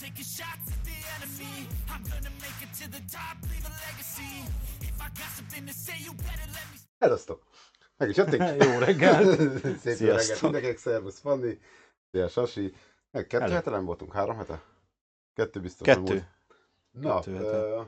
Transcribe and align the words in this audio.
Taking 0.00 0.24
shots 0.24 0.72
at 0.72 0.82
the 0.82 0.96
enemy. 1.16 1.68
I'm 1.90 2.02
gonna 2.04 2.30
make 2.40 2.58
it 2.62 2.72
to 2.80 2.90
the 2.90 3.02
top, 3.12 3.36
leave 3.50 3.66
a 3.66 3.72
legacy. 3.84 4.48
If 4.80 4.98
I 4.98 5.08
got 5.08 5.30
something 5.36 5.66
to 5.66 5.74
say, 5.74 5.92
you 5.98 6.14
better 6.14 6.48
let 6.54 6.64
me. 6.72 6.78
Sziasztok! 6.98 7.49
Meg 8.00 8.08
is 8.08 8.16
jöttünk. 8.16 8.42
Jó 8.64 8.78
reggelt! 8.78 9.40
Szép 9.82 9.98
jó 9.98 10.14
reggelt 10.14 10.42
mindenkinek, 10.42 10.78
szervusz 10.78 11.18
Fanni. 11.18 11.58
Szia 12.10 12.28
Sasi. 12.28 12.72
Meg 13.10 13.26
kettő 13.26 13.42
Hello. 13.42 13.54
hete 13.54 13.70
nem 13.70 13.84
voltunk, 13.84 14.12
három 14.12 14.36
hete? 14.36 14.62
Kettő 15.34 15.60
biztos 15.60 15.86
Kettő. 15.86 16.00
nem 16.00 16.12
volt. 16.12 16.24
Na, 16.90 17.14
Kettő 17.14 17.34
hete. 17.34 17.46
ö, 17.46 17.80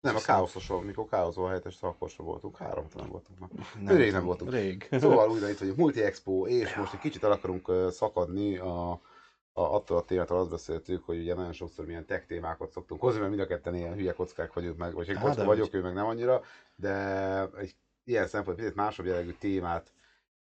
nem, 0.00 0.16
a 0.16 0.20
káoszoson, 0.20 0.84
mikor 0.84 1.08
káoszol 1.08 1.62
a 1.80 1.86
akkor 1.86 2.10
sem 2.10 2.24
voltunk, 2.24 2.56
három 2.56 2.86
nem 2.94 3.08
voltunk. 3.08 3.38
Na. 3.80 3.96
Rég 3.96 4.12
nem 4.12 4.24
voltunk. 4.24 4.50
Rég. 4.50 4.88
Szóval 4.90 5.30
újra 5.34 5.48
itt 5.48 5.58
vagyunk, 5.58 5.76
Multi 5.76 6.02
Expo, 6.02 6.46
és 6.46 6.74
most 6.74 6.94
egy 6.94 7.00
kicsit 7.00 7.24
el 7.24 7.32
akarunk 7.32 7.72
szakadni 7.90 8.56
a, 8.56 8.90
a, 8.90 9.00
attól 9.52 9.96
a 9.96 10.04
témától 10.04 10.38
azt 10.38 10.50
beszéltük, 10.50 11.04
hogy 11.04 11.18
ugye 11.18 11.34
nagyon 11.34 11.52
sokszor 11.52 11.86
milyen 11.86 12.06
tech 12.06 12.26
témákat 12.26 12.70
szoktunk 12.70 13.00
hozni, 13.00 13.18
mert 13.18 13.30
mind 13.30 13.42
a 13.42 13.46
ketten 13.46 13.74
ilyen 13.74 13.94
hülye 13.94 14.12
kockák 14.12 14.52
vagyunk 14.52 14.76
meg, 14.76 14.94
vagy 14.94 15.08
én 15.08 15.16
Á, 15.16 15.20
kocka 15.20 15.44
vagyok, 15.44 15.70
hogy. 15.70 15.74
ő 15.80 15.82
meg 15.82 15.94
nem 15.94 16.06
annyira, 16.06 16.42
de 16.76 16.94
egy 17.56 17.74
ilyen 18.04 18.26
szempontból 18.26 18.54
picit 18.54 18.74
másabb 18.74 19.06
jellegű 19.06 19.32
témát 19.38 19.92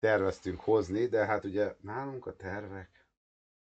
terveztünk 0.01 0.61
hozni, 0.61 1.07
de 1.07 1.27
hát 1.27 1.45
ugye 1.45 1.75
nálunk 1.81 2.27
a 2.27 2.37
tervek 2.37 2.99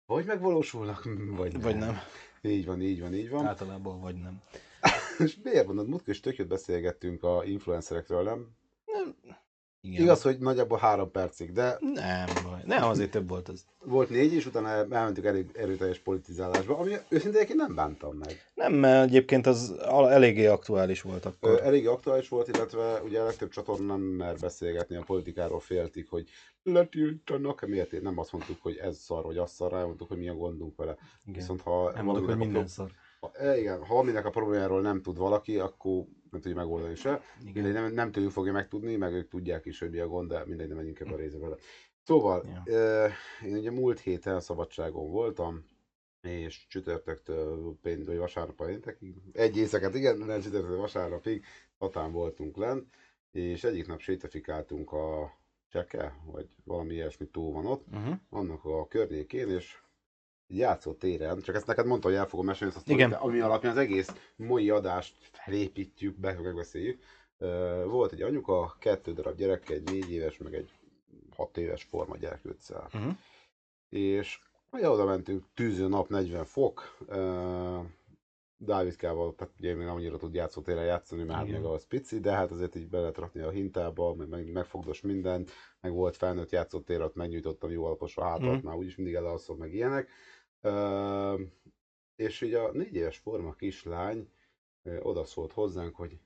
vagy 0.06 0.24
megvalósulnak, 0.24 1.04
vagy 1.36 1.52
nem. 1.52 1.60
Vagy 1.60 1.76
nem. 1.76 1.98
Így 2.42 2.66
van, 2.66 2.82
így 2.82 3.00
van, 3.00 3.14
így 3.14 3.30
van. 3.30 3.46
Általában 3.46 4.00
vagy 4.00 4.14
nem. 4.14 4.42
És 5.24 5.38
miért 5.42 5.66
mondod, 5.66 5.88
múltkor 5.88 6.08
is 6.08 6.20
tök 6.20 6.46
beszélgettünk 6.46 7.22
a 7.22 7.44
influencerekről, 7.44 8.22
nem? 8.22 8.56
Igen. 9.88 10.02
Igaz, 10.02 10.22
hogy 10.22 10.38
nagyjából 10.38 10.78
három 10.78 11.10
percig, 11.10 11.52
de 11.52 11.76
Nem 11.80 12.26
baj. 12.44 12.60
Nem, 12.64 12.82
azért 12.82 13.10
több 13.10 13.28
volt 13.28 13.48
az. 13.48 13.64
volt 13.84 14.08
négy, 14.08 14.32
és 14.32 14.46
utána 14.46 14.68
elmentünk 14.68 15.26
elég 15.26 15.50
erőteljes 15.54 15.98
politizálásba, 15.98 16.78
ami 16.78 16.90
őszintén 17.08 17.40
egyébként 17.40 17.58
nem 17.66 17.74
bántam 17.74 18.16
meg. 18.16 18.44
Nem, 18.54 18.72
mert 18.72 19.08
egyébként 19.08 19.46
az 19.46 19.74
eléggé 19.88 20.46
aktuális 20.46 21.02
volt 21.02 21.24
Ö, 21.24 21.28
akkor. 21.28 21.62
Elég 21.62 21.88
aktuális 21.88 22.28
volt, 22.28 22.48
illetve 22.48 23.00
ugye 23.04 23.20
a 23.20 23.24
legtöbb 23.24 23.50
csatorna 23.50 23.86
nem 23.86 24.00
mer 24.00 24.36
beszélgetni 24.36 24.96
a 24.96 25.02
politikáról, 25.06 25.60
féltik, 25.60 26.10
hogy 26.10 26.28
letiltanak, 26.62 27.66
miért 27.66 28.02
nem 28.02 28.18
azt 28.18 28.32
mondtuk, 28.32 28.62
hogy 28.62 28.76
ez 28.76 28.96
szar, 28.98 29.24
vagy 29.24 29.36
az 29.36 29.52
szar, 29.52 29.72
mondtuk, 29.72 30.08
hogy 30.08 30.18
mi 30.18 30.28
a 30.28 30.34
gondunk 30.34 30.76
vele. 30.76 30.96
Igen. 31.24 31.40
Viszont 31.40 31.60
ha 31.60 31.92
Nem 31.92 32.04
mondok, 32.04 32.24
hogy 32.24 32.36
minden 32.36 32.66
szar. 32.66 32.90
Ha, 33.20 33.30
e, 33.34 33.58
igen, 33.58 33.84
ha 33.84 33.94
valaminek 33.94 34.24
a 34.24 34.30
problémáról 34.30 34.80
nem 34.80 35.02
tud 35.02 35.18
valaki, 35.18 35.58
akkor 35.58 36.04
nem 36.30 36.40
tudja 36.40 36.56
megoldani 36.56 36.94
se. 36.94 37.22
Igen. 37.40 37.52
Mindegy, 37.52 37.72
nem, 37.72 37.92
nem 37.92 38.12
tőlük 38.12 38.30
fogja 38.30 38.52
megtudni, 38.52 38.96
meg 38.96 39.12
ők 39.12 39.28
tudják 39.28 39.66
is, 39.66 39.78
hogy 39.78 39.90
mi 39.90 39.98
a 39.98 40.08
gond, 40.08 40.28
de 40.28 40.42
mindegy, 40.46 40.66
nem 40.68 40.76
menjünk 40.76 41.00
ebbe 41.00 41.12
a 41.12 41.16
részbe 41.16 41.38
vele. 41.38 41.56
Szóval, 42.02 42.44
Ja. 42.46 42.72
ja. 42.72 43.10
én 43.46 43.56
ugye 43.56 43.70
múlt 43.70 44.00
héten 44.00 44.40
szabadságon 44.40 45.10
voltam, 45.10 45.64
és 46.22 46.66
csütörtöktől 46.68 47.76
pént, 47.82 48.06
vagy 48.06 48.16
vasárnap 48.16 48.66
péntekig, 48.66 49.14
egy 49.32 49.56
éjszakát, 49.56 49.94
igen, 49.94 50.16
nem 50.18 50.40
csütörtöktől 50.40 50.78
vasárnapig, 50.78 51.44
Tatán 51.78 52.12
voltunk 52.12 52.56
lent, 52.56 52.86
és 53.32 53.64
egyik 53.64 53.86
nap 53.86 54.00
sétafikáltunk 54.00 54.92
a 54.92 55.36
Cseke, 55.68 56.14
vagy 56.24 56.48
valami 56.64 56.94
ilyesmi 56.94 57.26
tó 57.26 57.52
van 57.52 57.66
ott, 57.66 57.86
Uh-huh. 57.92 58.14
annak 58.30 58.64
a 58.64 58.86
környékén, 58.86 59.48
és 59.48 59.78
egy 60.48 60.56
játszó 60.56 60.92
téren, 60.92 61.40
csak 61.40 61.54
ezt 61.54 61.66
neked 61.66 61.86
mondta, 61.86 62.08
hogy 62.08 62.16
el 62.16 62.26
fogom 62.26 62.46
mesélni 62.46 62.74
ezt 62.76 62.88
a 62.88 62.92
Igen. 62.92 63.10
de 63.10 63.16
ami 63.16 63.40
alapján 63.40 63.72
az 63.72 63.78
egész 63.78 64.08
mai 64.36 64.70
adást 64.70 65.14
felépítjük, 65.20 66.18
be, 66.18 66.38
megbeszéljük. 66.42 67.02
Volt 67.86 68.12
egy 68.12 68.22
anyuka, 68.22 68.76
kettő 68.78 69.12
darab 69.12 69.36
gyereke, 69.36 69.74
egy 69.74 69.90
négy 69.90 70.10
éves, 70.12 70.38
meg 70.38 70.54
egy 70.54 70.70
hat 71.36 71.56
éves 71.56 71.82
forma 71.82 72.16
gyerek 72.16 72.44
őccel. 72.44 72.88
Uh-huh. 72.94 73.12
És 73.88 74.38
ugye 74.72 74.90
oda 74.90 75.04
mentünk, 75.04 75.44
tűző 75.54 75.88
nap, 75.88 76.08
40 76.08 76.44
fok, 76.44 76.96
Dávidkával, 78.60 79.34
tehát 79.34 79.54
ugye 79.58 79.74
még 79.74 79.86
nem 79.86 79.94
annyira 79.94 80.16
tud 80.16 80.34
játszótéren 80.34 80.84
játszani, 80.84 81.22
mert 81.22 81.38
hát 81.38 81.46
Igen. 81.48 81.60
még 81.60 81.70
az 81.70 81.86
pici, 81.86 82.20
de 82.20 82.32
hát 82.32 82.50
azért 82.50 82.74
így 82.74 82.88
be 82.88 82.98
lehet 82.98 83.16
rakni 83.18 83.40
a 83.40 83.50
hintába, 83.50 84.14
meg, 84.14 84.28
meg 84.28 84.52
megfogdos 84.52 85.00
mindent, 85.00 85.50
meg 85.80 85.92
volt 85.92 86.16
felnőtt 86.16 86.50
játszótér, 86.50 87.00
ott 87.02 87.14
megnyújtottam 87.14 87.70
jó 87.70 87.84
alaposra 87.84 88.24
hátat, 88.24 88.56
Mhm. 88.56 88.66
már 88.66 88.76
úgyis 88.76 88.96
mindig 88.96 89.14
elalszom, 89.14 89.58
meg 89.58 89.74
ilyenek. 89.74 90.08
Ö, 90.60 91.42
és 92.16 92.42
ugye 92.42 92.58
a 92.58 92.72
négy 92.72 92.94
éves 92.94 93.18
forma 93.18 93.54
kislány 93.54 94.30
ö, 94.82 95.00
odaszólt 95.00 95.52
hozzánk, 95.52 95.96
hogy 95.96 96.18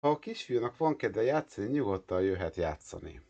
ha 0.00 0.10
a 0.10 0.18
kisfiúnak 0.18 0.76
van 0.76 0.96
kedve 0.96 1.22
játszani, 1.22 1.68
nyugodtan 1.68 2.22
jöhet 2.22 2.56
játszani. 2.56 3.22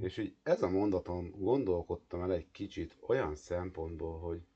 És 0.00 0.16
így 0.16 0.36
ez 0.42 0.62
a 0.62 0.68
mondaton 0.68 1.30
gondolkodtam 1.30 2.22
el 2.22 2.32
egy 2.32 2.50
kicsit 2.50 2.96
olyan 3.00 3.36
szempontból, 3.36 4.18
hogy 4.18 4.46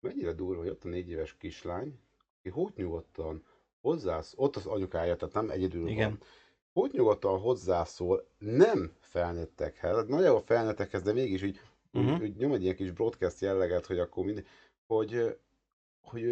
mennyire 0.00 0.32
durva, 0.32 0.60
hogy 0.60 0.70
ott 0.70 0.84
a 0.84 0.88
négy 0.88 1.08
éves 1.08 1.36
kislány, 1.36 1.98
aki 2.38 2.48
hogy 2.48 2.72
nyugodtan 2.76 3.44
hozzász, 3.80 4.32
ott 4.36 4.56
az 4.56 4.66
anyukája, 4.66 5.16
tehát 5.16 5.34
nem 5.34 5.50
egyedül 5.50 5.88
Igen. 5.88 6.08
van, 6.08 6.20
hogy 6.72 6.92
nyugodtan 6.92 7.40
hozzászól 7.40 8.26
nem 8.38 8.96
felnőttekhez, 9.00 9.94
hát 9.94 10.08
nagyjából 10.08 10.42
felnőttekhez, 10.42 11.02
de 11.02 11.12
mégis 11.12 11.42
így, 11.42 11.60
uh-huh. 11.92 12.20
Úgy 12.20 12.36
nyom 12.36 12.52
egy 12.52 12.62
ilyen 12.62 12.76
kis 12.76 12.90
broadcast 12.90 13.40
jelleget, 13.40 13.86
hogy 13.86 13.98
akkor 13.98 14.24
mind, 14.24 14.46
hogy, 14.86 15.38
hogy 16.00 16.24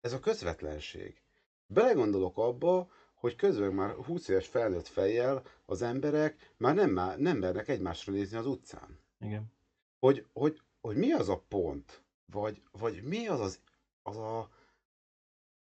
ez 0.00 0.12
a 0.12 0.20
közvetlenség. 0.20 1.22
Belegondolok 1.66 2.38
abba, 2.38 2.90
hogy 3.14 3.36
közben 3.36 3.72
már 3.72 3.94
20 3.94 4.28
éves 4.28 4.46
felnőtt 4.46 4.86
fejjel 4.86 5.42
az 5.66 5.82
emberek 5.82 6.52
már 6.56 6.74
nem, 6.74 6.90
má- 6.90 7.18
nem 7.18 7.38
mernek 7.38 7.68
egymásra 7.68 8.12
nézni 8.12 8.36
az 8.36 8.46
utcán. 8.46 8.98
Igen. 9.20 9.52
Hogy, 9.98 10.26
hogy, 10.32 10.60
hogy 10.80 10.96
mi 10.96 11.12
az 11.12 11.28
a 11.28 11.44
pont, 11.48 12.02
vagy, 12.32 12.62
vagy 12.72 13.02
mi 13.02 13.26
az 13.26 13.40
az, 13.40 13.60
az 14.02 14.16
a 14.16 14.50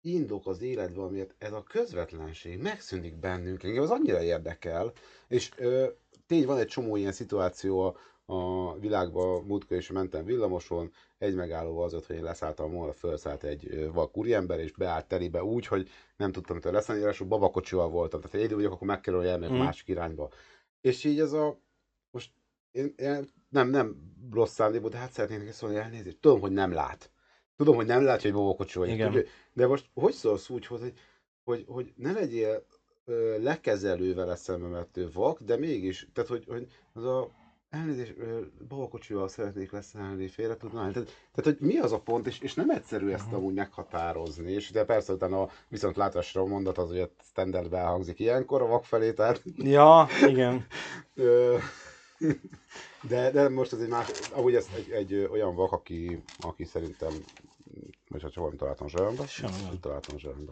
indok 0.01 0.48
az 0.48 0.62
életben, 0.62 1.03
amiért 1.03 1.36
ez 1.38 1.51
a 1.51 1.63
közvetlenség 1.63 2.62
megszűnik 2.62 3.15
bennünk. 3.15 3.63
Engem 3.63 3.84
az 3.84 3.89
annyira 3.89 4.24
érdekel, 4.24 4.91
és 5.27 5.51
ö, 5.58 5.88
tény 6.27 6.46
van 6.46 6.58
egy 6.58 6.67
csomó 6.67 6.96
ilyen 6.96 7.12
szituáció 7.12 7.98
a, 8.25 8.34
a 8.70 8.77
világban, 8.79 9.44
múltkor 9.44 9.77
is 9.77 9.91
mentem 9.91 10.25
villamoson, 10.25 10.91
egy 11.17 11.36
megállóval 11.36 11.84
az 11.86 11.94
öt, 11.94 12.05
hogy 12.05 12.15
én 12.15 12.24
leszálltam 12.24 12.72
volna, 12.72 12.94
felszállt 12.94 13.44
egy 13.44 13.89
vak 13.94 14.17
úriember, 14.17 14.60
és 14.60 14.72
beállt 14.72 15.05
telibe 15.08 15.44
úgy, 15.44 15.67
hogy 15.67 15.89
nem 16.17 16.32
tudtam 16.32 16.60
tőle 16.60 16.75
leszállni, 16.75 17.01
ráadásul 17.01 17.27
babakocsival 17.27 17.89
voltam, 17.89 18.20
tehát 18.20 18.32
ha 18.36 18.38
egyedül 18.41 18.58
vagyok, 18.58 18.72
akkor 18.74 18.88
meg 18.88 19.01
kell, 19.01 19.13
hogy 19.15 19.25
elmegyek 19.25 19.55
Mhm. 19.55 19.63
másik 19.63 19.88
irányba. 19.88 20.29
És 20.82 21.03
így 21.03 21.20
ez 21.20 21.34
a, 21.34 21.60
most 22.12 22.32
én, 22.72 22.94
én 22.98 23.29
nem, 23.50 23.70
nem 23.70 23.96
rossz 24.32 24.53
szándékból, 24.53 24.89
de 24.89 24.98
hát 24.98 25.12
szeretnék 25.12 25.51
szólni 25.51 25.75
elnézést. 25.75 26.17
Tudom, 26.20 26.39
hogy 26.39 26.51
nem 26.51 26.72
lát. 26.72 27.10
Tudom, 27.55 27.75
hogy 27.75 27.86
nem 27.86 28.03
látja, 28.03 28.32
hogy 28.32 28.39
babakocsi 28.39 28.79
vagy. 28.79 28.89
Igen. 28.89 29.12
Tudja, 29.12 29.29
De 29.53 29.67
most 29.67 29.89
hogy 29.94 30.13
szólsz 30.13 30.50
úgy, 30.50 30.65
hogy, 30.65 30.94
hogy, 31.44 31.65
hogy 31.67 31.94
ne 31.96 32.12
legyél 32.12 32.65
ö, 33.05 33.41
lekezelő 33.41 34.13
vele 34.13 34.36
szemben, 34.36 34.70
mert 34.70 34.98
ő 34.98 35.10
vak, 35.13 35.41
de 35.41 35.58
mégis, 35.58 36.08
tehát 36.13 36.29
hogy, 36.29 36.46
hogy 36.48 36.67
az 36.94 37.03
a 37.03 37.29
elnézést, 37.75 38.15
babakocsival 38.67 39.27
szeretnék 39.27 39.72
leszállni, 39.72 40.27
félre 40.27 40.58
tudnál. 40.58 40.91
Tehát, 40.91 41.10
tehát, 41.34 41.58
hogy 41.58 41.67
mi 41.67 41.77
az 41.77 41.91
a 41.91 42.00
pont, 42.00 42.27
és, 42.27 42.39
és 42.39 42.53
nem 42.53 42.70
egyszerű 42.70 43.10
ezt 43.10 43.34
amúgy 43.34 43.53
meghatározni, 43.53 44.51
és 44.51 44.72
de 44.72 44.84
persze 44.86 45.13
utána 45.13 45.41
a 45.41 45.50
viszontlátásra 45.67 46.41
a 46.41 46.46
mondat 46.46 46.77
az, 46.77 46.88
hogy 46.88 47.00
a 47.00 47.10
standardbe 47.29 47.77
elhangzik 47.77 48.20
ilyenkor 48.20 48.62
a 48.62 48.67
vak 48.67 48.86
felé, 48.86 49.13
tehát 49.13 49.41
Ja, 49.55 50.08
igen. 50.27 50.65
De, 53.01 53.32
de 53.32 53.50
most 53.50 53.74
ez 53.74 53.79
egy 53.79 53.89
más, 53.89 54.08
amúgy 54.34 54.55
ez 54.55 54.67
egy, 54.75 54.89
egy 54.91 55.27
olyan 55.32 55.55
vak, 55.55 55.72
aki, 55.72 56.24
aki 56.39 56.63
szerintem, 56.63 57.10
vagy 58.08 58.22
ha 58.22 58.27
csak 58.27 58.36
valamit 58.36 58.60
találtam 58.60 58.88
gond. 58.94 59.20
mit 59.72 59.82
találtam 59.82 60.17
zsebembe. 60.17 60.51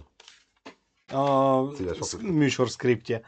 A 1.07 1.61
műsor 2.21 2.69
szkriptje. 2.69 3.21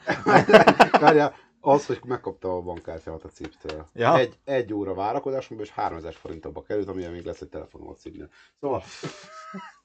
Várjál, 1.02 1.36
az, 1.66 1.86
hogy 1.86 2.00
megkapta 2.06 2.56
a 2.56 2.62
bankkártyámat 2.62 3.24
a 3.24 3.30
ciptől. 3.30 3.88
Ja. 3.94 4.18
Egy, 4.18 4.40
egy 4.44 4.74
óra 4.74 4.94
várakozásomban, 4.94 5.66
és 5.66 5.72
3000 5.72 6.14
forint 6.14 6.46
abba 6.46 6.62
került, 6.62 6.88
amilyen 6.88 7.12
még 7.12 7.26
lesz 7.26 7.42
egy 7.42 7.50
telefonom 7.50 7.88
a 7.90 7.94
cipnél. 7.94 8.30
Szóval, 8.60 8.84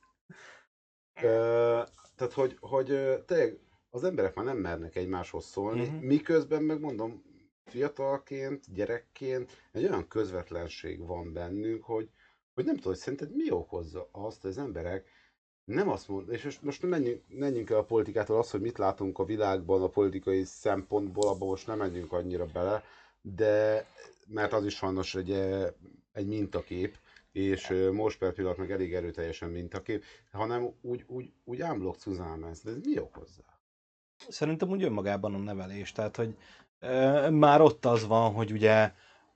ö, 1.22 1.82
tehát, 2.16 2.32
hogy, 2.32 2.56
hogy 2.60 2.86
tényleg 3.26 3.58
az 3.90 4.04
emberek 4.04 4.34
már 4.34 4.44
nem 4.44 4.56
mernek 4.56 4.96
egymáshoz 4.96 5.44
szólni, 5.44 5.86
Mhm. 5.86 6.04
miközben 6.04 6.62
megmondom, 6.62 7.22
fiatalként, 7.64 8.74
gyerekként 8.74 9.50
egy 9.72 9.84
olyan 9.84 10.08
közvetlenség 10.08 11.06
van 11.06 11.32
bennünk, 11.32 11.84
hogy, 11.84 12.10
hogy 12.54 12.64
nem 12.64 12.74
tudom, 12.74 12.92
hogy 12.92 13.00
szerinted 13.00 13.34
mi 13.36 13.50
okozza 13.50 14.08
azt, 14.12 14.40
hogy 14.42 14.50
az 14.50 14.58
emberek 14.58 15.08
Nem 15.64 15.88
azt 15.88 16.08
mond, 16.08 16.28
és 16.28 16.44
most, 16.44 16.62
most 16.62 16.82
menjünk, 16.82 17.22
menjünk 17.28 17.70
el 17.70 17.78
a 17.78 17.84
politikától 17.84 18.38
az, 18.38 18.50
hogy 18.50 18.60
mit 18.60 18.78
látunk 18.78 19.18
a 19.18 19.24
világban 19.24 19.82
a 19.82 19.88
politikai 19.88 20.44
szempontból, 20.44 21.28
abban 21.28 21.48
most 21.48 21.66
nem 21.66 21.78
menjünk 21.78 22.12
annyira 22.12 22.46
bele, 22.46 22.84
de 23.20 23.86
mert 24.26 24.52
az 24.52 24.64
is 24.64 24.74
sajnos 24.74 25.14
egy, 25.14 25.30
eh, 25.30 25.68
egy 26.12 26.26
mintakép, 26.26 26.98
és 27.32 27.70
eh, 27.70 27.90
most 27.90 28.18
per 28.18 28.32
pillanat 28.32 28.56
meg 28.56 28.70
elég 28.70 28.94
erőteljesen 28.94 29.50
mintakép, 29.50 30.04
hanem 30.32 30.72
úgy, 30.80 31.04
úgy, 31.06 31.32
úgy 31.44 31.60
ámblok 31.60 31.96
Cuzánez, 31.96 32.60
de 32.62 32.70
ez 32.70 32.76
mi 32.84 32.98
okozza? 32.98 33.42
Szerintem 34.28 34.68
úgy 34.68 34.82
önmagában 34.82 35.34
a 35.34 35.38
nevelés, 35.38 35.92
tehát 35.92 36.16
hogy 36.16 36.36
e, 36.78 37.30
már 37.30 37.60
ott 37.60 37.84
az 37.84 38.06
van, 38.06 38.32
hogy 38.32 38.52
ugye 38.52 38.92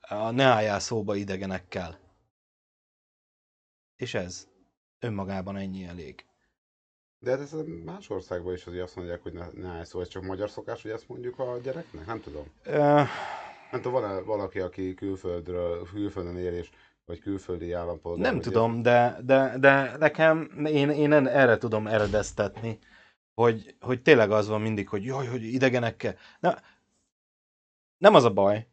ne 0.09 0.43
álljál 0.43 0.79
szóba 0.79 1.15
idegenekkel. 1.15 1.99
És 3.95 4.13
ez 4.13 4.47
önmagában 4.99 5.57
ennyi 5.57 5.83
elég. 5.83 6.25
De 7.19 7.31
hát 7.31 7.39
ez 7.39 7.55
más 7.85 8.09
országban 8.09 8.53
is 8.53 8.65
azért 8.65 8.83
azt 8.83 8.95
mondják, 8.95 9.23
hogy 9.23 9.33
ne, 9.33 9.47
ne 9.53 9.67
állj 9.67 9.83
szó, 9.83 9.99
ez 9.99 10.07
csak 10.07 10.23
magyar 10.23 10.49
szokás, 10.49 10.81
hogy 10.81 10.91
ezt 10.91 11.09
mondjuk 11.09 11.39
a 11.39 11.57
gyereknek? 11.63 12.05
Nem 12.05 12.21
tudom. 12.21 12.45
E, 12.63 13.07
Nem 13.71 13.81
tudom, 13.81 14.01
van-e 14.01 14.21
valaki, 14.21 14.59
aki 14.59 14.93
külföldről, 14.93 15.83
külföldön 15.83 16.37
él, 16.37 16.53
és, 16.53 16.69
vagy 17.05 17.19
külföldi 17.19 17.71
állampolgár? 17.71 18.31
nem 18.31 18.41
tudom, 18.41 18.81
de, 18.81 19.17
de, 19.23 19.57
de 19.59 19.97
nekem, 19.97 20.65
én, 20.65 20.89
én 20.89 21.13
erre 21.13 21.57
tudom 21.57 21.87
eredeztetni, 21.87 22.79
hogy, 23.33 23.75
hogy 23.79 24.01
tényleg 24.01 24.31
az 24.31 24.47
van 24.47 24.61
mindig, 24.61 24.89
hogy 24.89 25.05
jaj, 25.05 25.27
hogy 25.27 25.43
idegenekkel. 25.43 26.15
Nem, 26.39 26.55
nem 27.97 28.13
az 28.13 28.23
a 28.23 28.33
baj, 28.33 28.67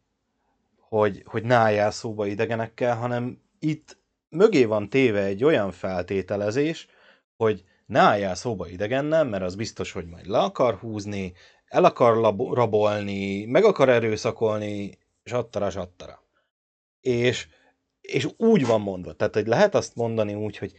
hogy, 0.79 1.23
hogy 1.25 1.43
ne 1.43 1.55
álljál 1.55 1.91
szóba 1.91 2.25
idegenekkel, 2.25 2.95
hanem 2.95 3.41
itt 3.59 3.97
mögé 4.33 4.65
van 4.65 4.89
téve 4.89 5.23
egy 5.23 5.43
olyan 5.43 5.71
feltételezés, 5.71 6.87
hogy 7.35 7.63
ne 7.85 7.99
álljál 7.99 8.35
szóba 8.35 8.67
idegennel, 8.67 9.23
mert 9.23 9.43
az 9.43 9.55
biztos, 9.55 9.91
hogy 9.91 10.05
majd 10.05 10.27
le 10.27 10.39
akar 10.39 10.75
húzni, 10.75 11.33
el 11.65 11.83
akar 11.83 12.17
labo- 12.17 12.55
rabolni, 12.55 13.45
meg 13.45 13.63
akar 13.63 13.89
erőszakolni, 13.89 14.97
sattara, 15.23 15.69
sattara. 15.69 16.23
És, 16.99 17.47
és 18.01 18.27
úgy 18.37 18.65
van 18.65 18.81
mondva, 18.81 19.13
tehát 19.13 19.33
hogy 19.33 19.47
lehet 19.47 19.75
azt 19.75 19.95
mondani 19.95 20.33
úgy, 20.33 20.57
hogy 20.57 20.73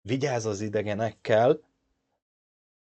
vigyázz 0.00 0.46
az 0.46 0.60
idegenekkel, 0.60 1.60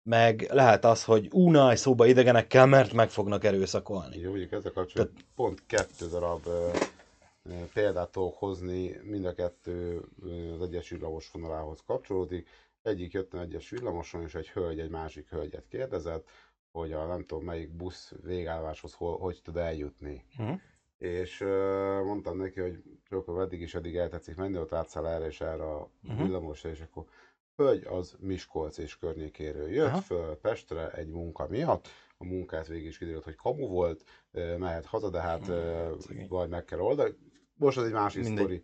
meg 0.03 0.47
lehet 0.51 0.85
az, 0.85 1.03
hogy 1.03 1.27
únálj 1.31 1.75
szóba 1.75 2.05
idegenekkel, 2.05 2.65
mert 2.65 2.93
meg 2.93 3.09
fognak 3.09 3.43
erőszakolni. 3.43 4.17
Jó, 4.19 4.29
mondjuk 4.29 4.51
ezzel 4.51 4.71
kapcsolatban 4.71 5.23
pont 5.35 5.63
kettő 5.67 6.07
darab 6.07 6.47
példát 7.73 8.11
tudok 8.11 8.35
hozni, 8.37 8.99
mind 9.03 9.25
a 9.25 9.33
kettő 9.33 10.01
az 10.53 10.61
egyes 10.61 10.89
villamos 10.89 11.31
vonalához 11.31 11.81
kapcsolódik. 11.85 12.49
Egyik 12.81 13.11
jött 13.13 13.33
egy 13.33 13.39
egyes 13.39 13.69
villamoson, 13.69 14.21
és 14.21 14.35
egy 14.35 14.49
hölgy 14.49 14.79
egy 14.79 14.89
másik 14.89 15.29
hölgyet 15.29 15.67
kérdezett, 15.67 16.27
hogy 16.71 16.91
a 16.91 17.05
nem 17.05 17.25
tudom 17.25 17.43
melyik 17.43 17.69
busz 17.75 18.13
végálláshoz 18.23 18.93
hol, 18.93 19.17
hogy 19.17 19.41
tud 19.43 19.57
eljutni. 19.57 20.25
Hm? 20.37 20.53
És 20.97 21.41
ö, 21.41 22.01
mondtam 22.05 22.37
neki, 22.37 22.59
hogy 22.59 22.83
csak 23.09 23.39
eddig 23.39 23.61
is 23.61 23.75
eddig 23.75 23.95
el 23.95 24.09
tetszik 24.09 24.35
menni, 24.35 24.57
ott 24.57 24.73
átszáll 24.73 25.05
erre 25.07 25.25
és 25.25 25.41
erre 25.41 25.63
a 25.63 25.89
Mhm. 26.01 26.23
villamosra, 26.23 26.69
és 26.69 26.79
akkor 26.81 27.05
hölgy 27.55 27.85
az 27.85 28.15
Miskolc 28.19 28.77
és 28.77 28.97
környékéről 28.97 29.69
jött 29.69 29.87
Aha. 29.87 30.01
föl 30.01 30.35
Pestre 30.39 30.91
egy 30.91 31.07
munka 31.07 31.47
miatt, 31.47 31.87
a 32.17 32.23
munkát 32.25 32.67
végig 32.67 32.85
is 32.87 32.97
kiderült, 32.97 33.23
hogy 33.23 33.35
kamu 33.35 33.67
volt, 33.67 34.03
mehet 34.57 34.85
haza, 34.85 35.09
de 35.09 35.21
hát 35.21 35.45
szegény. 35.99 36.27
vagy 36.27 36.49
meg 36.49 36.65
kell 36.65 36.79
oldani. 36.79 37.15
Most 37.61 37.77
az 37.77 37.85
egy 37.85 37.91
másik 37.91 38.23
Mindegy. 38.23 38.43
sztori. 38.43 38.63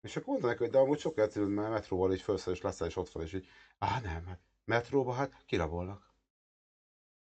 És 0.00 0.16
akkor 0.16 0.28
mondta 0.28 0.46
neki, 0.46 0.62
hogy 0.62 0.70
de 0.70 0.78
amúgy 0.78 0.98
sokkal 0.98 1.24
egyszerűbb, 1.24 1.48
mert 1.48 1.70
metróval 1.70 2.12
így 2.12 2.20
felszáll 2.20 2.54
és 2.54 2.60
leszel, 2.60 2.86
és 2.86 2.96
ott 2.96 3.08
van, 3.08 3.22
és 3.22 3.32
így, 3.32 3.46
á 3.78 4.00
nem, 4.00 4.38
metróba 4.64 5.12
hát 5.12 5.32
kirabolnak. 5.46 6.14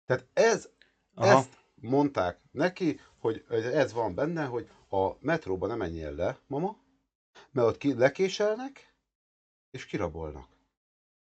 Tehát 0.07 0.27
ez, 0.33 0.69
Aha. 1.15 1.39
ezt 1.39 1.65
mondták 1.75 2.41
neki, 2.51 3.01
hogy 3.19 3.45
ez 3.51 3.93
van 3.93 4.15
benne, 4.15 4.45
hogy 4.45 4.71
a 4.89 5.11
metróba 5.21 5.67
nem 5.67 5.79
menjél 5.79 6.15
le, 6.15 6.39
mama, 6.47 6.79
mert 7.51 7.69
ott 7.69 7.79
ki, 7.79 7.95
lekéselnek, 7.95 8.95
és 9.71 9.87
kirabolnak. 9.87 10.49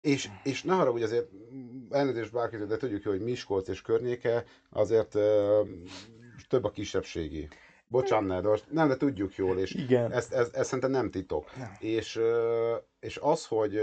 És, 0.02 0.30
és 0.44 0.64
ne 0.64 0.74
haragudj, 0.74 1.04
azért 1.04 1.32
mm, 1.32 1.86
elnézést 1.90 2.32
bárkit, 2.32 2.66
de 2.66 2.78
tudjuk 2.78 3.04
hogy 3.04 3.22
Miskolc 3.22 3.68
és 3.68 3.82
környéke 3.82 4.46
azért 4.70 5.16
ö, 5.16 5.62
több 6.48 6.64
a 6.64 6.72
kisebbségi. 6.72 7.50
Bocsánat, 7.92 8.44
de 8.44 8.60
nem, 8.70 8.88
de 8.88 8.98
tudjuk 8.98 9.36
jól, 9.36 9.60
és 9.60 9.74
Igen. 9.74 10.12
ez, 10.12 10.32
ez, 10.32 10.50
ez 10.54 10.66
szerintem 10.66 10.92
nem 10.92 11.12
titok. 11.12 11.56
Nem. 11.56 11.76
És, 11.80 12.20
és 13.00 13.18
az, 13.18 13.46
hogy 13.48 13.78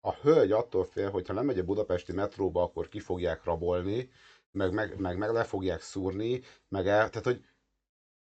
a 0.00 0.12
hölgy 0.22 0.52
attól 0.52 0.84
fél, 0.84 1.10
hogy 1.10 1.26
ha 1.26 1.32
nem 1.32 1.44
megy 1.44 1.58
a 1.58 1.64
budapesti 1.64 2.12
metróba, 2.12 2.62
akkor 2.62 2.88
ki 2.88 3.00
fogják 3.00 3.44
rabolni, 3.44 4.10
meg, 4.50 4.72
meg, 4.72 4.98
meg, 4.98 5.18
meg 5.18 5.30
le 5.30 5.44
fogják 5.44 5.80
szúrni, 5.80 6.40
meg 6.68 6.86
el, 6.86 7.10
tehát 7.10 7.24
hogy 7.24 7.44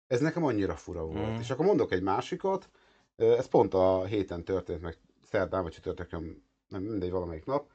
ez 0.08 0.20
nekem 0.20 0.44
annyira 0.44 0.76
fura 0.76 1.06
volt. 1.06 1.36
Mm. 1.38 1.40
És 1.40 1.50
akkor 1.50 1.66
mondok 1.66 1.92
egy 1.92 2.02
másikat, 2.02 2.70
ez 3.16 3.48
pont 3.48 3.74
a 3.74 4.06
héten 4.06 4.44
történt, 4.44 4.82
meg 4.82 4.98
szerdán 5.30 5.64
vagy 5.64 5.72
csütörtökön, 5.72 6.44
nem 6.68 6.82
mindegy, 6.82 7.12
valamelyik 7.12 7.46
nap. 7.46 7.70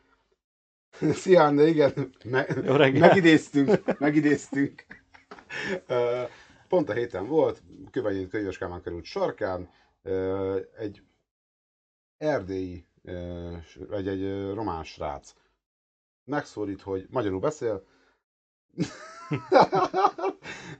Szia, 1.22 1.44
Anna, 1.44 1.62
igen, 1.62 2.14
me- 2.24 2.98
megidéztünk, 2.98 3.98
megidéztünk. 3.98 4.84
Pont 6.74 6.88
a 6.88 6.92
héten 6.92 7.26
volt, 7.26 7.62
Kövényi 7.90 8.28
Könyves 8.28 8.58
Kálmán 8.58 8.82
került 8.82 9.04
sarkán, 9.04 9.70
egy 10.78 11.02
erdélyi, 12.18 12.86
vagy 13.88 14.08
egy 14.08 14.52
román 14.54 14.84
srác 14.84 15.34
megszólít, 16.24 16.82
hogy 16.82 17.06
magyarul 17.10 17.40
beszél, 17.40 17.84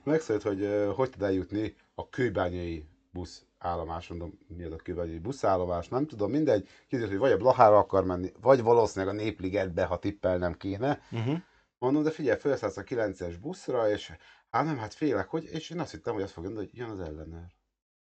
megszólít, 0.03 0.41
hogy 0.41 0.89
hogy 0.95 1.09
tud 1.09 1.21
eljutni 1.21 1.75
a 1.93 2.09
kőbányai 2.09 2.87
busz 3.11 3.45
állomás, 3.57 4.07
mondom, 4.07 4.39
mi 4.47 4.63
az 4.63 4.71
a 4.71 4.75
kőbányai 4.75 5.19
buszállomás, 5.19 5.87
nem 5.87 6.07
tudom, 6.07 6.31
mindegy, 6.31 6.67
kiderült, 6.87 7.11
hogy 7.11 7.19
vagy 7.19 7.31
a 7.31 7.37
Blahára 7.37 7.77
akar 7.77 8.05
menni, 8.05 8.31
vagy 8.41 8.61
valószínűleg 8.61 9.15
a 9.15 9.17
Népligetbe, 9.17 9.85
ha 9.85 9.99
tippelnem 9.99 10.53
kéne, 10.53 11.01
Uh-huh. 11.11 11.37
Mondom, 11.79 12.03
de 12.03 12.11
figyelj, 12.11 12.39
felszállsz 12.39 12.77
a 12.77 12.83
9-es 12.83 13.35
buszra, 13.41 13.89
és 13.89 14.11
hát 14.55 14.65
nem, 14.65 14.77
hát 14.77 14.93
félek, 14.93 15.29
hogy, 15.29 15.43
és 15.43 15.69
én 15.69 15.79
azt 15.79 15.91
hittem, 15.91 16.13
hogy 16.13 16.23
azt 16.23 16.33
fog 16.33 16.43
mondani, 16.43 16.65
hogy 16.65 16.77
jön 16.77 16.89
az 16.89 16.99
ellenőr. 16.99 17.55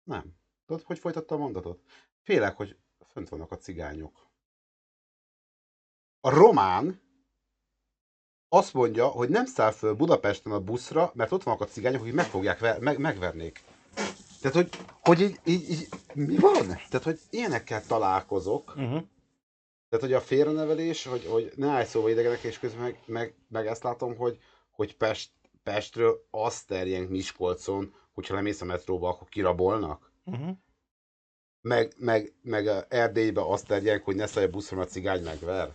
Nem. 0.02 0.34
Tudod, 0.66 0.82
hogy 0.82 0.98
folytatta 0.98 1.34
a 1.34 1.38
mondatot? 1.38 1.82
Félek, 2.22 2.56
hogy 2.56 2.76
fönt 3.06 3.28
vannak 3.28 3.50
a 3.50 3.56
cigányok. 3.56 4.30
A 6.20 6.30
román 6.30 7.00
azt 8.48 8.72
mondja, 8.72 9.06
hogy 9.06 9.28
nem 9.28 9.46
száll 9.46 9.70
föl 9.70 9.94
Budapesten 9.94 10.52
a 10.52 10.60
buszra, 10.60 11.10
mert 11.14 11.32
ott 11.32 11.42
vannak 11.42 11.60
a 11.60 11.66
cigányok, 11.66 12.00
akik 12.00 12.14
meg 12.14 12.26
fogják 12.26 12.80
meg, 12.80 12.98
megvernék. 12.98 13.64
Tehát, 14.40 14.56
hogy, 14.56 14.68
hogy 15.00 15.20
így, 15.20 15.40
így, 15.44 15.70
így, 15.70 15.88
mi 16.14 16.36
van? 16.36 16.66
Tehát, 16.66 17.02
hogy 17.02 17.20
ilyenekkel 17.30 17.86
találkozok, 17.86 18.68
Uh-huh. 18.76 19.02
tehát, 19.88 20.04
hogy 20.04 20.12
a 20.12 20.20
félrenevelés, 20.20 21.04
hogy, 21.04 21.24
hogy 21.24 21.52
ne 21.56 21.68
állj 21.68 21.84
szóba 21.84 22.10
idegenek, 22.10 22.42
és 22.42 22.58
közben 22.58 22.82
meg, 22.82 22.98
meg, 23.06 23.34
meg 23.48 23.66
ezt 23.66 23.82
látom, 23.82 24.16
hogy, 24.16 24.38
hogy 24.70 24.96
Pest, 24.96 25.30
Pestről 25.62 26.26
azt 26.30 26.66
terjenk 26.66 27.08
Miskolcon, 27.08 27.94
hogyha 28.12 28.34
lemész 28.34 28.60
a 28.60 28.64
metróba, 28.64 29.08
akkor 29.08 29.28
kirabolnak. 29.28 30.12
Uh-huh. 30.24 30.56
Meg, 31.60 31.92
meg, 31.96 32.34
meg 32.42 32.66
Erdélybe 32.88 33.40
azt 33.46 33.66
terjenk, 33.66 34.04
hogy 34.04 34.16
ne 34.16 34.26
szállj 34.26 34.46
a 34.46 34.74
mert 34.74 34.88
a 34.88 34.90
cigány 34.90 35.22
megver. 35.22 35.74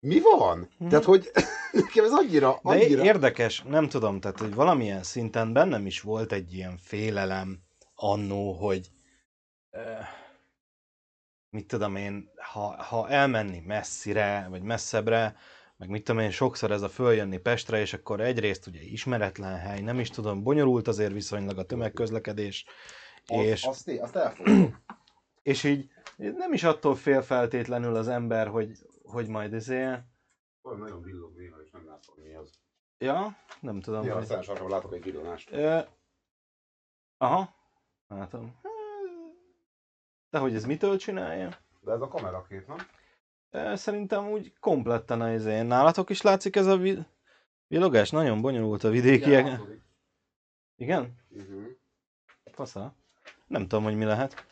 Mi 0.00 0.20
van? 0.20 0.68
Tehát, 0.88 1.04
hogy 1.04 1.30
nekem 1.72 2.04
ez 2.04 2.12
annyira, 2.12 2.52
De 2.52 2.58
annyira... 2.62 3.04
érdekes, 3.04 3.62
nem 3.62 3.88
tudom, 3.88 4.20
tehát 4.20 4.38
hogy 4.38 4.54
valamilyen 4.54 5.02
szinten 5.02 5.52
bennem 5.52 5.86
is 5.86 6.00
volt 6.00 6.32
egy 6.32 6.54
ilyen 6.54 6.76
félelem 6.76 7.58
annó, 7.94 8.52
hogy 8.52 8.90
mit 11.50 11.66
tudom 11.66 11.96
én, 11.96 12.30
ha, 12.36 12.82
ha 12.82 13.08
elmenni 13.08 13.62
messzire, 13.66 14.46
vagy 14.50 14.62
messzebbre, 14.62 15.36
meg 15.80 15.88
mit 15.88 16.04
tudom 16.04 16.20
én, 16.20 16.30
sokszor 16.30 16.70
ez 16.70 16.82
a 16.82 16.88
följönni 16.88 17.38
Pestre, 17.38 17.80
és 17.80 17.92
akkor 17.92 18.20
egyrészt 18.20 18.66
ugye 18.66 18.80
ismeretlen 18.80 19.58
hely, 19.58 19.80
nem 19.80 19.98
is 20.00 20.10
tudom, 20.10 20.42
bonyolult 20.42 20.88
azért 20.88 21.12
viszonylag 21.12 21.58
a 21.58 21.64
tömegközlekedés, 21.64 22.64
és, 23.26 23.64
Azt, 23.64 23.88
azt, 23.88 24.16
elfogadom. 24.16 24.82
és 25.42 25.64
így 25.64 25.90
nem 26.16 26.52
is 26.52 26.64
attól 26.64 26.94
fél 26.94 27.22
feltétlenül 27.22 27.96
az 27.96 28.08
ember, 28.08 28.48
hogy, 28.48 28.70
hogy 29.02 29.28
majd 29.28 29.54
ezért, 29.54 30.02
Olyan 30.62 30.78
nagyon 30.78 31.02
villog 31.02 31.36
néha, 31.36 31.56
és 31.64 31.70
nem 31.70 31.86
látom, 31.86 32.14
mi 32.24 32.34
az. 32.34 32.50
ja, 32.98 33.36
nem 33.60 33.80
tudom, 33.80 34.04
Ja, 34.04 34.16
aztán 34.16 34.42
sarkon 34.42 34.70
látok 34.70 34.94
egy 34.94 35.02
villonást. 35.02 35.50
Ö, 35.52 35.78
aha, 37.16 37.54
látom. 38.08 38.60
De 40.30 40.38
hogy 40.38 40.54
ez 40.54 40.64
mitől 40.64 40.96
csinálja? 40.96 41.56
De 41.80 41.92
ez 41.92 42.00
a 42.00 42.08
kamerakép, 42.08 42.66
nem? 42.66 42.78
Szerintem 43.74 44.30
úgy 44.30 44.52
kompletten 44.60 45.20
az 45.20 45.46
én. 45.46 45.64
Nálatok 45.66 46.10
is 46.10 46.22
látszik 46.22 46.56
ez 46.56 46.66
a 46.66 46.76
vi- 46.76 47.06
villogás? 47.66 48.10
Nagyon 48.10 48.40
bonyolult 48.40 48.84
a 48.84 48.90
vidékiek. 48.90 49.46
Igen, 49.46 49.82
Igen? 50.76 51.14
uh-huh. 51.30 51.62
Fasza? 52.52 52.94
Nem 53.46 53.62
tudom, 53.62 53.84
hogy 53.84 53.96
mi 53.96 54.04
lehet. 54.04 54.44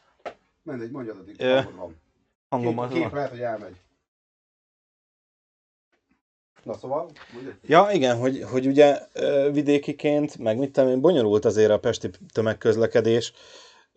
Mindegy, 0.62 0.90
mondjad, 0.90 1.17
addig 1.19 1.40
Ö. 1.40 1.61
van. 1.76 1.97
hangomat. 2.49 2.93
Kép, 2.93 3.02
kép 3.02 3.12
lehet, 3.12 3.31
hogy 3.31 3.40
elmegy. 3.40 3.81
Na 6.62 6.75
szóval, 6.75 7.11
ugye? 7.40 7.50
Ja, 7.67 7.88
igen, 7.93 8.17
hogy, 8.19 8.43
hogy 8.43 8.67
ugye 8.67 8.99
vidékiként, 9.52 10.38
meg 10.38 10.59
mit 10.59 10.73
tudom 10.73 10.90
én, 10.90 11.00
bonyolult 11.00 11.45
azért 11.45 11.71
a 11.71 11.78
pesti 11.78 12.11
tömegközlekedés, 12.33 13.33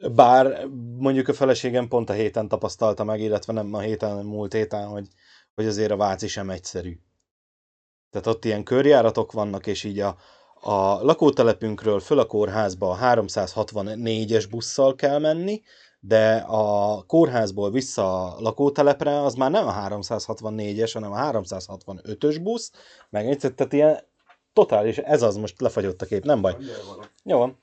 bár 0.10 0.68
mondjuk 0.98 1.28
a 1.28 1.34
feleségem 1.34 1.88
pont 1.88 2.10
a 2.10 2.14
héten 2.14 2.48
tapasztalta 2.48 3.04
meg, 3.04 3.20
illetve 3.20 3.54
nem 3.54 3.74
a 3.74 3.80
héten, 3.80 4.10
hanem 4.10 4.26
múlt 4.26 4.54
héten, 4.54 4.88
hogy, 4.88 5.08
hogy 5.56 5.66
azért 5.66 5.92
a 5.92 5.96
Váci 5.96 6.28
sem 6.28 6.50
egyszerű. 6.50 6.98
Tehát 8.10 8.28
ott 8.28 8.46
ilyen 8.46 8.64
körjáratok 8.64 9.32
vannak, 9.32 9.68
és 9.68 9.84
így 9.84 10.00
a, 10.00 10.18
a 10.62 11.04
lakótelepünkről 11.04 12.00
föl 12.00 12.20
a 12.20 12.26
kórházba 12.26 12.90
a 12.90 13.16
364-es 13.16 14.46
busszal 14.50 14.96
kell 14.96 15.20
menni, 15.20 15.62
de 16.00 16.36
a 16.36 17.02
kórházból 17.02 17.72
vissza 17.72 18.24
a 18.24 18.42
lakótelepre 18.42 19.22
az 19.22 19.34
már 19.34 19.52
nem 19.52 19.68
a 19.68 19.74
364-es, 19.74 20.90
hanem 20.94 21.12
a 21.12 21.32
365-ös 21.32 22.40
busz, 22.42 22.72
meg 23.10 23.28
egyszer, 23.28 23.52
tehát 23.52 23.74
ilyen 23.74 24.00
totális, 24.54 24.98
ez 24.98 25.22
az 25.22 25.36
most 25.36 25.62
lefagyott 25.62 26.02
a 26.02 26.06
kép, 26.06 26.24
nem 26.24 26.42
baj. 26.42 26.56
Jó 27.24 27.38
van. 27.38 27.58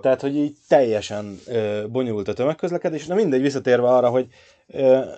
Tehát, 0.00 0.20
hogy 0.20 0.36
így 0.36 0.56
teljesen 0.68 1.38
ö, 1.46 1.86
bonyolult 1.88 2.28
a 2.28 2.32
tömegközlekedés. 2.32 3.06
Na 3.06 3.14
mindegy, 3.14 3.40
visszatérve 3.40 3.88
arra, 3.88 4.08
hogy 4.08 4.28
ö, 4.66 5.12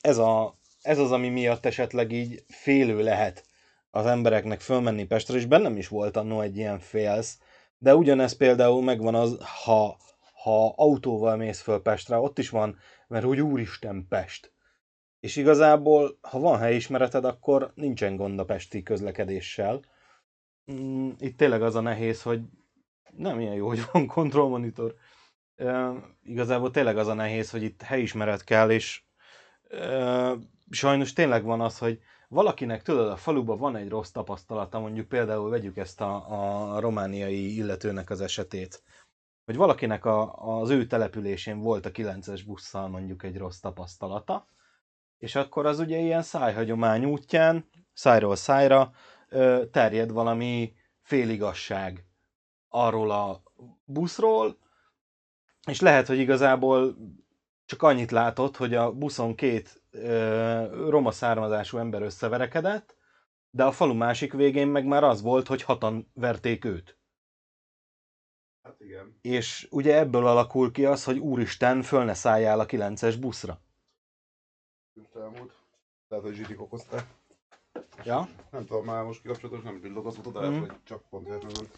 ez, 0.00 0.18
a, 0.18 0.54
ez 0.82 0.98
az, 0.98 1.12
ami 1.12 1.28
miatt 1.28 1.66
esetleg 1.66 2.12
így 2.12 2.44
félő 2.48 3.02
lehet 3.02 3.44
az 3.90 4.06
embereknek 4.06 4.60
fölmenni 4.60 5.04
Pestre, 5.04 5.36
és 5.36 5.46
bennem 5.46 5.76
is 5.76 5.88
volt 5.88 6.16
annó 6.16 6.40
egy 6.40 6.56
ilyen 6.56 6.78
félsz, 6.78 7.38
de 7.78 7.94
ugyanez 7.94 8.32
például 8.32 8.82
megvan 8.82 9.14
az, 9.14 9.38
ha, 9.64 9.96
ha 10.42 10.68
autóval 10.76 11.36
mész 11.36 11.60
föl 11.60 11.82
Pestre, 11.82 12.18
ott 12.18 12.38
is 12.38 12.48
van, 12.48 12.78
mert 13.08 13.24
úgy 13.24 13.40
úristen 13.40 14.06
Pest. 14.08 14.52
És 15.20 15.36
igazából, 15.36 16.18
ha 16.20 16.38
van 16.38 16.58
helyismereted, 16.58 17.24
akkor 17.24 17.72
nincsen 17.74 18.16
gond 18.16 18.38
a 18.38 18.44
pesti 18.44 18.82
közlekedéssel. 18.82 19.80
Mm, 20.72 21.10
Itt 21.18 21.36
tényleg 21.36 21.62
az 21.62 21.74
a 21.74 21.80
nehéz, 21.80 22.22
hogy 22.22 22.40
nem 23.16 23.40
ilyen 23.40 23.54
jó, 23.54 23.66
hogy 23.66 23.82
van 23.92 24.06
kontrollmonitor. 24.06 24.94
E, 25.56 25.92
igazából 26.22 26.70
tényleg 26.70 26.98
az 26.98 27.06
a 27.06 27.14
nehéz, 27.14 27.50
hogy 27.50 27.62
itt 27.62 27.82
helyismeret 27.82 28.44
kell, 28.44 28.70
és 28.70 29.02
e, 29.70 30.32
sajnos 30.70 31.12
tényleg 31.12 31.44
van 31.44 31.60
az, 31.60 31.78
hogy 31.78 32.00
valakinek 32.28 32.82
tudod, 32.82 33.08
a 33.08 33.16
faluban 33.16 33.58
van 33.58 33.76
egy 33.76 33.88
rossz 33.88 34.10
tapasztalata, 34.10 34.78
mondjuk 34.78 35.08
például 35.08 35.50
vegyük 35.50 35.76
ezt 35.76 36.00
a, 36.00 36.74
a 36.74 36.80
romániai 36.80 37.54
illetőnek 37.56 38.10
az 38.10 38.20
esetét, 38.20 38.82
hogy 39.44 39.56
valakinek 39.56 40.04
a, 40.04 40.34
az 40.60 40.70
ő 40.70 40.86
településén 40.86 41.58
volt 41.58 41.86
a 41.86 41.90
9-es 41.90 42.42
busszal 42.46 42.88
mondjuk 42.88 43.22
egy 43.22 43.36
rossz 43.38 43.58
tapasztalata, 43.58 44.46
és 45.18 45.34
akkor 45.34 45.66
az 45.66 45.78
ugye 45.78 45.98
ilyen 45.98 46.22
szájhagyomány 46.22 47.04
útján, 47.04 47.68
szájról 47.92 48.36
szájra 48.36 48.92
terjed 49.70 50.10
valami 50.10 50.74
féligasság 51.00 52.04
arról 52.76 53.10
a 53.10 53.42
buszról, 53.84 54.56
és 55.66 55.80
lehet, 55.80 56.06
hogy 56.06 56.18
igazából 56.18 56.96
csak 57.64 57.82
annyit 57.82 58.10
látott, 58.10 58.56
hogy 58.56 58.74
a 58.74 58.92
buszon 58.92 59.34
két 59.34 59.82
ö, 59.90 60.88
roma 60.88 61.10
származású 61.10 61.78
ember 61.78 62.02
összeverekedett, 62.02 62.96
de 63.50 63.64
a 63.64 63.72
falu 63.72 63.94
másik 63.94 64.32
végén 64.32 64.68
meg 64.68 64.86
már 64.86 65.04
az 65.04 65.22
volt, 65.22 65.46
hogy 65.46 65.62
hatan 65.62 66.10
verték 66.14 66.64
őt. 66.64 66.98
Hát 68.62 68.80
igen. 68.80 69.18
És 69.20 69.68
ugye 69.70 69.98
ebből 69.98 70.26
alakul 70.26 70.70
ki 70.72 70.84
az, 70.84 71.04
hogy 71.04 71.18
úristen, 71.18 71.82
föl 71.82 72.04
ne 72.04 72.14
szálljál 72.14 72.60
a 72.60 72.66
9-es 72.66 73.16
buszra. 73.20 73.60
Elmúlt. 75.14 75.52
Tehát, 76.08 76.24
hogy 76.24 76.34
zsitik 76.34 76.60
okozták. 76.60 77.06
Ja? 78.04 78.28
Nem 78.50 78.66
tudom, 78.66 78.84
már 78.84 79.04
most 79.04 79.20
kikapcsolatos, 79.20 79.64
nem 79.64 79.80
villog 79.80 80.06
az 80.06 80.18
utat, 80.18 80.46
mm. 80.46 80.58
hogy 80.58 80.72
csak 80.84 81.08
pont 81.08 81.26
véletlenül. 81.26 81.68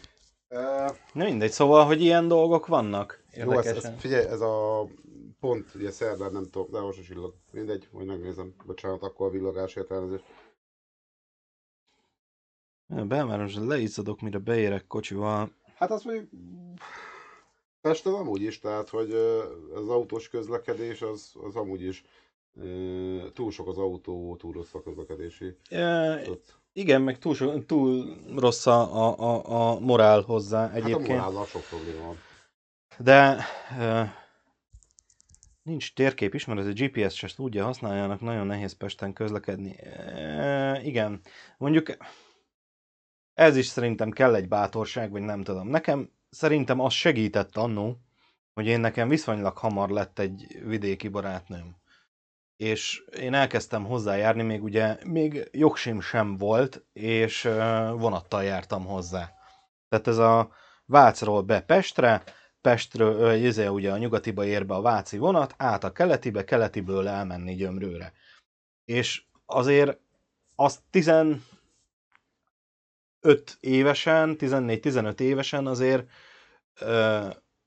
Na 0.49 1.23
mindegy, 1.23 1.51
szóval, 1.51 1.85
hogy 1.85 2.01
ilyen 2.01 2.27
dolgok 2.27 2.67
vannak. 2.67 3.23
jó, 3.33 3.51
ez, 3.51 3.65
Érdekesen. 3.65 3.93
ez, 3.93 3.99
figyelj, 3.99 4.25
ez 4.25 4.41
a 4.41 4.85
pont, 5.39 5.75
ugye 5.75 5.91
szerdán 5.91 6.31
nem 6.31 6.43
tudom, 6.43 6.71
de 6.71 6.79
most 6.79 6.99
is 6.99 7.07
villog. 7.07 7.33
Mindegy, 7.51 7.87
majd 7.91 8.07
megnézem. 8.07 8.53
Bocsánat, 8.65 9.03
akkor 9.03 9.27
a 9.27 9.29
villogásért 9.29 9.91
elnézést. 9.91 10.23
Belváros, 12.87 13.55
leizzadok, 13.55 14.21
mire 14.21 14.37
beérek 14.37 14.87
kocsival. 14.87 15.51
Hát 15.75 15.91
azt 15.91 16.03
mondjuk 16.03 16.29
Pesten 17.81 18.13
amúgy 18.13 18.41
is, 18.41 18.59
tehát 18.59 18.89
hogy 18.89 19.13
az 19.73 19.89
autós 19.89 20.29
közlekedés 20.29 21.01
az, 21.01 21.33
az 21.43 21.55
amúgy 21.55 21.81
is 21.81 22.03
túl 23.33 23.51
sok 23.51 23.67
az 23.67 23.77
autó, 23.77 24.35
túl 24.35 24.53
rossz 24.53 24.73
a 24.73 24.81
közlekedési. 24.81 25.55
E, 25.69 26.21
igen, 26.73 27.01
meg 27.01 27.17
túl, 27.17 27.65
túl 27.65 28.17
rossz 28.35 28.65
a, 28.65 29.07
a, 29.19 29.73
a, 29.73 29.79
morál 29.79 30.21
hozzá 30.21 30.67
hát 30.67 30.71
a 30.71 30.75
egyébként. 30.75 31.07
morállal 31.07 31.45
sok 31.45 31.61
probléma 31.61 32.05
van. 32.05 32.17
De 32.97 33.45
e, 33.77 34.13
nincs 35.63 35.93
térkép 35.93 36.33
is, 36.33 36.45
mert 36.45 36.59
ez 36.59 36.65
a 36.65 36.73
GPS 36.75 37.15
se 37.15 37.27
tudja 37.35 37.63
használjának, 37.63 38.21
nagyon 38.21 38.45
nehéz 38.45 38.73
Pesten 38.73 39.13
közlekedni. 39.13 39.79
E, 39.79 40.81
igen, 40.83 41.21
mondjuk 41.57 41.97
ez 43.33 43.55
is 43.55 43.65
szerintem 43.65 44.11
kell 44.11 44.35
egy 44.35 44.47
bátorság, 44.47 45.11
vagy 45.11 45.21
nem 45.21 45.43
tudom. 45.43 45.67
Nekem 45.67 46.09
szerintem 46.29 46.79
az 46.79 46.93
segített 46.93 47.57
annó, 47.57 47.97
hogy 48.53 48.67
én 48.67 48.79
nekem 48.79 49.07
viszonylag 49.07 49.57
hamar 49.57 49.89
lett 49.89 50.19
egy 50.19 50.61
vidéki 50.65 51.07
barátnőm. 51.07 51.75
És 52.59 53.03
én 53.19 53.33
elkezdtem 53.33 53.85
hozzájárni, 53.85 54.41
még 54.41 54.63
ugye, 54.63 54.97
még 55.05 55.49
jogsim 55.51 56.01
sem 56.01 56.37
volt, 56.37 56.83
és 56.93 57.41
vonattal 57.93 58.43
jártam 58.43 58.85
hozzá. 58.85 59.31
Tehát 59.89 60.07
ez 60.07 60.17
a 60.17 60.51
Vácról 60.85 61.41
be 61.41 61.61
Pestre, 61.61 62.23
Pestről, 62.61 63.33
izé, 63.33 63.67
ugye 63.67 63.91
a 63.91 63.97
nyugatiba 63.97 64.45
ér 64.45 64.65
be 64.65 64.73
a 64.73 64.81
Váci 64.81 65.17
vonat, 65.17 65.53
át 65.57 65.83
a 65.83 65.91
keletibe, 65.91 66.43
keletiből 66.43 67.07
elmenni 67.07 67.55
Gyömrőre. 67.55 68.13
És 68.85 69.23
azért 69.45 69.99
az 70.55 70.79
15 70.89 71.41
évesen, 73.59 74.35
14-15 74.39 75.19
évesen 75.19 75.67
azért 75.67 76.07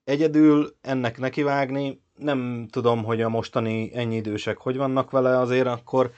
egyedül 0.04 0.76
ennek 0.80 1.18
nekivágni, 1.18 2.02
nem 2.14 2.68
tudom, 2.70 3.04
hogy 3.04 3.20
a 3.20 3.28
mostani 3.28 3.94
ennyi 3.94 4.16
idősek 4.16 4.58
hogy 4.58 4.76
vannak 4.76 5.10
vele, 5.10 5.38
azért 5.38 5.66
akkor 5.66 6.12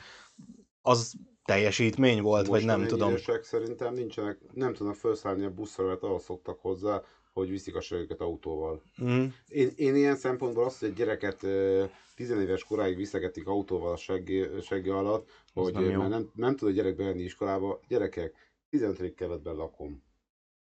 az 0.83 1.15
teljesítmény 1.45 2.23
volt, 2.23 2.47
vagy 2.47 2.65
nem 2.65 2.87
tudom. 2.87 3.09
idősek 3.09 3.45
szerintem 3.45 3.95
nincsenek, 3.95 4.39
nem 4.53 4.73
tudnak 4.73 4.95
felszállni 4.95 5.45
a 5.45 5.51
buszra, 5.51 5.87
mert 5.87 6.03
ahhoz 6.03 6.25
szoktak 6.25 6.61
hozzá, 6.61 7.03
hogy 7.33 7.51
viszik 7.51 7.77
a 7.77 7.83
őket 7.91 8.21
autóval. 8.21 8.83
Mm, 9.03 9.25
Én, 9.49 9.71
én 9.77 9.97
ilyen 9.97 10.17
szempontból 10.17 10.65
azt, 10.65 10.81
hogy 10.81 10.89
egy 10.89 10.95
gyereket 10.95 11.43
ö, 11.43 11.85
tizenéves 12.15 12.65
koráig 12.65 12.97
viszegetik 12.97 13.47
autóval 13.47 13.93
a 13.93 13.97
seggi, 13.97 14.47
seggi 14.63 14.89
alatt, 14.89 15.29
Az 15.55 15.63
hogy 15.63 15.73
nem 15.73 16.09
nem, 16.09 16.31
nem, 16.35 16.57
tud 16.57 16.69
a 16.69 16.73
gyerek 16.73 16.97
bemenni 16.97 17.23
iskolába. 17.23 17.81
Gyerekek, 17.89 18.53
15. 18.71 19.15
kerületben 19.15 19.55
lakom. 19.55 20.03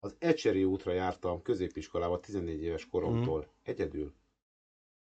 Az 0.05 0.15
Ecseri 0.19 0.63
útra 0.63 0.91
jártam 0.91 1.41
középiskolába 1.41 2.19
14 2.19 2.61
éves 2.61 2.87
koromtól. 2.87 3.47
Egyedül. 3.63 4.13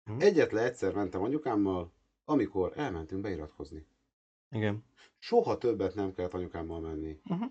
Mhm. 0.04 0.20
Egyetlen 0.20 0.64
egyszer 0.64 0.94
mentem 0.94 1.22
anyukámmal, 1.22 1.92
amikor 2.24 2.72
elmentünk 2.76 3.20
beiratkozni. 3.20 3.86
igen. 4.50 4.84
Soha 5.18 5.58
többet 5.58 5.94
nem 5.94 6.12
kellett 6.12 6.34
anyukámmal 6.34 6.80
menni. 6.80 7.18
Mhm. 7.22 7.42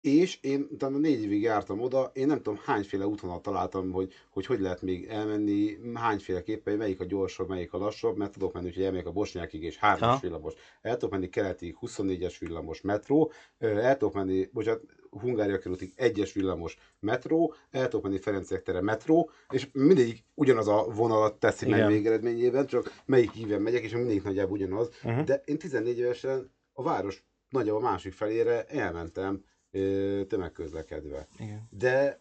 És 0.00 0.38
én 0.42 0.66
utána 0.70 0.98
négy 0.98 1.22
évig 1.22 1.42
jártam 1.42 1.80
oda, 1.80 2.10
én 2.14 2.26
nem 2.26 2.36
tudom 2.36 2.58
hányféle 2.64 3.06
útvonalat 3.06 3.42
találtam, 3.42 3.90
hogy, 3.90 4.12
hogy 4.30 4.46
hogy 4.46 4.60
lehet 4.60 4.82
még 4.82 5.06
elmenni, 5.06 5.76
hányféleképpen, 5.94 6.76
melyik 6.76 7.00
a 7.00 7.04
gyorsabb, 7.04 7.48
melyik 7.48 7.72
a 7.72 7.78
lassabb, 7.78 8.16
mert 8.16 8.32
tudok 8.32 8.52
menni, 8.52 8.72
hogy 8.72 8.82
elmegyek 8.82 9.06
a 9.06 9.12
Bosnyákig 9.12 9.62
és 9.62 9.78
3-as 9.80 10.00
Aha. 10.00 10.18
villamos. 10.20 10.54
El 10.80 10.96
tudok 10.96 11.10
menni 11.10 11.28
keletig 11.28 11.76
24-es 11.80 12.36
villamos 12.38 12.80
metró, 12.80 13.32
el 13.58 13.96
tudok 13.96 14.14
menni, 14.14 14.48
bocsánat, 14.52 14.82
Hungária 15.20 15.58
körútig 15.58 15.92
1-es 15.96 16.30
villamos 16.34 16.78
metró, 17.00 17.54
el 17.70 17.88
tudok 17.88 18.04
menni 18.04 18.18
Ferenciek 18.18 18.62
tere 18.62 18.80
metró, 18.80 19.30
és 19.50 19.68
mindegyik 19.72 20.24
ugyanaz 20.34 20.68
a 20.68 20.84
vonalat 20.94 21.38
teszi 21.38 21.68
meg 21.68 21.86
végeredményében, 21.86 22.66
csak 22.66 23.02
melyik 23.04 23.30
híven 23.30 23.62
megyek, 23.62 23.82
és 23.82 23.92
mindegyik 23.92 24.22
nagyjából 24.22 24.52
ugyanaz. 24.52 24.88
Uh-huh. 25.04 25.24
De 25.24 25.42
én 25.44 25.58
14 25.58 25.98
évesen 25.98 26.50
a 26.72 26.82
város 26.82 27.24
nagyjából 27.48 27.80
a 27.80 27.90
másik 27.90 28.12
felére 28.12 28.64
elmentem 28.64 29.44
ö, 29.70 30.22
tömegközlekedve. 30.28 31.28
Igen. 31.38 31.68
De 31.70 32.20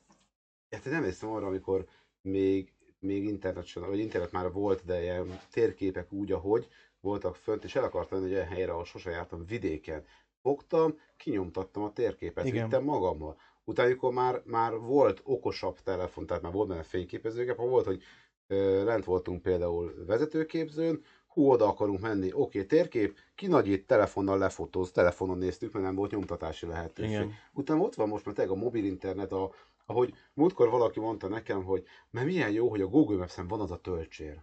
hát 0.69 0.86
én 0.86 0.91
nem 0.91 1.01
emlékszem 1.01 1.30
arra, 1.30 1.47
amikor 1.47 1.86
még, 2.21 2.73
még 2.99 3.23
internet 3.23 3.73
vagy 3.73 3.99
internet 3.99 4.32
már 4.32 4.51
volt, 4.51 4.86
de 4.86 5.01
ilyen 5.01 5.39
térképek 5.51 6.12
úgy, 6.13 6.32
ahogy 6.32 6.67
voltak 7.01 7.36
fönt, 7.36 7.63
és 7.63 7.75
el 7.75 7.84
akartam 7.84 8.19
menni 8.19 8.32
egy 8.32 8.38
olyan 8.38 8.54
helyre, 8.54 8.71
ahol 8.71 8.86
sose 8.86 9.10
jártam 9.10 9.45
vidéken. 9.45 10.06
Fogtam, 10.41 10.99
kinyomtattam 11.17 11.84
a 11.84 11.93
térképet, 11.93 12.45
Igen. 12.45 12.63
vittem 12.63 12.84
magammal. 12.84 13.38
Utána, 13.63 14.12
már, 14.12 14.41
már 14.45 14.77
volt 14.77 15.21
okosabb 15.23 15.80
telefon, 15.80 16.25
tehát 16.25 16.43
már 16.43 16.51
volt 16.51 16.67
benne 16.67 16.84
fényképezőgép, 16.84 17.56
ha 17.56 17.65
volt, 17.65 17.86
hogy 17.86 18.04
ö, 18.47 18.84
lent 18.84 19.06
voltunk 19.06 19.41
például 19.41 20.06
vezetőképzőn, 20.06 21.04
hú, 21.27 21.49
oda 21.49 21.67
akarunk 21.67 21.99
menni, 21.99 22.34
oké, 22.34 22.63
térkép, 22.63 23.17
kinagyít, 23.36 23.88
telefonnal 23.88 24.38
lefotóz, 24.38 24.91
telefonon 24.91 25.38
néztük, 25.38 25.73
mert 25.73 25.86
nem 25.86 25.95
volt 25.95 26.12
nyomtatási 26.12 26.65
lehetőség. 26.65 27.12
Igen. 27.12 27.34
Utána 27.54 27.82
ott 27.82 27.95
van 27.95 28.08
most 28.08 28.25
már 28.25 28.49
a 28.49 28.56
mobil 28.56 28.86
internet, 28.86 29.32
a, 29.32 29.51
ahogy 29.86 30.13
múltkor 30.34 30.69
valaki 30.69 30.99
mondta 30.99 31.27
nekem, 31.27 31.63
hogy 31.63 31.86
mert 32.10 32.25
milyen 32.25 32.51
jó, 32.51 32.69
hogy 32.69 32.82
a 32.82 32.88
Google 32.88 33.17
Maps-en 33.17 33.47
van 33.47 33.60
az 33.60 33.71
a 33.71 33.82
töltsér. 33.82 34.41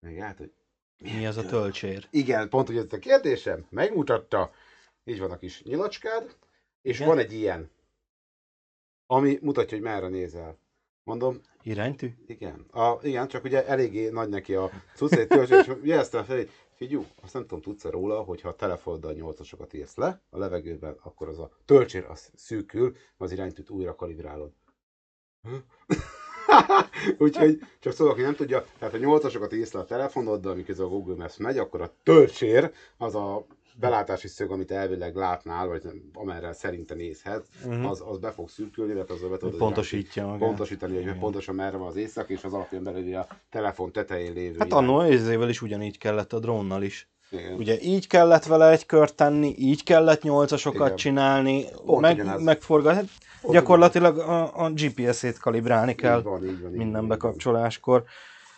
Még 0.00 0.20
át, 0.20 0.38
hogy 0.38 0.52
Mi 1.02 1.26
az 1.26 1.36
a 1.36 1.46
töltsér? 1.46 2.06
igen, 2.10 2.48
pont 2.48 2.68
ugye 2.68 2.80
ez 2.80 2.92
a 2.92 2.98
kérdésem, 2.98 3.66
megmutatta, 3.70 4.52
így 5.04 5.18
van 5.18 5.30
a 5.30 5.38
kis 5.38 5.62
nyilacskád, 5.62 6.36
és 6.82 6.96
Igen. 6.96 7.08
van 7.08 7.18
egy 7.18 7.32
ilyen, 7.32 7.70
ami 9.06 9.38
mutatja, 9.42 9.76
hogy 9.76 9.86
merre 9.86 10.08
nézel. 10.08 10.58
Mondom, 11.04 11.40
Iránytű? 11.62 12.14
igen, 12.26 12.66
a, 12.70 12.98
igen, 13.02 13.28
csak 13.28 13.44
ugye 13.44 13.66
eléggé 13.66 14.08
nagy 14.08 14.28
neki 14.28 14.54
a 14.54 14.70
cucc, 14.94 15.12
egy 15.12 15.26
töltség, 15.28 15.58
és 15.58 15.72
jeleztem 15.82 16.24
fel, 16.24 16.36
hogy 16.36 16.50
figyú, 16.74 17.06
azt 17.22 17.32
nem 17.32 17.42
tudom, 17.42 17.60
tudsz 17.60 17.84
róla, 17.84 18.22
hogyha 18.22 18.48
a 18.48 18.54
telefonoddal 18.54 19.12
nyolcasokat 19.12 19.72
írsz 19.72 19.96
le 19.96 20.22
a 20.30 20.38
levegőben, 20.38 20.96
akkor 21.02 21.28
az 21.28 21.38
a 21.38 21.50
töltsér 21.64 22.04
az 22.04 22.30
szűkül, 22.34 22.96
az 23.16 23.32
iránytűt 23.32 23.70
újra 23.70 23.94
kalibrálod. 23.94 24.52
Úgyhogy 27.18 27.58
csak 27.80 27.92
szólok, 27.92 28.12
aki 28.12 28.22
nem 28.22 28.34
tudja, 28.34 28.64
tehát 28.78 28.94
a 28.94 28.98
nyolcasokat 28.98 29.52
írsz 29.54 29.72
le 29.72 29.80
a 29.80 29.84
telefonoddal, 29.84 30.54
miközben 30.54 30.86
a 30.86 30.90
Google 30.90 31.14
Maps 31.14 31.36
megy, 31.36 31.58
akkor 31.58 31.80
a 31.80 31.92
töltsér 32.02 32.70
az 32.96 33.14
a 33.14 33.46
belátási 33.80 34.28
szög, 34.28 34.50
amit 34.50 34.70
elvileg 34.70 35.14
látnál, 35.16 35.66
vagy 35.66 35.82
amerre 36.14 36.52
szerinte 36.52 36.94
nézhet, 36.94 37.44
Mhm. 37.66 37.84
az, 37.84 38.02
az 38.06 38.18
be 38.18 38.30
fog 38.30 38.48
szürkülni, 38.48 38.92
mert 38.92 39.10
az 39.10 39.20
be 39.20 39.36
tudod 39.36 39.56
Pontosítja 39.56 40.24
magát. 40.24 40.38
pontosítani, 40.38 40.92
hogy 40.94 41.02
Igen. 41.02 41.18
pontosan 41.18 41.54
merre 41.54 41.76
van 41.76 41.88
az 41.88 41.96
éjszak, 41.96 42.28
és 42.28 42.44
az 42.44 42.52
alapján 42.52 42.82
belül 42.82 43.16
a 43.16 43.26
telefon 43.50 43.92
tetején 43.92 44.32
lévő. 44.32 44.56
Hát 44.58 44.72
annó 44.72 45.00
ezével 45.00 45.48
is 45.48 45.62
ugyanígy 45.62 45.98
kellett 45.98 46.32
a 46.32 46.38
drónnal 46.38 46.82
is. 46.82 47.08
Igen. 47.30 47.52
Ugye 47.54 47.80
így 47.80 48.06
kellett 48.06 48.44
vele 48.44 48.70
egy 48.70 48.86
kört 48.86 49.14
tenni, 49.14 49.54
így 49.58 49.82
kellett 49.84 50.22
nyolcasokat 50.22 50.86
Igen. 50.86 50.96
csinálni, 50.96 51.64
Pont 51.84 52.00
meg, 52.00 52.42
megforgatni. 52.42 53.08
Gyakorlatilag 53.50 54.18
a, 54.18 54.64
a 54.64 54.70
GPS-ét 54.70 55.38
kalibrálni 55.38 55.94
kell 55.94 56.18
Így 56.18 56.24
van, 56.24 56.44
így 56.44 56.60
van, 56.60 56.70
így 56.70 56.76
minden 56.76 57.00
van, 57.00 57.08
bekapcsoláskor. 57.08 58.04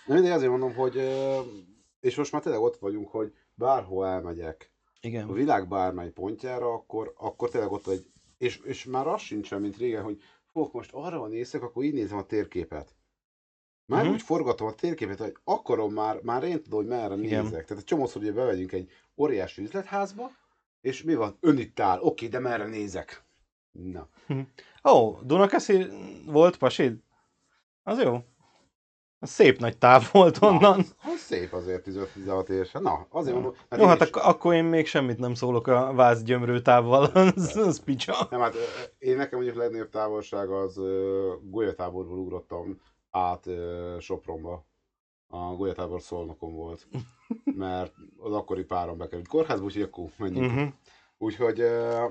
Na, 0.06 0.14
mindig 0.14 0.30
azért 0.32 0.50
mondom, 0.50 0.74
hogy 0.74 0.96
és 2.00 2.16
most 2.16 2.32
már 2.32 2.42
tényleg 2.42 2.60
ott 2.60 2.76
vagyunk, 2.78 3.08
hogy 3.08 3.32
bárhol 3.54 4.06
elmegyek, 4.06 4.70
a 4.84 4.98
Igen. 5.00 5.32
világ 5.32 5.68
bármely 5.68 6.10
pontjára, 6.10 6.72
akkor, 6.72 7.14
akkor 7.16 7.48
tényleg 7.48 7.72
ott 7.72 7.86
egy, 7.86 8.06
és, 8.38 8.60
és 8.64 8.84
már 8.84 9.06
az 9.06 9.20
sincsen, 9.20 9.60
mint 9.60 9.76
régen, 9.76 10.02
hogy 10.02 10.22
fogok 10.52 10.72
most 10.72 10.90
arra 10.92 11.26
nézek, 11.26 11.62
akkor 11.62 11.84
így 11.84 11.94
nézem 11.94 12.18
a 12.18 12.26
térképet. 12.26 12.94
Már 13.86 14.04
Mhm. 14.04 14.12
úgy 14.12 14.22
forgatom 14.22 14.66
a 14.66 14.72
térképet, 14.74 15.18
hogy 15.18 15.36
akarom 15.44 15.92
már, 15.92 16.20
már 16.22 16.42
én 16.42 16.62
tudom, 16.62 16.78
hogy 16.78 16.88
merre 16.88 17.14
Igen. 17.16 17.42
nézek. 17.42 17.64
Tehát 17.64 17.82
egy 17.82 17.84
csomószor 17.88 18.22
ugye 18.22 18.32
bemegyünk 18.32 18.72
egy 18.72 18.90
óriási 19.16 19.62
üzletházba, 19.62 20.30
és 20.80 21.02
mi 21.02 21.14
van? 21.14 21.36
Ön 21.40 21.58
itt 21.58 21.80
áll. 21.80 21.98
Oké, 22.00 22.26
de 22.26 22.38
merre 22.38 22.66
nézek? 22.66 23.22
Na. 23.72 24.08
Ó, 24.90 25.18
Dunakeszi 25.22 25.86
volt 26.26 26.56
pasid? 26.56 26.98
Az 27.82 28.02
jó. 28.02 28.18
Az 29.18 29.30
szép 29.30 29.58
nagy 29.58 29.78
táv 29.78 30.08
volt 30.12 30.42
onnan. 30.42 30.78
Az 31.02 31.18
szép 31.18 31.52
azért 31.52 31.86
15-16 31.88 32.48
évesen. 32.48 32.82
Na, 32.82 33.06
azért 33.10 33.34
mondom. 33.34 33.52
Jó, 33.70 33.86
hát 33.86 34.00
én 34.00 34.06
is- 34.06 34.12
ak- 34.14 34.24
akkor 34.24 34.54
én 34.54 34.64
még 34.64 34.86
semmit 34.86 35.18
nem 35.18 35.34
szólok 35.34 35.66
a 35.66 35.92
váz 35.94 36.22
gyömrő 36.22 36.60
távval, 36.62 37.04
az, 37.36 37.56
az 37.56 37.84
picsa. 37.84 38.26
Nem, 38.30 38.40
hát 38.40 38.54
én 38.98 39.16
nekem 39.16 39.38
mondjuk 39.38 39.58
legnagyobb 39.58 39.88
távolság 39.90 40.50
az 40.50 40.78
ö, 40.78 41.32
golyatáborból 41.42 42.18
ugrottam 42.18 42.80
át 43.10 43.46
ö, 43.46 43.96
Sopronba. 44.00 44.68
A 45.26 45.38
golyatábor 45.38 46.02
Szolnokon 46.02 46.54
volt. 46.54 46.88
Mert 47.44 47.94
az 48.18 48.32
akkori 48.32 48.64
párom 48.64 48.98
bekerült 48.98 49.28
kórházba, 49.28 49.64
úgyhogy 49.64 49.82
akkor 49.82 50.04
menjünk. 50.16 50.52
Uh-huh. 50.52 50.68
Úgyhogy, 51.18 51.60
ö, 51.60 52.04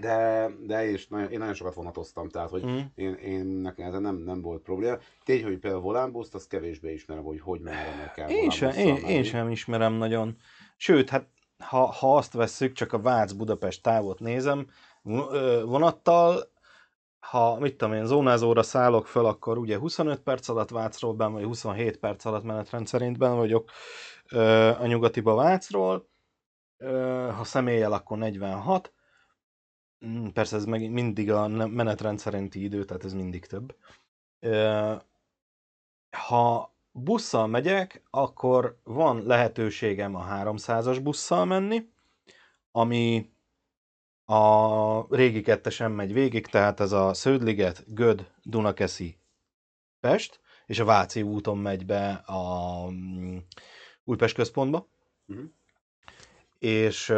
de, 0.00 0.48
de 0.60 0.90
és 0.90 1.08
nagyon, 1.08 1.30
én 1.30 1.38
nagyon 1.38 1.54
sokat 1.54 1.74
vonatoztam, 1.74 2.28
tehát 2.28 2.50
hogy 2.50 2.62
Mhm. 2.64 2.78
én, 2.94 3.14
én 3.14 3.44
nekem 3.46 3.86
ezen 3.86 4.02
nem, 4.02 4.16
nem 4.16 4.40
volt 4.42 4.62
probléma. 4.62 4.96
Tény, 5.24 5.42
hogy 5.44 5.58
például 5.58 5.82
volánbuszt, 5.82 6.34
azt 6.34 6.48
kevésbé 6.48 6.92
ismerem, 6.92 7.24
hogy 7.24 7.40
hogy 7.40 7.60
merre 7.60 8.12
kell 8.14 8.28
Én 8.28 8.50
sem, 8.50 8.70
én, 8.70 8.96
én 8.96 9.02
menni. 9.02 9.22
sem 9.22 9.50
ismerem 9.50 9.92
nagyon. 9.92 10.36
Sőt, 10.76 11.10
hát 11.10 11.28
ha, 11.58 11.84
ha 11.86 12.16
azt 12.16 12.32
vesszük, 12.32 12.72
csak 12.72 12.92
a 12.92 13.00
Vác-Budapest 13.00 13.82
távot 13.82 14.18
nézem, 14.18 14.66
vonattal, 15.64 16.50
ha 17.20 17.58
mit 17.58 17.76
tudom 17.76 17.94
én, 17.94 18.06
zónázóra 18.06 18.62
szállok 18.62 19.06
föl, 19.06 19.26
akkor 19.26 19.58
ugye 19.58 19.78
25 19.78 20.20
perc 20.20 20.48
alatt 20.48 20.70
Vácról 20.70 21.14
ben, 21.14 21.32
vagy 21.32 21.44
27 21.44 21.96
perc 21.98 22.24
alatt 22.24 22.42
menetrend 22.44 22.86
szerint 22.86 23.18
ben 23.18 23.36
vagyok 23.36 23.70
a 24.80 24.86
nyugatiba 24.86 25.34
Vácról. 25.34 26.08
Ha 27.36 27.44
személlyel, 27.44 27.92
akkor 27.92 28.18
46. 28.18 28.92
Mm, 30.06 30.26
Persze 30.28 30.56
ez 30.56 30.64
meg 30.64 30.90
mindig 30.90 31.30
a 31.30 31.46
ne- 31.46 31.66
menetrend 31.66 32.18
szerinti 32.18 32.62
idő, 32.62 32.84
tehát 32.84 33.04
ez 33.04 33.12
mindig 33.12 33.46
több. 33.46 33.76
Ha 36.10 36.74
busszal 36.92 37.46
megyek, 37.46 38.02
akkor 38.10 38.78
van 38.84 39.22
lehetőségem 39.26 40.14
a 40.14 40.24
300-as 40.26 40.98
busszal 41.02 41.44
menni, 41.44 41.88
ami 42.70 43.30
a 44.24 45.14
régi 45.16 45.40
kettesen 45.40 45.90
megy 45.90 46.12
végig, 46.12 46.46
tehát 46.46 46.80
ez 46.80 46.92
a 46.92 47.14
Sződliget, 47.14 47.94
Göd, 47.94 48.30
Dunakeszi, 48.42 49.18
Pest, 50.00 50.40
és 50.66 50.78
a 50.78 50.84
Váci 50.84 51.22
úton 51.22 51.58
megy 51.58 51.86
be 51.86 52.10
a 52.12 52.86
mm, 52.90 53.36
Újpest 54.04 54.34
központba. 54.34 54.88
Mhm. 55.26 55.44
És 56.58 57.12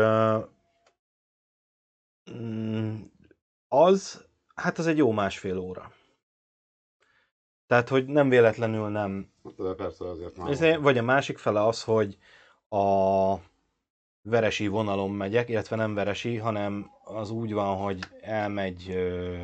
az, 3.69 4.27
hát 4.55 4.79
az 4.79 4.87
egy 4.87 4.97
jó 4.97 5.11
másfél 5.13 5.59
óra. 5.59 5.93
Tehát, 7.67 7.89
hogy 7.89 8.07
nem 8.07 8.29
véletlenül 8.29 8.89
nem 8.89 9.31
Hát, 9.45 9.55
De 9.57 9.75
persze 9.75 10.09
azért 10.09 10.37
már. 10.37 10.51
ez, 10.51 10.81
vagy 10.81 10.99
a 10.99 11.03
másik 11.03 11.39
fele 11.39 11.67
az, 11.67 11.83
hogy 11.85 12.19
a 12.69 13.35
veresi 14.23 14.67
vonalon 14.67 15.11
megyek, 15.11 15.49
illetve 15.49 15.77
nem 15.77 15.95
veresi, 15.95 16.37
hanem 16.37 16.91
az 17.05 17.31
úgy 17.31 17.53
van, 17.53 17.77
hogy 17.77 17.99
elmegy 18.21 18.91
ö, 18.91 19.37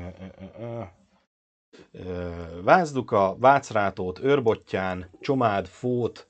ö, 0.59 0.81
ö, 1.93 2.31
Vácduka, 2.63 3.37
Vácrátót, 3.39 4.19
Őrbottyán, 4.19 5.11
Csomád, 5.21 5.67
Fót 5.67 6.29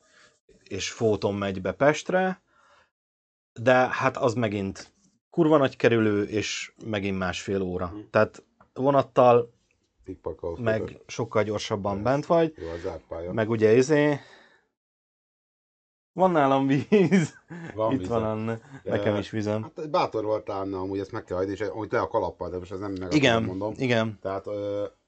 és 0.68 0.90
Fóton 0.90 1.34
megy 1.34 1.60
be 1.60 1.72
Pestre, 1.72 2.42
de 3.52 3.72
hát 3.74 4.16
az 4.16 4.34
megint 4.34 4.92
kurva 5.34 5.56
nagy 5.56 5.76
kerülő, 5.76 6.22
és 6.22 6.72
megint 6.84 7.18
másfél 7.18 7.62
óra. 7.62 7.86
Mhm. 7.86 7.98
Tehát 8.10 8.42
vonattal 8.74 9.52
meg 10.56 10.98
sokkal 11.06 11.42
gyorsabban 11.42 11.92
Persze. 12.02 12.10
bent 12.10 12.26
vagy, 12.26 12.54
Jó, 12.56 12.68
az 12.68 12.80
zárt 12.80 13.02
pálya. 13.08 13.32
meg 13.32 13.50
ugye 13.50 13.76
izé, 13.76 14.18
van 16.12 16.30
nálam 16.30 16.66
víz, 16.66 17.34
Van 17.74 17.92
itt 17.92 17.98
vize. 17.98 18.10
van 18.10 18.24
Anne, 18.24 18.60
nekem 18.82 19.16
is 19.16 19.30
vizem. 19.30 19.62
Hát 19.62 19.90
bátor 19.90 20.24
voltál, 20.24 20.60
Anna, 20.60 20.78
amúgy 20.78 20.98
ezt 20.98 21.12
meg 21.12 21.24
kell 21.24 21.36
hagyni, 21.36 21.52
és 21.52 21.60
amúgy 21.60 21.92
le 21.92 22.00
a 22.00 22.08
kalappal, 22.08 22.50
de 22.50 22.58
most 22.58 22.72
ez 22.72 22.78
nem 22.78 22.92
meg 22.92 23.12
Igen, 23.12 23.42
mondom. 23.42 23.74
igen. 23.76 24.18
Tehát 24.22 24.46
uh, 24.46 24.54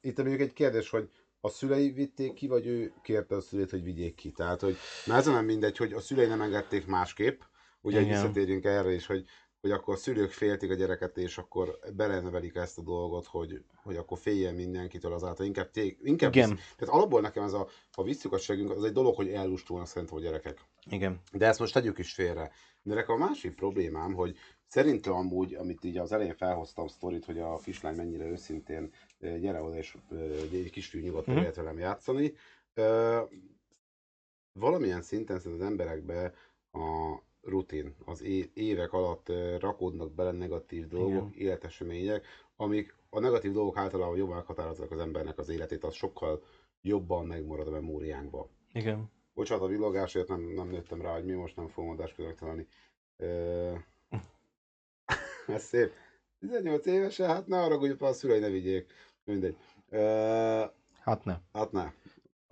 itt 0.01 0.17
mondjuk 0.17 0.41
egy 0.41 0.53
kérdés, 0.53 0.91
hogy 0.91 1.11
a 1.41 1.49
szülei 1.49 1.91
vitték 1.91 2.35
ki, 2.35 2.47
vagy 2.47 2.67
ő 2.67 2.93
kérte 3.03 3.35
a 3.35 3.41
szülét, 3.41 3.71
hogy 3.71 3.83
vigyék 3.83 4.15
ki. 4.15 4.31
Tehát, 4.31 4.61
hogy 4.61 4.77
már 5.07 5.19
ez 5.19 5.27
nem 5.27 5.45
mindegy, 5.45 5.77
hogy 5.77 5.93
a 5.93 6.01
szülei 6.01 6.27
nem 6.27 6.41
engedték 6.41 6.87
másképp. 6.87 7.41
Ugye, 7.81 7.97
hogy 7.97 8.07
Igen. 8.07 8.21
visszatérjünk 8.21 8.65
erre 8.65 8.93
is, 8.93 9.07
hogy, 9.07 9.25
hogy 9.61 9.71
akkor 9.71 9.99
szülők 9.99 10.31
féltik 10.31 10.71
a 10.71 10.75
gyereket, 10.75 11.16
és 11.19 11.38
akkor 11.38 11.79
belenevelik 11.97 12.55
ezt 12.55 12.79
a 12.79 12.83
dolgot, 12.83 13.27
hogy, 13.27 13.64
hogy 13.83 13.97
akkor 13.97 14.19
féljen 14.19 14.55
mindenkitől 14.55 15.12
azáltal. 15.12 15.47
Inkább, 15.47 15.71
té- 15.71 15.99
inkább 16.03 16.35
Igen. 16.35 16.49
visz- 16.51 16.75
Tehát 16.77 16.95
alapból 16.95 17.21
nekem 17.21 17.45
ez 17.45 17.53
a, 17.53 17.69
ha 17.92 18.03
visszük 18.03 18.33
a 18.33 18.38
segünk, 18.38 18.71
az 18.71 18.85
egy 18.85 18.92
dolog, 18.92 19.14
hogy 19.14 19.29
ellustulnak 19.29 19.87
szerintem 19.87 20.16
a 20.16 20.21
gyerekek. 20.21 20.61
Igen. 20.90 21.21
De 21.33 21.47
ezt 21.47 21.59
most 21.59 21.73
tegyük 21.73 21.99
is 21.99 22.12
félre. 22.14 22.51
De 22.83 22.95
nekem 22.95 23.14
a 23.14 23.27
másik 23.27 23.55
problémám, 23.55 24.14
hogy 24.14 24.37
szerintem 24.66 25.12
amúgy, 25.12 25.55
amit 25.55 25.85
így 25.85 25.99
az 25.99 26.12
elején 26.12 26.35
felhoztam 26.37 26.87
sztorit, 26.88 27.25
hogy 27.25 27.38
a 27.38 27.57
kislány 27.59 27.97
mennyire 27.97 28.25
őszintén 28.25 28.92
gyere 29.19 29.62
oda 29.62 29.77
és 29.77 29.97
egy 30.53 30.71
kisfiú 30.71 31.01
nyugodtan 31.03 31.33
Mhm. 31.35 31.40
lehet 31.42 31.57
velem 31.57 31.79
játszani. 31.79 32.35
Valamilyen 34.53 35.03
szinten 35.03 35.38
szerintem 35.40 35.61
az 35.66 35.71
emberekbe 35.71 36.35
a 36.73 37.16
rutin, 37.47 37.95
az 38.05 38.23
évek 38.55 38.93
alatt 38.93 39.33
rakódnak 39.59 40.13
bele 40.13 40.33
negatív 40.33 40.87
dolgok, 40.87 41.11
Igen. 41.11 41.33
életesemények, 41.35 42.27
amik 42.57 42.95
a 43.11 43.21
negatív 43.21 43.53
dolgok 43.53 43.77
általában 43.77 44.17
jobban 44.17 44.35
meghatározzák 44.35 44.91
az 44.91 44.99
embernek 44.99 45.39
az 45.39 45.49
életét, 45.49 45.85
az 45.85 45.95
sokkal 45.95 46.43
jobban 46.83 47.27
megmarad 47.27 47.67
a 47.67 47.71
memóriánkba. 47.71 48.49
Igen. 48.73 49.11
Bocsánat 49.35 49.65
a 49.65 49.69
villogásért, 49.69 50.29
nem, 50.29 50.41
nem 50.41 50.69
nőttem 50.69 51.03
rá, 51.03 51.13
hogy 51.13 51.25
mi 51.25 51.33
most 51.33 51.57
nem 51.57 51.69
fogom 51.69 51.91
adást 51.91 52.19
megtalálni. 52.19 52.67
Ö... 53.17 53.73
Ez 55.47 55.63
szép. 55.63 55.93
18 56.39 56.87
évesen, 56.87 57.29
hát 57.29 57.47
ne 57.47 57.63
arra, 57.63 57.79
hogy 57.79 57.97
a 57.99 58.13
szülei 58.13 58.39
ne 58.39 58.49
vigyék. 58.49 58.93
Mindegy. 59.25 59.57
Ö... 59.89 60.65
Hát 61.01 61.25
ne. 61.25 61.39
Hát 61.53 61.73
ne. 61.73 61.93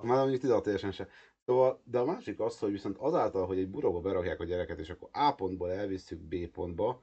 Már 0.02 0.18
mondjuk 0.18 0.40
16 0.40 0.66
évesen 0.66 0.92
se. 0.92 1.08
Szóval, 1.46 1.82
de 1.84 1.98
a 1.98 2.04
másik 2.04 2.40
az, 2.40 2.58
hogy 2.58 2.70
viszont 2.70 2.96
azáltal, 2.98 3.46
hogy 3.46 3.58
egy 3.58 3.68
burokba 3.68 4.00
berakják 4.00 4.40
a 4.40 4.44
gyereket, 4.44 4.78
és 4.78 4.90
akkor 4.90 5.08
A 5.12 5.32
pontból 5.32 5.70
elvisszük 5.70 6.20
B 6.20 6.46
pontba, 6.46 7.02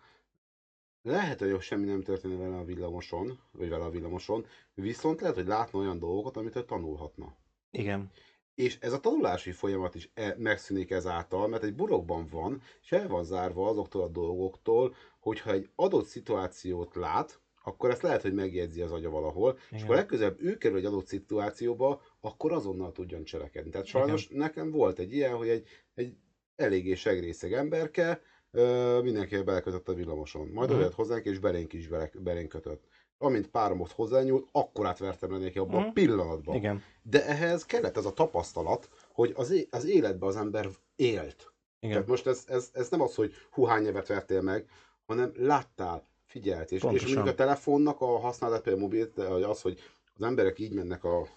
lehet, 1.01 1.39
hogy 1.39 1.61
semmi 1.61 1.85
nem 1.85 2.01
történne 2.01 2.35
vele 2.35 2.57
a 2.57 2.63
villamoson, 2.63 3.39
vagy 3.51 3.69
vele 3.69 3.83
a 3.83 3.89
villamoson, 3.89 4.45
viszont 4.73 5.21
lehet, 5.21 5.35
hogy 5.35 5.47
látna 5.47 5.79
olyan 5.79 5.99
dolgokat, 5.99 6.37
amit 6.37 6.55
ő 6.55 6.63
tanulhatna. 6.63 7.35
Igen. 7.71 8.11
És 8.55 8.77
ez 8.79 8.93
a 8.93 8.99
tanulási 8.99 9.51
folyamat 9.51 9.95
is 9.95 10.11
e- 10.13 10.35
megszűnik 10.37 10.91
ezáltal, 10.91 11.47
mert 11.47 11.63
egy 11.63 11.75
burokban 11.75 12.27
van, 12.31 12.61
és 12.81 12.91
el 12.91 13.07
van 13.07 13.23
zárva 13.23 13.67
azoktól 13.67 14.01
a 14.01 14.07
dolgoktól, 14.07 14.95
hogyha 15.19 15.51
egy 15.51 15.69
adott 15.75 16.05
szituációt 16.05 16.95
lát, 16.95 17.41
akkor 17.63 17.89
ezt 17.89 18.01
lehet, 18.01 18.21
hogy 18.21 18.33
megjegyzi 18.33 18.81
az 18.81 18.91
agya 18.91 19.09
valahol, 19.09 19.57
és 19.57 19.71
Igen. 19.71 19.83
akkor 19.83 19.95
legközelebb 19.95 20.41
ő 20.41 20.57
kerül 20.57 20.77
egy 20.77 20.85
adott 20.85 21.07
szituációba, 21.07 22.01
akkor 22.21 22.51
azonnal 22.51 22.91
tudjon 22.91 23.23
cselekedni. 23.23 23.69
Tehát 23.69 23.87
sajnos 23.87 24.27
nekem 24.27 24.71
volt 24.71 24.99
egy 24.99 25.13
ilyen, 25.13 25.33
hogy 25.35 25.49
egy, 25.49 25.67
egy 25.93 26.15
eléggé 26.55 26.93
segrészeg 26.93 27.53
emberke 27.53 28.21
ö, 28.51 28.99
mindenki 29.03 29.37
belekötött 29.41 29.87
a 29.89 29.93
villamoson. 29.93 30.47
Majd 30.47 30.69
Mhm. 30.69 30.79
uh-huh. 30.79 30.93
hozzánk, 30.93 31.25
és 31.25 31.39
belénk 31.39 31.73
is 31.73 31.87
bele, 31.87 32.09
belénk 32.19 32.49
kötött. 32.49 32.83
Amint 33.17 33.47
párom 33.47 33.79
ott 33.79 33.91
hozzányúlt, 33.91 34.47
akkor 34.51 34.85
átvertem 34.85 35.31
le 35.31 35.37
neki 35.37 35.59
abban 35.59 35.79
Mhm. 35.79 35.89
a 35.89 35.91
pillanatban. 35.91 36.55
Igen. 36.55 36.81
De 37.01 37.25
ehhez 37.25 37.65
kellett 37.65 37.97
ez 37.97 38.05
a 38.05 38.13
tapasztalat, 38.13 38.89
hogy 39.13 39.33
az, 39.35 39.51
é- 39.51 39.67
az 39.75 39.85
életben 39.85 40.29
az 40.29 40.35
ember 40.35 40.67
élt. 40.95 41.53
Igen. 41.79 41.93
Tehát 41.93 42.07
most 42.07 42.27
ez, 42.27 42.43
ez, 42.47 42.69
ez 42.73 42.89
nem 42.89 43.01
az, 43.01 43.15
hogy 43.15 43.33
hú, 43.51 43.63
hány 43.63 43.85
évet 43.85 44.07
vertél 44.07 44.41
meg, 44.41 44.69
hanem 45.05 45.31
láttál, 45.35 46.07
figyelt. 46.31 46.65
És, 46.71 46.75
és 46.75 46.81
Pontosan. 46.81 47.13
mondjuk 47.13 47.33
a 47.33 47.37
telefonnak 47.37 48.01
a 48.01 48.19
használat, 48.19 48.61
például 48.61 48.83
mobil, 48.83 49.11
vagy 49.15 49.43
az, 49.43 49.61
hogy 49.61 49.79
az 50.15 50.21
emberek 50.21 50.59
így 50.59 50.73
mennek 50.73 51.03
a, 51.03 51.27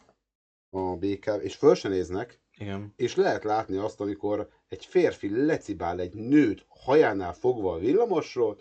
a 0.70 0.96
BK, 0.96 1.30
és 1.42 1.54
föl 1.56 1.74
se 1.74 1.88
néznek, 1.88 2.40
Igen. 2.58 2.92
és 2.96 3.16
lehet 3.16 3.44
látni 3.44 3.76
azt, 3.76 4.00
amikor 4.00 4.48
egy 4.68 4.84
férfi 4.84 5.44
lecibál 5.44 6.00
egy 6.00 6.14
nőt 6.14 6.64
hajánál 6.68 7.32
fogva 7.32 7.72
a 7.72 7.78
villamosról, 7.78 8.56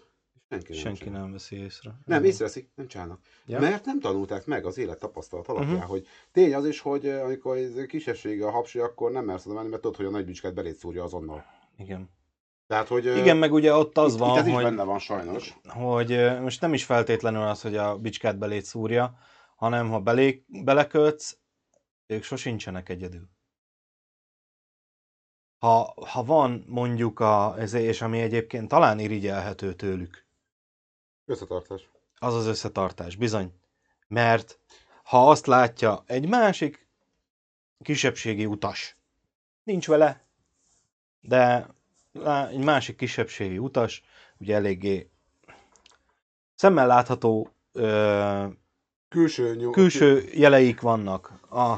és 0.49 0.59
senki 0.59 0.71
nem 0.71 0.81
Senki 0.81 1.03
csinál. 1.03 1.21
nem 1.21 1.31
veszi 1.31 1.55
észre. 1.55 1.89
Nem, 2.05 2.17
Igen. 2.19 2.31
észreveszik, 2.31 2.69
nem 2.75 2.87
csinálnak. 2.87 3.19
Ja. 3.45 3.59
Mert 3.59 3.85
nem 3.85 3.99
tanulták 3.99 4.45
meg 4.45 4.65
az 4.65 4.77
élet 4.77 4.99
tapasztalat 4.99 5.47
alapján, 5.47 5.75
Mhm. 5.75 5.85
hogy 5.85 6.07
tény 6.31 6.53
az 6.55 6.65
is, 6.65 6.79
hogy 6.79 7.07
eh, 7.07 7.23
amikor 7.23 7.57
ez 7.57 7.85
kisessége 7.87 8.45
a 8.45 8.49
hapsi, 8.51 8.79
akkor 8.79 9.11
nem 9.11 9.25
mersz 9.25 9.45
oda 9.45 9.55
menni, 9.55 9.69
mert 9.69 9.81
tudod, 9.81 9.97
hogy 9.97 10.05
a 10.05 10.09
nagy 10.09 10.25
bicskát 10.25 10.53
belét 10.53 10.75
szúrja 10.75 11.03
azonnal. 11.03 11.45
Igen. 11.77 12.09
Tehát, 12.73 12.87
hogy 12.87 13.05
Igen, 13.05 13.37
meg 13.37 13.53
ugye 13.53 13.73
ott 13.73 13.97
az 13.97 14.13
itt, 14.13 14.19
van, 14.19 14.29
itt 14.29 14.37
ez 14.37 14.47
is 14.47 14.53
hogy, 14.53 14.63
benne 14.63 14.83
van 14.83 14.99
sajnos. 14.99 15.53
hogy 15.67 16.39
most 16.41 16.61
nem 16.61 16.73
is 16.73 16.85
feltétlenül 16.85 17.41
az, 17.41 17.61
hogy 17.61 17.75
a 17.75 17.97
bicskát 17.97 18.37
belét 18.37 18.65
szúrja, 18.65 19.17
hanem 19.55 19.89
ha 19.89 19.99
belé, 19.99 20.45
belekötsz, 20.47 21.37
ők 22.07 22.23
sosincsenek 22.23 22.89
egyedül. 22.89 23.29
Ha, 25.57 25.93
ha 26.07 26.23
van 26.23 26.65
mondjuk 26.67 27.19
a, 27.19 27.55
ez, 27.59 27.73
és 27.73 28.01
ami 28.01 28.21
egyébként 28.21 28.67
talán 28.67 28.99
irigyelhető 28.99 29.73
tőlük, 29.73 30.25
Összetartás. 31.25 31.89
az 32.19 32.35
az 32.35 32.45
összetartás, 32.45 33.15
bizony. 33.15 33.53
Mert 34.07 34.59
ha 35.03 35.29
azt 35.29 35.45
látja 35.45 36.03
egy 36.05 36.27
másik 36.27 36.87
kisebbségi 37.83 38.45
utas, 38.45 38.97
nincs 39.63 39.87
vele, 39.87 40.25
de 41.19 41.72
egy 42.51 42.63
másik 42.63 42.95
kisebbségi 42.95 43.57
utas, 43.57 44.03
ugye 44.37 44.55
eléggé 44.55 45.09
szemmel 46.55 46.87
látható 46.87 47.49
ö, 47.71 48.45
Külső, 49.09 49.55
nyom, 49.55 49.71
külső 49.71 50.23
jeleik 50.33 50.81
vannak. 50.81 51.31
A, 51.49 51.75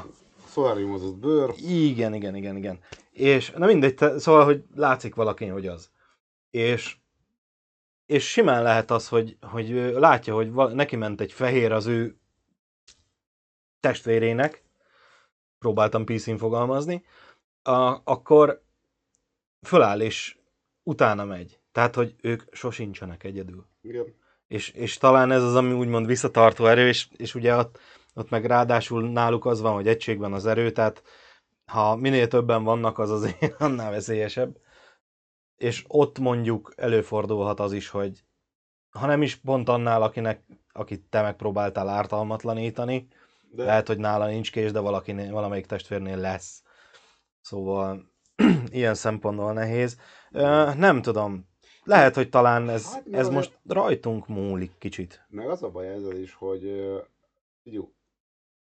szoláriumozott 0.48 1.16
bőr. 1.16 1.54
igen, 1.56 2.14
igen, 2.14 2.34
igen, 2.34 2.56
igen. 2.56 2.78
És 3.10 3.50
na 3.50 3.66
mindegy, 3.66 3.98
szóval, 4.18 4.44
hogy 4.44 4.64
látszik 4.74 5.14
valakin, 5.14 5.52
hogy 5.52 5.66
az. 5.66 5.90
És, 6.50 6.96
és 8.06 8.30
simán 8.30 8.62
lehet 8.62 8.90
az, 8.90 9.08
hogy, 9.08 9.36
hogy 9.40 9.68
látja, 9.94 10.34
hogy 10.34 10.52
val- 10.52 10.74
neki 10.74 10.96
ment 10.96 11.20
egy 11.20 11.32
fehér 11.32 11.72
az 11.72 11.86
ő 11.86 12.18
testvérének, 13.80 14.64
próbáltam 15.58 16.04
PC-n 16.04 16.36
fogalmazni, 16.36 17.04
a, 17.62 18.00
akkor 18.04 18.64
föláll 19.62 20.00
és 20.00 20.36
utána 20.82 21.24
megy. 21.24 21.60
Tehát, 21.72 21.94
hogy 21.94 22.14
ők 22.20 22.42
sosincsenek 22.54 23.24
egyedül. 23.24 23.66
Igen. 23.80 24.14
És, 24.48 24.68
és 24.68 24.96
talán 24.96 25.30
ez 25.30 25.42
az, 25.42 25.54
ami 25.54 25.72
úgymond 25.72 26.06
visszatartó 26.06 26.66
erő, 26.66 26.88
és, 26.88 27.08
és 27.16 27.34
ugye 27.34 27.56
ott, 27.56 27.78
ott 28.14 28.30
meg 28.30 28.44
ráadásul 28.44 29.10
náluk 29.10 29.44
az 29.44 29.60
van, 29.60 29.74
hogy 29.74 29.88
egységben 29.88 30.32
az 30.32 30.46
erő, 30.46 30.70
tehát 30.70 31.02
ha 31.66 31.96
minél 31.96 32.28
többen 32.28 32.64
vannak, 32.64 32.98
az 32.98 33.10
azért 33.10 33.60
annál 33.60 33.90
veszélyesebb. 33.90 34.58
És 35.56 35.84
ott 35.88 36.18
mondjuk 36.18 36.72
előfordulhat 36.76 37.60
az 37.60 37.72
is, 37.72 37.88
hogy 37.88 38.24
ha 38.90 39.06
nem 39.06 39.22
is 39.22 39.36
pont 39.36 39.68
annál, 39.68 40.02
akinek, 40.02 40.44
akit 40.72 41.02
te 41.08 41.22
megpróbáltál 41.22 41.88
ártalmatlanítani, 41.88 43.08
De 43.50 43.64
lehet, 43.64 43.86
hogy 43.86 43.98
nála 43.98 44.26
nincs 44.26 44.52
kés, 44.52 44.72
de 44.72 44.80
valakinél, 44.80 45.32
valamelyik 45.32 45.66
testvérnél 45.66 46.16
lesz. 46.16 46.62
Szóval 47.40 48.14
ilyen 48.70 48.94
szempontból 48.94 49.52
nehéz. 49.52 49.96
Ö, 50.32 50.74
nem 50.76 51.02
tudom. 51.02 51.46
Lehet, 51.84 52.14
hogy 52.14 52.28
talán 52.28 52.68
ez, 52.68 52.92
Hát, 52.92 53.04
ez 53.10 53.28
most 53.28 53.58
rajtunk 53.66 54.28
múlik 54.28 54.72
kicsit. 54.78 55.24
meg 55.28 55.48
az 55.48 55.62
a 55.62 55.70
baj 55.70 55.88
ezzel 55.88 56.16
is, 56.16 56.34
hogy 56.34 56.92
jó, 57.62 57.90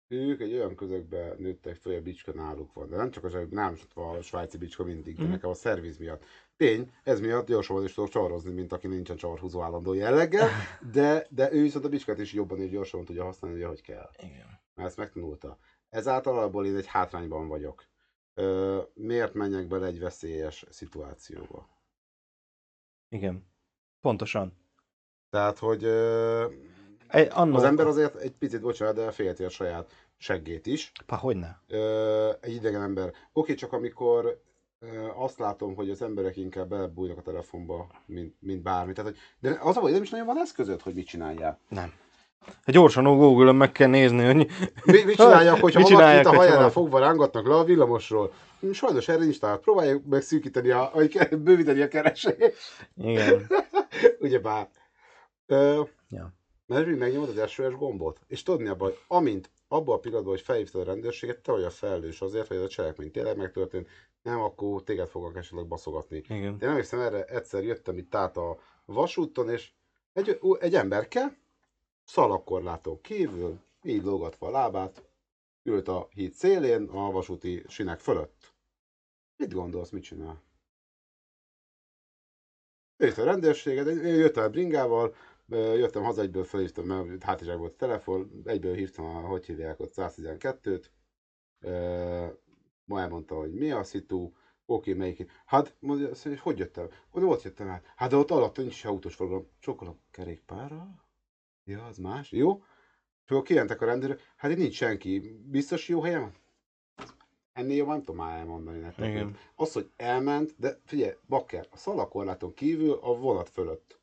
ők 0.09 0.41
egy 0.41 0.53
olyan 0.53 0.75
közegbe 0.75 1.35
nőttek 1.39 1.81
hogy 1.83 1.95
a 1.95 2.01
bicska 2.03 2.33
náluk 2.35 2.73
van. 2.73 2.89
De 2.89 2.97
nem 2.97 3.11
csak 3.11 3.25
az, 3.25 3.33
hogy 3.33 3.49
nem 3.49 3.73
ott 3.83 3.93
van 3.95 4.17
a 4.17 4.23
svájci 4.23 4.59
bicska 4.59 4.85
mindig, 4.85 5.17
de 5.17 5.23
Mhm. 5.23 5.31
nekem 5.31 5.51
a 5.51 5.55
szerviz 5.55 5.99
miatt. 5.99 6.25
Tény, 6.57 6.93
ez 7.05 7.21
miatt 7.21 7.47
gyorsabban 7.47 7.85
is 7.85 7.95
tudok 7.95 8.11
csavarozni, 8.11 8.53
mint 8.53 8.73
aki 8.73 8.87
nincsen 8.87 9.17
csavarhúzó 9.17 9.61
állandó 9.63 9.93
jelleggel, 9.93 10.49
de, 10.93 11.27
de 11.31 11.53
ő 11.53 11.63
viszont 11.63 11.85
a 11.85 11.89
bicskát 11.89 12.19
is 12.19 12.33
jobban 12.33 12.61
és 12.61 12.71
gyorsabban 12.71 13.07
tudja 13.07 13.25
használni, 13.25 13.57
ugye, 13.57 13.67
ahogy 13.67 13.83
kell. 13.83 14.11
Igen. 14.19 14.61
Mert 14.75 14.89
ezt 14.89 14.97
megtanulta. 14.97 15.59
Ezáltal 15.89 16.37
alapból 16.39 16.67
én 16.67 16.77
egy 16.77 16.87
hátrányban 16.87 17.49
vagyok. 17.49 17.85
Miért 18.95 19.35
menjek 19.35 19.67
bele 19.67 19.87
egy 19.87 20.01
veszélyes 20.01 20.65
szituációba? 20.71 21.69
Igen. 23.09 23.47
Pontosan. 24.01 24.53
Tehát, 25.31 25.59
hogy 25.59 25.85
Egy, 27.09 27.29
annó... 27.31 27.57
az 27.57 27.63
ember 27.63 27.87
azért 27.87 28.17
egy 28.17 28.33
picit, 28.33 28.61
bocsánat, 28.61 28.95
de 28.95 29.11
félti 29.11 29.45
a 29.45 29.49
saját 29.49 29.93
seggét 30.17 30.67
is. 30.67 30.93
Pa, 31.07 31.17
hogyne? 31.17 31.63
Egy 32.41 32.55
idegen 32.55 32.83
ember. 32.83 33.13
Oké, 33.33 33.55
csak 33.55 33.73
amikor 33.73 34.43
azt 35.15 35.39
látom, 35.39 35.75
hogy 35.75 35.91
az 35.91 36.03
emberek 36.03 36.37
inkább 36.37 36.69
belebújnak 36.69 37.19
a 37.19 37.23
telefonba, 37.23 37.91
mint, 38.07 38.35
mint 38.41 38.63
bármi. 38.63 38.93
Tehát, 38.93 39.11
hogy, 39.11 39.21
de 39.39 39.59
az 39.61 39.77
a 39.77 39.81
baj, 39.81 39.93
nem 39.93 40.03
is 40.03 40.11
nagyon 40.11 40.27
van 40.27 40.39
eszközöd, 40.39 40.81
hogy 40.81 40.95
mit 40.95 41.07
csináljál. 41.07 41.59
Nem. 41.69 41.93
Hát 42.41 42.75
gyorsan 42.75 43.07
a 43.07 43.15
Google-on 43.15 43.57
meg 43.57 43.73
kell 43.73 43.89
nézni, 43.89 44.25
hogy... 44.25 44.37
Mi, 44.85 45.03
mit 45.03 45.17
csináljak, 45.25 45.61
hogyha 45.61 45.79
Mit 45.79 45.89
valakit 45.89 45.97
csinálják, 45.97 46.27
a 46.27 46.35
hajánál 46.35 46.71
fogva 46.71 46.99
rángatnak 46.99 47.47
le 47.47 47.55
a 47.55 47.65
villamosról? 47.65 48.33
Sajnos 48.73 49.09
erre 49.09 49.23
nincs 49.23 49.39
tehát. 49.41 49.61
Próbáljuk 49.61 50.05
meg 50.07 50.23
szűkíteni, 50.23 50.71
a, 50.71 50.91
vagy 50.95 51.29
bővíteni 51.39 51.83
a 51.83 51.89
keresést. 51.89 52.91
Igen. 52.97 53.47
Ugyebár. 54.21 54.69
Ö, 55.47 55.83
Ja. 56.09 56.33
Mert 56.67 56.87
még 56.87 56.97
megnyomod 56.97 57.39
az 57.39 57.51
SOS 57.51 57.75
gombot, 57.75 58.21
és 58.27 58.43
tudod 58.43 58.61
mi 58.61 58.69
a 58.69 58.75
baj? 58.75 58.99
Amint 59.07 59.51
abban 59.69 59.95
a 59.95 59.99
pillanatban, 59.99 60.33
hogy 60.33 60.43
felhívtad 60.43 60.81
a 60.81 60.85
rendőrséget, 60.85 61.39
te 61.39 61.53
vagy 61.53 61.63
a 61.63 61.71
felelős 61.71 62.21
azért, 62.21 62.47
hogy 62.47 62.57
ez 62.57 62.63
a 62.63 62.69
cselekmény 62.69 63.11
tényleg 63.11 63.37
megtörtént, 63.37 63.89
nem, 64.23 64.41
akkor 64.41 64.83
téged 64.83 65.09
fognak 65.09 65.37
esetleg 65.37 65.67
baszogatni. 65.67 66.17
Igen. 66.29 66.57
Én 66.61 66.69
emlékszem 66.69 67.01
erre, 67.01 67.25
egyszer 67.25 67.63
jöttem 67.63 67.99
itt 67.99 68.15
át 68.15 68.37
a 68.37 68.59
vasúton, 68.85 69.51
és 69.51 69.71
egy, 70.13 70.39
egy 70.61 70.75
emberke, 70.75 71.39
szalagkorláton 72.09 73.01
kívül, 73.01 73.61
így 73.83 74.03
lógatva 74.03 74.47
a 74.47 74.51
lábát, 74.51 75.09
ült 75.63 75.89
a 75.89 76.09
híd 76.11 76.33
szélén, 76.33 76.89
a 76.89 77.11
vasúti 77.11 77.65
sinek 77.69 78.01
fölött. 78.01 78.55
Mit 79.37 79.53
gondolsz, 79.53 79.91
mit 79.91 80.03
csinál? 80.03 80.43
Jött 82.97 83.17
a 83.17 83.25
rendőrséget, 83.25 83.87
én 83.87 84.15
jöttem 84.15 84.45
a 84.45 84.49
bringával, 84.49 85.15
jöttem 85.49 86.03
haza, 86.03 86.23
egyből 86.23 86.45
felhívtam, 86.45 86.87
mert 86.87 87.23
hátizsák 87.23 87.57
volt 87.57 87.73
a 87.73 87.77
telefon, 87.77 88.43
egyből 88.45 88.75
hívtam 88.75 89.05
a, 89.05 89.21
hogy 89.21 89.47
hívják 89.47 89.81
ott, 89.81 89.93
112-t, 89.97 90.85
Ö, 91.61 92.27
ma 92.85 93.01
elmondta, 93.01 93.35
hogy 93.35 93.55
mi 93.55 93.71
a 93.71 93.85
szitu, 93.85 94.33
oké, 94.67 94.93
melyik. 94.93 95.31
Hát, 95.47 95.77
mondja, 95.79 96.09
hogy 96.41 96.59
jöttem? 96.59 96.89
Mondja, 97.11 97.33
ott 97.33 97.43
jöttem 97.43 97.69
át. 97.69 97.93
Hát, 97.97 98.11
de 98.11 98.17
ott 98.17 98.31
alatt 98.31 98.57
nincs 98.57 98.85
autós 98.85 99.15
forgalom. 99.15 99.49
Sokkal 99.59 99.89
a 99.89 99.97
kerékpárral? 100.11 101.08
Ja, 101.69 101.85
az 101.85 101.99
más. 101.99 102.33
Jó. 102.33 102.63
És 103.25 103.31
akkor 103.31 103.43
kijentek 103.43 103.81
a 103.81 103.85
rendőrök. 103.87 104.21
Hát 104.37 104.51
itt 104.51 104.57
nincs 104.57 104.75
senki. 104.75 105.39
Biztos 105.45 105.89
jó 105.89 106.01
helyen 106.01 106.21
van? 106.21 106.33
Ennél 107.53 107.77
jobban 107.77 107.95
nem 107.95 108.05
tudom 108.05 108.17
már 108.25 108.39
elmondani 108.39 108.79
nektek. 108.79 109.09
Igen. 109.09 109.37
Az, 109.55 109.73
hogy 109.73 109.91
elment, 109.97 110.55
de 110.59 110.81
figyelj, 110.85 111.13
bakker, 111.29 111.67
a 111.71 111.77
szalakorláton 111.77 112.55
kívül 112.55 112.93
a 113.03 113.17
vonat 113.17 113.49
fölött. 113.49 114.01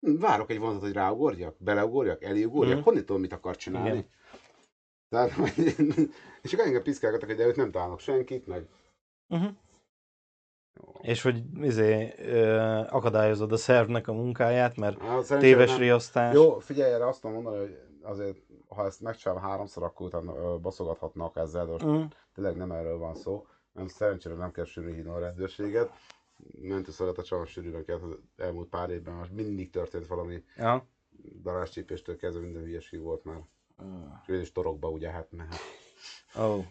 Várok 0.00 0.50
egy 0.50 0.58
vonatot, 0.58 0.80
hogy 0.82 0.92
ráugorjak, 0.92 1.56
beleugorjak, 1.58 2.22
eléugorjak, 2.22 2.76
Mhm. 2.76 2.84
honnan 2.84 3.04
tudom, 3.04 3.20
mit 3.20 3.32
akar 3.32 3.56
csinálni. 3.56 3.88
Igen. 3.88 4.08
Tehát, 5.08 5.30
és 6.42 6.52
akkor 6.52 6.66
engem 6.66 6.82
piszkálgattak, 6.82 7.28
hogy 7.30 7.40
ők 7.40 7.56
nem 7.56 7.70
találnak 7.70 8.00
senkit, 8.00 8.46
meg 8.46 8.68
Uh-huh. 9.28 9.50
És 11.00 11.22
hogy 11.22 11.42
izé, 11.62 12.14
ö, 12.18 12.56
akadályozod 12.88 13.52
a 13.52 13.56
szervnek 13.56 14.08
a 14.08 14.12
munkáját, 14.12 14.76
mert 14.76 15.00
Hát, 15.02 15.38
téves 15.38 15.70
nem- 15.70 15.78
riasztás. 15.78 16.34
Jó, 16.34 16.58
figyelj 16.58 16.92
erre, 16.92 17.06
azt 17.08 17.20
tudom 17.20 17.42
mondani, 17.42 17.58
hogy 17.58 17.78
azért, 18.02 18.38
ha 18.68 18.84
ezt 18.84 19.00
megcsinálom 19.00 19.42
háromszor, 19.42 19.82
akkor 19.82 20.06
utána 20.06 20.58
baszogathatnak 20.58 21.36
ezzel, 21.36 21.64
de 21.66 21.72
most 21.72 21.84
Mm. 21.84 22.02
tényleg 22.34 22.56
nem 22.56 22.72
erről 22.72 22.98
van 22.98 23.14
szó. 23.14 23.46
Nem, 23.72 23.88
szerencsére 23.88 24.34
nem 24.34 24.50
kell 24.52 24.64
sűrű 24.64 24.94
hívni 24.94 25.10
a 25.10 25.18
rendőrséget. 25.18 25.90
Mentőszolgálat 26.60 27.24
csak 27.24 27.46
sűrűben 27.46 27.84
kellett 27.84 28.02
az 28.02 28.18
elmúlt 28.36 28.68
pár 28.68 28.90
évben, 28.90 29.14
most 29.14 29.32
mindig 29.32 29.70
történt 29.70 30.06
valami 30.06 30.42
Ja. 30.56 30.86
daráscsípéstől 31.42 32.16
kezdve 32.16 32.42
minden 32.42 32.62
hülyeség 32.62 33.00
volt 33.00 33.24
már. 33.24 33.40
És 34.26 34.40
is 34.40 34.52
torokba 34.52 34.88
ugye, 34.88 35.10
hát 35.10 35.30
ne, 35.30 35.42
hát, 35.44 35.60
Oh. 36.48 36.64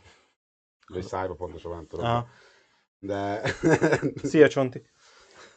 vagy 0.88 1.04
szájba 1.04 1.34
pontosabban 1.34 1.78
nem 1.78 1.88
torokba. 1.88 2.28
De 3.04 3.42
Szia, 4.24 4.48
Csonti. 4.48 4.82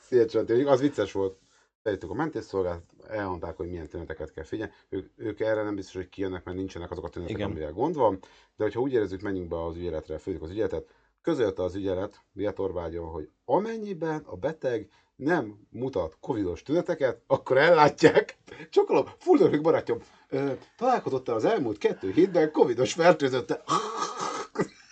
Szia 0.01 0.25
mondjuk 0.33 0.69
az 0.69 0.81
vicces 0.81 1.13
volt. 1.13 1.39
Feljöttük 1.83 2.11
a 2.11 2.15
mentészszolgálat, 2.15 2.83
elmondták, 3.09 3.57
hogy 3.57 3.69
milyen 3.69 3.89
tüneteket 3.89 4.33
kell 4.33 4.45
figyelni. 4.45 4.73
Ők, 4.89 5.11
ők 5.17 5.41
erre 5.41 5.63
nem 5.63 5.75
biztos, 5.75 5.95
hogy 5.95 6.09
kijönnek, 6.09 6.45
mert 6.45 6.57
nincsenek 6.57 6.91
azok 6.91 7.05
a 7.05 7.09
tünetek, 7.09 7.37
Igen. 7.37 7.51
amivel 7.51 7.73
gond 7.73 7.95
van. 7.95 8.19
De 8.57 8.65
hogyha 8.65 8.81
úgy 8.81 8.93
érezzük, 8.93 9.21
menjünk 9.21 9.49
be 9.49 9.65
az 9.65 9.77
ügyeletre, 9.77 10.19
főzik 10.19 10.43
az 10.43 10.51
ügyeletet, 10.51 10.89
közölte 11.23 11.63
az 11.63 11.75
ügyelet 11.75 12.21
Viatorvágyon, 12.33 13.09
hogy 13.11 13.29
amennyiben 13.45 14.23
a 14.27 14.37
beteg 14.37 14.89
nem 15.17 15.67
mutat 15.71 16.17
covidos 16.21 16.63
tüneteket, 16.63 17.23
akkor 17.27 17.57
ellátják. 17.57 18.37
Csokolom, 18.71 19.07
furdalok 19.19 19.61
barátom, 19.61 19.99
ö, 20.29 20.53
találkozott 20.77 21.29
az 21.29 21.45
elmúlt 21.45 21.79
kettő 21.79 22.11
hétben 22.11 22.51
covidos 22.53 22.93
fertőzöttel. 22.93 23.63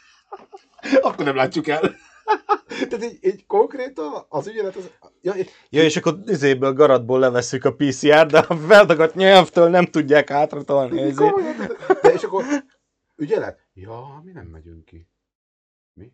akkor 1.01 1.25
nem 1.25 1.37
látjuk 1.37 1.69
el. 1.69 1.95
Tehát 2.89 3.05
így, 3.05 3.19
így 3.25 3.47
konkrétan 3.47 4.25
az 4.29 4.47
ügyelet 4.47 4.77
az... 4.77 4.91
Ja, 5.21 5.35
így- 5.35 5.51
Ja, 5.71 5.83
és 5.83 5.97
akkor 5.97 6.19
izéből, 6.27 6.73
garatból 6.73 7.19
levesszük 7.19 7.65
a 7.65 7.75
PCR, 7.75 8.27
de 8.27 8.39
a 8.39 8.57
feldagadt 8.57 9.15
nyelvtől 9.15 9.69
nem 9.69 9.85
tudják 9.85 10.29
hátratolni. 10.31 11.01
Izé. 11.01 11.15
Komolyan, 11.31 11.57
de, 11.57 11.71
de 12.03 12.13
és 12.13 12.23
akkor 12.23 12.45
ügyelet? 13.17 13.67
Ja, 13.75 14.21
mi 14.25 14.33
nem 14.33 14.47
megyünk 14.47 14.85
ki. 14.85 15.09
Mi? 15.93 16.13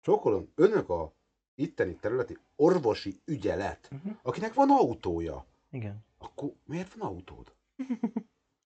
Csókolom, 0.00 0.52
önök 0.54 0.88
a 0.90 1.12
itteni 1.54 1.96
területi 1.96 2.38
orvosi 2.56 3.20
ügyelet, 3.24 3.88
Mhm. 3.90 4.10
akinek 4.22 4.54
van 4.54 4.70
autója, 4.70 5.46
Igen. 5.70 6.04
akkor 6.18 6.52
miért 6.64 6.94
van 6.94 7.08
autód? 7.08 7.52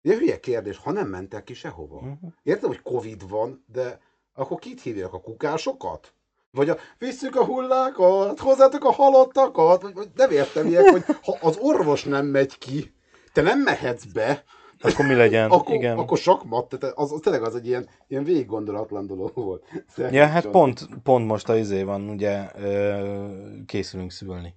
Ilyen 0.05 0.19
hülye 0.19 0.41
kérdés, 0.41 0.77
ha 0.77 0.93
nem 0.93 1.09
mentek 1.09 1.45
ki 1.45 1.55
sehova. 1.55 2.01
Mhm. 2.01 2.27
Értem, 2.43 2.69
hogy 2.69 2.83
Covid 2.83 3.29
van, 3.29 3.65
de 3.73 4.01
akkor 4.33 4.59
kit 4.59 4.81
hívják 4.81 5.12
a 5.12 5.21
kukásokat? 5.21 6.15
Vagy 6.57 6.69
a 6.69 6.77
visszük 6.99 7.37
a 7.37 7.45
hullákat, 7.45 8.38
hozzátok 8.38 8.85
a 8.85 8.93
halottakat? 8.93 9.83
Vagy, 9.83 9.95
vagy 9.95 10.09
nem 10.15 10.31
értem 10.31 10.67
ilyet, 10.67 10.88
hogy 10.88 11.05
ha 11.23 11.37
az 11.41 11.57
orvos 11.61 12.05
nem 12.05 12.27
megy 12.27 12.59
ki, 12.59 12.95
te 13.33 13.43
nem 13.43 13.61
mehetsz 13.61 14.05
be, 14.05 14.45
Akkor 14.81 15.07
mi 15.07 15.15
legyen? 15.15 15.51
akkor, 15.51 15.75
Igen. 15.75 15.99
akkor 15.99 16.19
sakmat, 16.19 16.69
tehát 16.69 16.97
az, 16.97 17.12
az 17.12 17.21
tényleg 17.23 17.43
az 17.43 17.55
egy 17.55 17.67
ilyen, 17.67 17.88
ilyen 18.09 18.25
végig 18.25 18.47
gondolatlan 18.47 19.07
dolog 19.07 19.35
volt. 19.35 19.65
Ja, 20.11 20.27
hát 20.27 20.47
pont, 20.47 20.88
pont 21.03 21.27
most 21.27 21.49
a 21.49 21.57
izé 21.57 21.83
van, 21.83 22.09
ugye, 22.09 22.51
ö, 22.55 23.27
készülünk 23.67 24.11
szülni. 24.11 24.55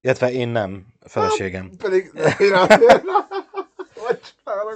Illetve 0.00 0.32
én 0.32 0.48
nem, 0.48 0.86
feleségem. 1.06 1.70
Pedig 1.78 2.12
én 2.38 2.50
már, 2.50 2.80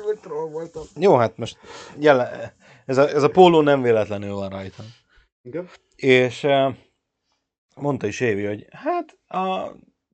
hogy 0.04 0.18
troll 0.20 0.48
voltam. 0.48 0.82
Jó, 0.98 1.16
hát 1.16 1.36
most 1.36 1.58
jelen, 1.98 2.52
ez, 2.86 2.98
a, 2.98 3.08
ez 3.08 3.22
a 3.22 3.30
póló 3.30 3.60
nem 3.60 3.82
véletlenül 3.82 4.34
van 4.34 4.48
rajta. 4.48 4.82
Igen. 5.44 5.68
És 5.96 6.46
mondta 7.76 8.06
is 8.06 8.20
Évi, 8.20 8.44
hogy 8.44 8.66
hát 8.70 9.18
a, 9.26 9.70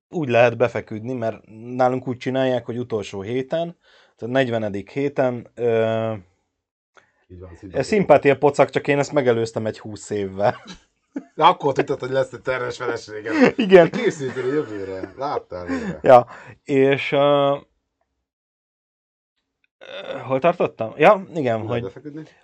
úgy 0.09 0.29
lehet 0.29 0.57
befeküdni, 0.57 1.13
mert 1.13 1.43
nálunk 1.77 2.09
úgy 2.09 2.17
csinálják, 2.17 2.65
hogy 2.65 2.79
utolsó 2.79 3.21
héten, 3.23 3.77
tehát 4.17 4.35
40. 4.35 4.85
héten 4.93 5.51
ö, 5.55 6.13
ez 7.71 7.87
szimpátia 7.87 8.39
pocak, 8.39 8.71
csak 8.71 8.89
én 8.89 8.99
ezt 8.99 9.13
megelőztem 9.13 9.67
egy 9.67 9.79
20 9.79 10.11
évvel. 10.11 10.57
De 11.35 11.45
akkor 11.45 11.73
tudtad, 11.73 12.01
hogy 12.01 12.11
lesz 12.11 12.33
egy 12.33 12.41
terves 12.41 12.77
feleséged. 12.77 13.53
Igen. 13.57 13.91
Készültél 13.91 14.47
jövőre. 14.47 15.13
Láttál. 15.17 15.67
Ja, 16.03 16.27
és 16.65 17.13
uh, 17.13 17.61
hol 20.27 20.39
tartottam? 20.39 20.93
Ja, 20.97 21.27
igen, 21.35 21.67
Hogy... 21.67 21.93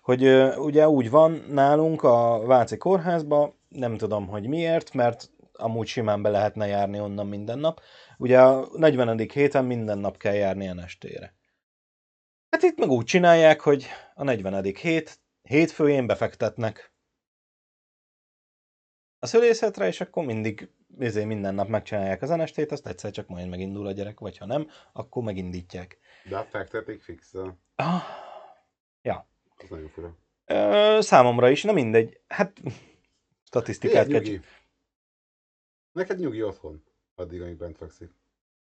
hogy, 0.01 0.27
ugye 0.59 0.89
úgy 0.89 1.11
van 1.11 1.45
nálunk 1.49 2.03
a 2.03 2.43
Váci 2.47 2.77
kórházba, 2.77 3.55
nem 3.69 3.97
tudom, 3.97 4.27
hogy 4.27 4.47
miért, 4.47 4.95
mert 4.95 5.31
amúgy 5.53 5.87
simán 5.87 6.23
be 6.23 6.29
lehetne 6.29 6.67
járni 6.67 7.01
onnan 7.01 7.27
minden 7.27 7.59
nap. 7.59 7.81
Ugye 8.19 8.41
a 8.41 8.69
40. 8.77 9.19
héten 9.19 9.65
minden 9.65 9.99
nap 9.99 10.17
kell 10.17 10.35
járni 10.35 10.67
estére. 10.83 11.35
Hát 12.51 12.63
itt 12.63 12.79
meg 12.79 12.91
úgy 12.91 13.05
csinálják, 13.05 13.61
hogy 13.61 13.87
a 14.15 14.25
40. 14.25 14.65
hét, 14.65 15.21
hétfőjén 15.43 16.07
befektetnek 16.07 16.93
a 19.19 19.27
szülészetre, 19.27 19.87
és 19.87 20.01
akkor 20.01 20.25
mindig 20.25 20.71
izé, 20.99 21.25
minden 21.25 21.55
nap 21.55 21.69
megcsinálják 21.69 22.23
az 22.23 22.31
enestét, 22.31 22.73
azt 22.73 22.87
egyszer 22.87 23.11
csak 23.11 23.29
majd 23.29 23.49
megindul 23.49 23.87
a 23.87 23.93
gyerek, 23.93 24.21
vagy 24.21 24.39
ha 24.39 24.47
nem, 24.47 24.69
akkor 24.93 25.23
megindítják. 25.23 25.99
De 26.29 26.43
fektetik 26.45 27.03
fixel. 27.03 27.59
Ah, 27.77 28.03
Az 29.59 29.69
nagyon 29.69 29.89
fura. 29.89 30.17
ö, 30.45 30.99
számomra 31.01 31.51
is, 31.51 31.63
na 31.63 31.73
mindegy. 31.73 32.21
Hát 32.29 32.61
Miért 32.63 32.79
statisztikát 33.45 34.07
kell... 34.07 34.23
Neked 35.93 36.19
nyugi 36.19 36.43
otthon, 36.43 36.85
addig, 37.15 37.41
amíg 37.43 37.57
bent 37.57 37.77
fekszik. 37.77 38.11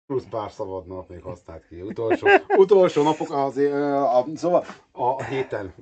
Plusz 0.05 0.25
pár 0.29 0.51
szabad 0.51 0.87
nap 0.87 1.09
még 1.09 1.21
használt 1.21 1.67
ki. 1.67 1.81
Utolsó, 1.81 2.27
utolsó 2.57 3.03
napok 3.03 3.31
az, 3.31 3.57
a, 3.57 4.17
a, 4.17 4.25
szóval 4.35 4.65
a 4.91 5.23
héten. 5.23 5.73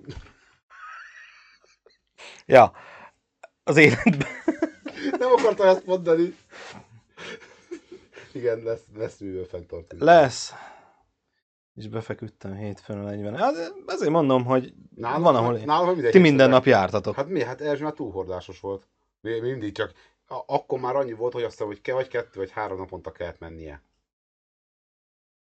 Ja, 2.45 2.73
az 3.63 3.77
életben. 3.77 4.27
Nem 5.19 5.31
akartam 5.31 5.67
ezt 5.67 5.85
mondani. 5.85 6.35
Igen, 8.33 8.59
lesz, 8.63 8.83
lesz 8.95 9.17
művel 9.17 9.45
fenntartani. 9.45 10.03
Lesz. 10.03 10.53
És 11.75 11.87
befeküdtem 11.87 12.55
hétfőn 12.55 12.99
a 12.99 13.03
40. 13.03 13.35
Hát, 13.35 13.73
Azért 13.85 14.11
mondom, 14.11 14.45
hogy 14.45 14.73
Nálam, 14.95 15.21
van, 15.21 15.35
ahol 15.35 15.57
nálam. 15.57 16.01
Ti 16.01 16.17
minden 16.19 16.49
nap 16.49 16.65
jártatok. 16.65 17.15
Hát 17.15 17.27
mi? 17.27 17.43
Hát 17.43 17.61
Erzsi 17.61 17.83
már 17.83 17.93
túlhordásos 17.93 18.59
volt. 18.59 18.87
Mi, 19.21 19.39
mi 19.39 19.49
mindig 19.49 19.75
csak, 19.75 19.93
a, 20.27 20.43
akkor 20.45 20.79
már 20.79 20.95
annyi 20.95 21.13
volt, 21.13 21.33
hogy 21.33 21.43
azt 21.43 21.51
hiszem, 21.51 21.67
hogy 21.67 21.81
ke, 21.81 21.93
vagy 21.93 22.07
kettő, 22.07 22.39
vagy 22.39 22.51
három 22.51 22.77
naponta 22.77 23.11
kellett 23.11 23.39
mennie. 23.39 23.81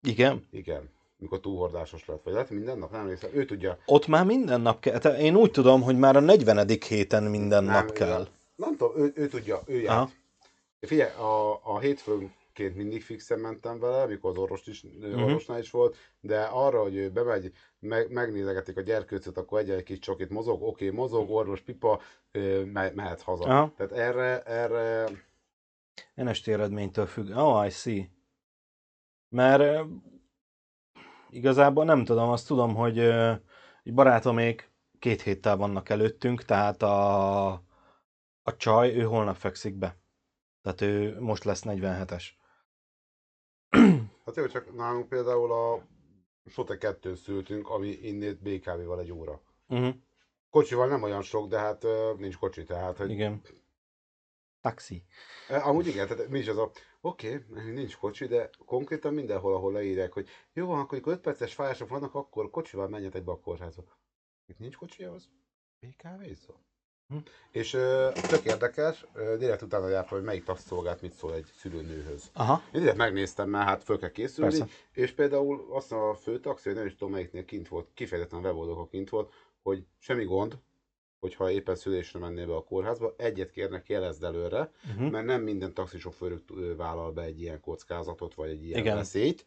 Igen. 0.01 0.47
Igen. 0.51 0.89
Mikor 1.17 1.39
túlhordásos 1.39 2.05
lett. 2.05 2.23
Vagy 2.23 2.33
lehet, 2.33 2.49
minden 2.49 2.77
nap? 2.77 2.91
Nem 2.91 3.01
emlékszem. 3.01 3.29
Ő 3.33 3.45
tudja. 3.45 3.77
Ott 3.85 4.07
már 4.07 4.25
minden 4.25 4.61
nap 4.61 4.79
kell. 4.79 4.97
Te- 4.97 5.17
Én 5.17 5.35
úgy 5.35 5.51
tudom, 5.51 5.81
hogy 5.81 5.97
már 5.97 6.15
a 6.15 6.19
40. 6.19 6.67
héten 6.87 7.23
minden 7.23 7.63
Nem, 7.63 7.73
nap 7.73 7.91
kell. 7.91 8.27
Nem 8.55 8.77
tudom, 8.77 8.97
ő, 8.97 9.11
ő 9.15 9.27
tudja, 9.27 9.61
ő 9.65 9.79
járt. 9.81 9.97
Aha. 9.97 10.09
Figyelj, 10.79 11.11
a, 11.11 11.51
a 11.63 11.79
hétfőnként 12.57 12.75
mindig 12.75 13.03
fixen 13.03 13.39
mentem 13.39 13.79
vele, 13.79 14.05
mikor 14.05 14.31
az 14.31 14.37
orvos 14.37 14.67
is, 14.67 14.83
Mhm. 14.83 15.23
orvosnál 15.23 15.59
is 15.59 15.71
volt, 15.71 15.97
de 16.19 16.41
arra, 16.43 16.81
hogy 16.81 16.95
ő 16.95 17.09
bemegy, 17.09 17.51
meg, 17.79 18.11
megnézegetik 18.11 18.77
a 18.77 18.81
gyerkőcöt, 18.81 19.37
akkor 19.37 19.59
egy, 19.59 19.69
egy 19.69 19.83
kis 19.83 19.99
csokit 19.99 20.29
mozog, 20.29 20.61
oké, 20.61 20.89
mozog, 20.89 21.29
orvos, 21.29 21.61
pipa, 21.61 22.01
me, 22.65 22.91
mehet 22.95 23.21
haza. 23.21 23.43
Aha. 23.43 23.73
Tehát 23.75 23.91
erre, 23.91 24.43
erre 24.43 25.09
NST 26.15 26.47
eredménytől 26.47 27.05
függ. 27.05 27.29
Oh, 27.35 27.65
I 27.65 27.69
see. 27.69 28.09
Mert 29.29 29.87
igazából 31.29 31.85
nem 31.85 32.03
tudom, 32.03 32.29
azt 32.29 32.47
tudom, 32.47 32.75
hogy 32.75 32.99
egy 33.83 33.93
barátomék 33.93 34.71
két 34.99 35.21
héttel 35.21 35.57
vannak 35.57 35.89
előttünk, 35.89 36.43
tehát 36.43 36.81
a, 36.81 37.47
a 38.43 38.55
csaj, 38.57 38.95
ő 38.95 39.01
holnap 39.03 39.35
fekszik 39.35 39.75
be. 39.75 39.97
Tehát 40.61 40.81
ő 40.81 41.19
most 41.19 41.43
lesz 41.43 41.61
47-es. 41.65 42.23
Hát 44.25 44.35
jó, 44.35 44.47
csak 44.47 44.75
nálunk 44.75 45.09
például 45.09 45.51
a 45.51 45.87
Sote 46.49 46.77
2 46.77 47.15
szültünk, 47.15 47.69
ami 47.69 47.87
innét 47.87 48.41
BKV-val 48.41 48.99
egy 48.99 49.11
óra. 49.11 49.41
Uh-huh. 49.67 49.95
Kocsival 50.49 50.87
nem 50.87 51.03
olyan 51.03 51.21
sok, 51.21 51.47
de 51.47 51.59
hát 51.59 51.85
nincs 52.17 52.37
kocsi, 52.37 52.63
tehát 52.63 52.97
hogy... 52.97 53.09
Igen. 53.09 53.41
Taxi. 54.61 55.03
Eh, 55.47 55.67
Amúgy 55.67 55.87
igen, 55.87 56.07
tehát 56.07 56.27
mi 56.27 56.39
is 56.39 56.47
az 56.47 56.57
a, 56.57 56.71
oké, 57.01 57.45
okay, 57.49 57.71
nincs 57.71 57.97
kocsi, 57.97 58.27
de 58.27 58.49
konkrétan 58.65 59.13
mindenhol, 59.13 59.53
ahol 59.53 59.71
leírják, 59.71 60.13
hogy 60.13 60.27
jó, 60.53 60.67
van, 60.67 60.79
akkor 60.79 61.01
5 61.03 61.21
perces 61.21 61.53
fájások 61.53 61.89
vannak, 61.89 62.15
akkor 62.15 62.49
kocsival 62.49 62.87
menjetek 62.87 63.23
be 63.23 63.31
a 63.31 63.39
kórházba. 63.39 63.99
Itt 64.45 64.59
nincs 64.59 64.75
kocsi, 64.75 65.03
az 65.03 65.29
BKV 65.79 66.33
szó. 66.33 66.53
Hm. 66.53 66.66
És 67.51 67.73
ö, 67.73 68.09
tök 68.29 68.45
érdekes, 68.45 69.05
ö, 69.13 69.37
direkt 69.37 69.61
utána 69.61 69.87
jártam, 69.87 70.17
hogy 70.17 70.25
melyik 70.27 70.43
tagszolgált 70.43 71.01
mit 71.01 71.13
szól 71.13 71.33
egy 71.33 71.45
szülőnőhöz. 71.59 72.29
Aha. 72.33 72.61
Én 72.73 72.79
direkt 72.79 72.97
megnéztem, 72.97 73.49
mert 73.49 73.67
hát 73.67 73.83
föl 73.83 73.97
kell 73.99 74.11
készülni, 74.11 74.57
Persze. 74.57 74.73
és 74.91 75.11
például 75.11 75.65
azt 75.69 75.91
a 75.91 76.13
főtaxi, 76.21 76.67
vagy 76.69 76.77
nem 76.77 76.85
is 76.87 76.95
tudom 76.95 77.13
melyiknél 77.13 77.45
kint 77.45 77.67
volt, 77.67 77.87
kifejezetten 77.93 78.39
a 78.39 78.41
weboldalon 78.41 78.87
kint 78.89 79.09
volt, 79.09 79.33
hogy 79.63 79.85
semmi 79.99 80.23
gond, 80.23 80.57
hogyha 81.19 81.51
éppen 81.51 81.75
szülésre 81.75 82.19
mennél 82.19 82.47
be 82.47 82.55
a 82.55 82.63
kórházba, 82.63 83.13
egyet 83.17 83.51
kérnek, 83.51 83.87
jelezd 83.89 84.23
előre, 84.23 84.71
Uh-huh. 84.93 85.11
mert 85.11 85.25
nem 85.25 85.41
minden 85.41 85.73
taxisofőrük 85.73 86.43
vállal 86.77 87.11
be 87.11 87.21
egy 87.21 87.41
ilyen 87.41 87.59
kockázatot, 87.59 88.33
vagy 88.33 88.49
egy 88.49 88.65
ilyen 88.65 88.79
Igen. 88.79 88.95
veszélyt. 88.95 89.45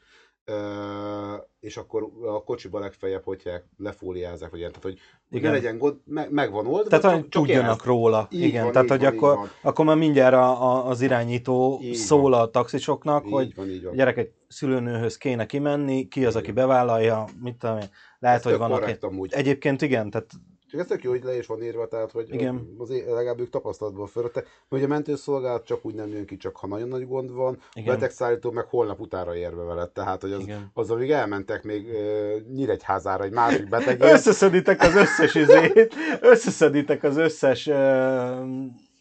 És 1.61 1.77
akkor 1.77 2.11
a 2.27 2.43
kocsiba 2.45 2.79
legfeljebb, 2.79 3.25
hogyha 3.25 3.51
lefóliázzák, 3.77 4.51
vagy 4.51 4.59
ilyen, 4.59 4.73
tehát 4.73 4.85
hogy 4.85 4.99
Igen. 5.31 5.51
ne 5.51 5.57
legyen 5.57 5.79
gond, 5.79 5.97
me, 6.05 6.27
meg 6.31 6.53
van 6.53 6.67
oldva, 6.67 6.99
Tehát, 6.99 7.17
hogy 7.17 7.29
tudjanak 7.29 7.63
jelezd. 7.65 7.85
róla. 7.85 8.29
Így 8.31 8.41
Igen, 8.43 8.63
van, 8.63 8.73
tehát, 8.73 8.89
hogy 8.89 9.01
van, 9.01 9.13
akkor, 9.15 9.35
van. 9.37 9.49
akkor 9.63 9.85
már 9.85 9.97
mindjárt 9.97 10.35
a, 10.35 10.63
a, 10.63 10.87
az 10.87 11.01
irányító 11.01 11.79
Így 11.83 11.95
szól 11.95 12.31
van. 12.31 12.41
a 12.41 12.47
taxisoknak, 12.47 13.25
Így 13.27 13.33
hogy 13.33 13.55
van, 13.55 13.69
így 13.69 13.85
van. 13.85 13.95
gyerekek, 13.95 14.33
szülőnőhöz 14.49 15.17
kéne 15.17 15.47
kimenni, 15.47 16.09
ki 16.09 16.25
az, 16.25 16.37
aki 16.37 16.53
bevállalja, 16.53 17.25
mit 17.43 17.57
tudom 17.57 17.77
én. 17.79 17.89
Lehet, 18.19 18.39
Ez 18.39 18.45
hogy 18.45 18.57
van, 18.57 18.73
aki... 18.73 18.97
amúgy. 19.01 19.33
Egyébként 19.33 19.83
igen, 19.83 20.11
tehát 20.11 20.31
Csak 20.71 20.81
ez 20.81 20.87
tök 20.87 21.03
jó, 21.03 21.11
hogy 21.11 21.25
le 21.25 21.37
is 21.37 21.47
van 21.47 21.63
írva, 21.63 21.87
tehát 21.87 22.11
hogy 22.11 22.35
Igen. 22.35 22.75
azért 22.79 23.07
legalább 23.07 23.41
ők 23.41 23.51
tapasztalatból 23.51 24.07
fölöttek. 24.07 24.47
Hogy 24.69 24.83
a 24.83 24.87
mentőszolgálat 24.87 25.65
csak 25.65 25.85
úgy 25.85 25.95
nem 25.95 26.09
jön 26.09 26.27
ki, 26.27 26.37
csak 26.37 26.57
ha 26.57 26.67
nagyon 26.67 26.89
nagy 26.89 27.07
gond 27.07 27.33
van, 27.33 27.59
Igen. 27.73 27.95
betegszállító 27.95 28.51
meg 28.51 28.65
holnap 28.65 29.01
utára 29.01 29.37
érve 29.37 29.63
veled. 29.63 29.91
Tehát, 29.91 30.21
hogy 30.21 30.33
az, 30.33 30.41
Igen. 30.41 30.71
az 30.75 30.91
amíg 30.91 31.11
elmentek 31.11 31.63
még 31.63 31.87
uh, 31.87 32.41
Nyíregyházára 32.55 33.25
egy 33.25 33.33
másik 33.33 33.69
betegért, 33.69 34.13
összeszeditek 34.19 34.83
az 34.83 34.95
összes 34.95 35.35
izét, 35.35 35.95
összeszeditek 36.21 37.03
az 37.03 37.17
összes, 37.17 37.67
uh, 37.67 37.77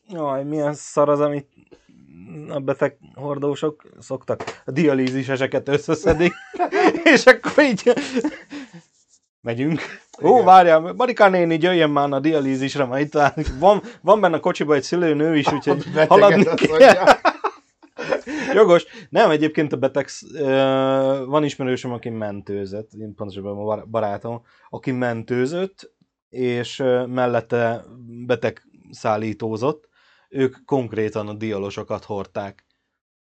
jaj, 0.07 0.43
milyen 0.43 0.73
szar 0.73 1.09
az, 1.09 1.19
amit 1.19 1.47
a 2.49 2.59
beteg 2.59 2.97
hordósok 3.13 3.83
szoktak, 3.99 4.61
a 4.65 4.71
dialíziseseket 4.71 5.67
összeszedik, 5.67 6.33
és 7.13 7.25
akkor 7.25 7.63
így 7.63 7.93
megyünk. 9.49 9.81
Ó, 10.21 10.33
Igen. 10.33 10.45
várjál, 10.45 10.93
Marika 10.97 11.29
néni, 11.29 11.57
jöjjön 11.61 11.89
már 11.89 12.11
a 12.11 12.19
dialízisre, 12.19 12.83
majd 12.85 13.09
itt 13.35 13.47
van, 13.59 13.81
van 14.01 14.21
benne 14.21 14.35
a 14.35 14.39
kocsiba 14.39 14.75
egy 14.75 14.83
szülőnő 14.83 15.37
is, 15.37 15.51
úgyhogy 15.51 15.83
haladni 16.07 16.43
kell. 16.43 17.07
Jogos. 18.53 18.85
Nem, 19.09 19.29
egyébként 19.29 19.73
a 19.73 19.77
beteg, 19.77 20.07
van 21.25 21.43
ismerősöm, 21.43 21.91
aki 21.91 22.09
mentőzött, 22.09 22.93
én 22.93 23.15
pontosabban 23.15 23.51
a 23.51 23.63
bar- 23.63 23.89
barátom, 23.89 24.41
aki 24.69 24.91
mentőzött, 24.91 25.93
és 26.29 26.77
mellette 27.07 27.83
beteg 28.25 28.61
szállítózott, 28.91 29.89
ők 30.29 30.55
konkrétan 30.65 31.27
a 31.27 31.33
dialosokat 31.33 32.03
hordták. 32.03 32.65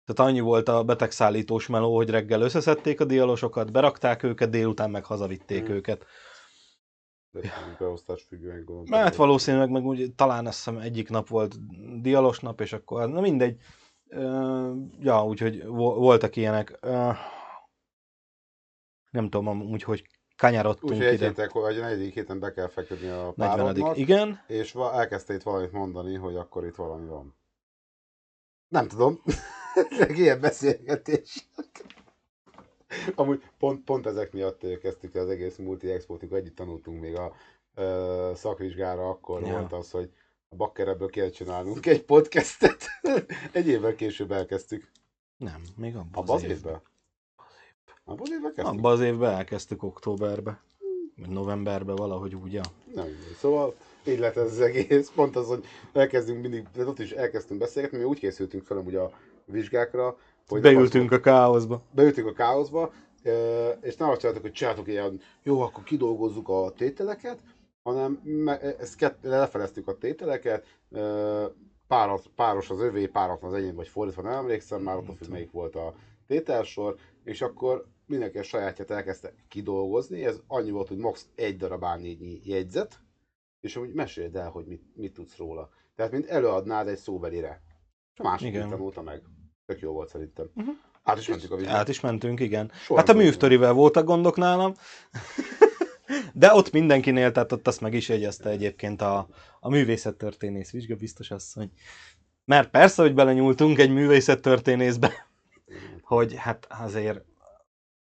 Tehát 0.08 0.32
annyi 0.32 0.40
volt 0.40 0.68
a 0.70 0.84
betegszállítós 0.84 1.68
meló, 1.68 1.96
hogy 1.96 2.10
reggel 2.10 2.42
összeszedték 2.42 3.00
a 3.00 3.06
dialosokat, 3.06 3.72
berakták 3.72 4.24
őket, 4.24 4.50
délután 4.50 4.90
meg 4.90 5.06
hazavitték 5.06 5.66
Hmm. 5.66 5.76
őket. 5.76 6.06
Beosztás 7.80 8.24
függően 8.24 8.64
gondolom. 8.66 9.02
Hát 9.02 9.16
valószínűleg 9.16 9.70
meg 9.70 9.86
úgy, 9.86 10.14
talán 10.16 10.46
azt 10.46 10.56
hiszem 10.58 10.78
egyik 10.78 11.10
nap 11.10 11.28
volt 11.28 11.56
dialos 12.02 12.40
nap, 12.40 12.62
és 12.62 12.74
akkor, 12.74 13.10
na 13.10 13.22
mindegy. 13.22 13.62
Ja, 15.00 15.26
úgyhogy 15.26 15.66
vo- 15.66 15.98
voltak 15.98 16.36
ilyenek. 16.36 16.80
Nem 19.12 19.30
tudom 19.30 19.48
amúgy, 19.48 19.84
hogy 19.84 20.08
kanyarodtunk 20.38 20.94
Úgyhogy 20.94 21.08
egy 21.08 21.20
héten, 21.20 21.50
a 21.50 21.70
negyedik 21.70 22.14
héten 22.14 22.40
be 22.40 22.52
kell 22.52 22.68
feküdni 22.68 23.08
a 23.08 23.34
40. 23.36 23.36
párodnak, 23.36 23.98
Igen. 23.98 24.44
és 24.48 24.76
elkezdte 24.76 25.34
itt 25.34 25.44
valamit 25.44 25.72
mondani, 25.72 26.16
hogy 26.16 26.36
akkor 26.36 26.66
itt 26.66 26.76
valami 26.76 27.08
van. 27.08 27.36
Nem 28.68 28.88
tudom. 28.88 29.22
Ezek 29.90 30.18
ilyen 30.18 30.40
beszélgetés. 30.42 31.48
Amúgy 33.16 33.44
pont, 33.60 33.84
pont 33.84 34.06
ezek 34.06 34.32
miatt 34.32 34.80
kezdtük 34.82 35.16
az 35.16 35.30
egész 35.30 35.56
multi 35.58 35.92
expót, 35.92 36.24
együtt 36.24 36.56
tanultunk 36.56 37.02
még 37.02 37.16
a 37.16 37.34
ö, 37.76 38.32
szakvizsgára, 38.36 39.10
akkor 39.10 39.42
Ja. 39.42 39.52
volt 39.52 39.74
az, 39.74 39.92
hogy 39.92 40.10
a 40.50 40.56
bakker 40.56 40.88
ebből 40.88 41.10
kell 41.10 41.30
csinálnunk 41.30 41.86
egy 41.86 42.04
podcastet. 42.04 42.86
egy 43.52 43.68
évvel 43.68 43.96
később 43.96 44.32
elkezdtük. 44.32 44.92
Nem, 45.38 45.62
még 45.76 45.96
abban 45.96 46.10
Abban 46.14 46.36
az 46.36 46.44
évben? 46.44 46.82
Abban 48.04 48.22
az 48.22 48.32
évben 48.32 48.54
kezdtük? 48.54 48.78
Abban 48.78 48.92
az 48.92 49.02
évben 49.02 49.34
elkezdtük 49.34 49.84
októberbe. 49.84 50.62
Vagy 51.18 51.30
novemberbe 51.30 51.94
valahogy 51.94 52.36
úgy, 52.36 52.54
ja. 52.54 52.62
Nem. 52.94 53.08
Szóval 53.38 53.76
így 54.08 54.20
lett 54.20 54.36
ez 54.36 54.52
az 54.52 54.60
egész. 54.60 55.12
Pont 55.16 55.36
az, 55.36 55.48
hogy 55.48 55.66
elkezdünk 55.94 56.42
mindig, 56.42 56.66
de 56.74 56.86
ott 56.86 57.00
is 57.00 57.12
elkezdtünk 57.12 57.60
beszélgetni, 57.60 57.98
mi 57.98 58.04
úgy 58.04 58.20
készültünk 58.20 58.64
fel 58.64 58.78
ugye 58.78 59.00
a 59.00 59.12
vizsgákra, 59.52 60.18
hogy 60.48 60.62
Beültünk 60.62 61.12
a 61.12 61.20
káoszba. 61.20 61.82
beültünk 61.92 62.28
a 62.28 62.34
káoszba, 62.34 62.94
és 63.82 63.96
nem 63.96 64.10
azt 64.10 64.20
csináltuk, 64.20 64.44
hogy 64.44 64.52
csináltuk 64.52 64.88
ilyen, 64.88 65.20
jó, 65.44 65.62
akkor 65.62 65.84
kidolgozzuk 65.84 66.50
a 66.50 66.72
tételeket, 66.76 67.40
hanem 67.84 68.22
ezt 68.80 68.96
kett, 68.96 69.24
lefeleztük 69.24 69.88
a 69.88 69.98
tételeket, 69.98 70.66
páros, 71.88 72.22
páros 72.36 72.70
az 72.70 72.80
övé, 72.80 73.08
páratlan 73.08 73.54
az 73.54 73.58
enyém, 73.58 73.76
vagy 73.76 73.88
fordítva, 73.88 74.22
nem 74.22 74.34
emlékszem 74.34 74.82
már, 74.82 74.98
attól 74.98 75.16
függ, 75.16 75.30
melyik 75.30 75.52
volt 75.52 75.76
a 75.76 75.94
tételsor, 76.28 76.96
és 77.24 77.42
akkor 77.42 77.86
mindenki 78.06 78.38
a 78.38 78.44
sajátját 78.44 78.92
elkezdte 78.92 79.34
kidolgozni, 79.48 80.26
ez 80.26 80.42
annyi 80.48 80.72
volt, 80.72 80.88
hogy 80.88 80.98
max. 80.98 81.28
egy 81.36 81.58
darab 81.58 81.84
A4 81.86 82.44
jegyzet, 82.44 83.00
és 83.60 83.76
amúgy 83.76 83.94
meséld 83.94 84.36
el, 84.36 84.50
hogy 84.50 84.66
mit, 84.66 84.84
mit 84.96 85.14
tudsz 85.14 85.38
róla. 85.38 85.70
Tehát, 85.96 86.12
mint 86.12 86.26
előadnád 86.26 86.88
egy 86.88 86.98
szóbelire. 86.98 87.62
A 88.16 88.24
másik 88.24 88.60
tanulta 88.60 89.02
meg. 89.02 89.22
Tök 89.68 89.80
jó 89.80 89.92
volt 89.92 90.10
szerintem. 90.10 90.50
Mhm. 90.54 90.70
Át 91.04 91.18
is 91.18 91.28
mentük 91.28 91.52
a 91.52 91.56
vizsgát. 91.56 91.76
Át 91.76 91.88
is 91.88 92.00
mentünk, 92.00 92.40
igen. 92.40 92.72
Soha 92.74 93.00
Hát 93.00 93.10
a 93.10 93.14
művtörivel 93.14 93.74
voltak 93.74 94.06
gondok 94.06 94.36
nálam. 94.36 94.74
De 96.34 96.54
ott 96.54 96.72
mindenkinél, 96.72 97.32
tehát 97.32 97.52
ott 97.52 97.68
azt 97.68 97.82
meg 97.82 97.94
is 97.94 98.10
jegyezte 98.10 98.50
egyébként 98.50 99.02
a, 99.02 99.28
a 99.60 99.70
művészettörténész 99.70 100.72
vizsga 100.72 100.96
biztos 100.96 101.32
asszony. 101.32 101.72
Mert 102.46 102.70
persze, 102.70 103.02
hogy 103.02 103.14
belenyúltunk 103.14 103.80
egy 103.80 103.92
művészettörténészbe, 103.94 105.28
hogy 106.02 106.36
hát 106.36 106.68
azért 106.70 107.24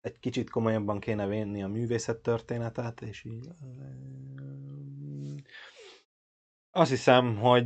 egy 0.02 0.20
kicsit 0.20 0.50
komolyabban 0.50 1.00
kéne 1.00 1.26
venni 1.26 1.64
a 1.64 1.68
művészettörténetet, 1.68 3.02
és 3.02 3.24
így... 3.24 3.48
Azt 6.72 6.90
hiszem, 6.90 7.38
hogy 7.38 7.66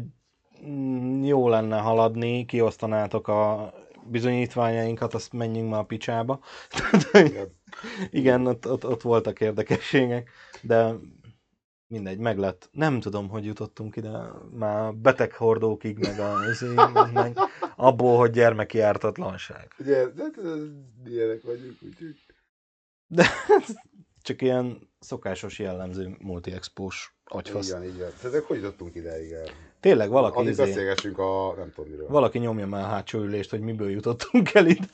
mm, 0.65 1.23
jó 1.23 1.49
lenne 1.49 1.79
haladni, 1.79 2.45
kiosztanátok 2.45 3.27
a 3.27 3.73
bizonyítványainkat, 4.05 5.13
azt 5.13 5.33
menjünk 5.33 5.69
már 5.69 5.79
a 5.79 5.85
picsába. 5.85 6.39
Igen. 7.13 7.47
Igen, 8.09 8.47
ott, 8.47 8.67
ott, 8.67 8.85
ott 8.85 9.01
voltak 9.01 9.41
érdekességek, 9.41 10.29
de 10.61 10.95
mindegy, 11.87 12.17
meg 12.17 12.37
lett. 12.37 12.69
Nem 12.71 12.99
tudom, 12.99 13.29
hogy 13.29 13.45
jutottunk 13.45 13.95
ide, 13.95 14.11
már 14.51 14.95
beteghordókig, 14.95 15.97
meg, 15.97 16.19
a, 16.19 16.37
meg 17.13 17.37
abból, 17.75 18.17
hogy 18.17 18.31
gyermeki 18.31 18.79
ártatlanság. 18.79 19.75
Ugye, 19.79 20.05
de, 20.05 20.23
de, 20.41 20.51
ilyenek 21.05 21.41
vagyunk, 21.41 21.77
úgyhogy... 21.81 22.15
De 23.07 23.27
csak 24.21 24.41
ilyen 24.41 24.89
szokásos 24.99 25.59
jellemző 25.59 26.15
multi-expós 26.19 27.15
agyfasz. 27.23 27.67
Igen, 27.67 27.97
van. 27.97 28.11
Tehát 28.21 28.45
hogy 28.45 28.57
jutottunk 28.57 28.95
ide, 28.95 29.23
igen. 29.23 29.47
Tényleg 29.85 30.09
valaki, 30.09 30.37
Addig 30.37 30.49
izé, 30.49 30.63
beszélgessünk 30.63 31.17
a 31.19 31.53
nem 31.57 31.71
tudom 31.73 31.91
miről. 31.91 32.07
valaki 32.07 32.37
nyomja 32.39 32.67
már 32.67 32.83
a 32.83 32.87
hátsó 32.87 33.19
ülést, 33.19 33.49
hogy 33.49 33.59
miből 33.59 33.89
jutottunk 33.89 34.53
el 34.53 34.67
ide. 34.67 34.87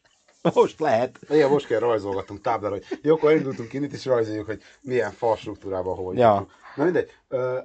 Most 0.54 0.80
lehet. 0.80 1.18
Igen, 1.30 1.50
most 1.50 1.66
kell 1.66 1.78
rajzolgatunk 1.78 2.40
táblára, 2.40 2.74
hogy 2.74 2.84
jó, 3.02 3.14
akkor 3.14 3.32
indultunk 3.32 3.72
innit, 3.72 3.92
és 3.92 4.04
rajzoljuk, 4.04 4.46
hogy 4.46 4.62
milyen 4.80 5.10
fal 5.10 5.36
struktúrában 5.36 5.96
hova 5.96 6.12
Ja. 6.12 6.46
Na 6.76 6.84
mindegy, 6.84 7.10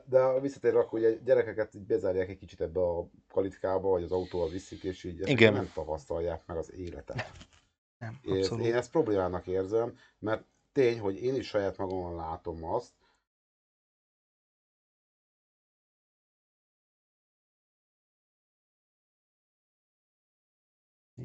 de 0.05 0.39
visszatérve 0.41 0.79
akkor, 0.79 0.99
hogy 0.99 1.23
gyerekeket 1.23 1.75
így 1.75 1.85
bezárják 1.85 2.29
egy 2.29 2.37
kicsit 2.37 2.61
ebbe 2.61 2.79
a 2.79 3.07
kalitkába, 3.31 3.89
vagy 3.89 4.03
az 4.03 4.11
autóval 4.11 4.49
viszik, 4.49 4.83
és 4.83 5.03
így 5.03 5.29
Igen. 5.29 5.53
nem 5.53 5.71
tapasztalják 5.73 6.41
meg 6.45 6.57
az 6.57 6.71
életet. 6.73 7.31
Nem, 7.97 8.19
abszolút. 8.25 8.65
én 8.65 8.75
ezt 8.75 8.91
problémának 8.91 9.47
érzem, 9.47 9.97
mert 10.19 10.43
tény, 10.71 10.99
hogy 10.99 11.23
én 11.23 11.35
is 11.35 11.47
saját 11.47 11.77
magamon 11.77 12.15
látom 12.15 12.65
azt, 12.65 12.91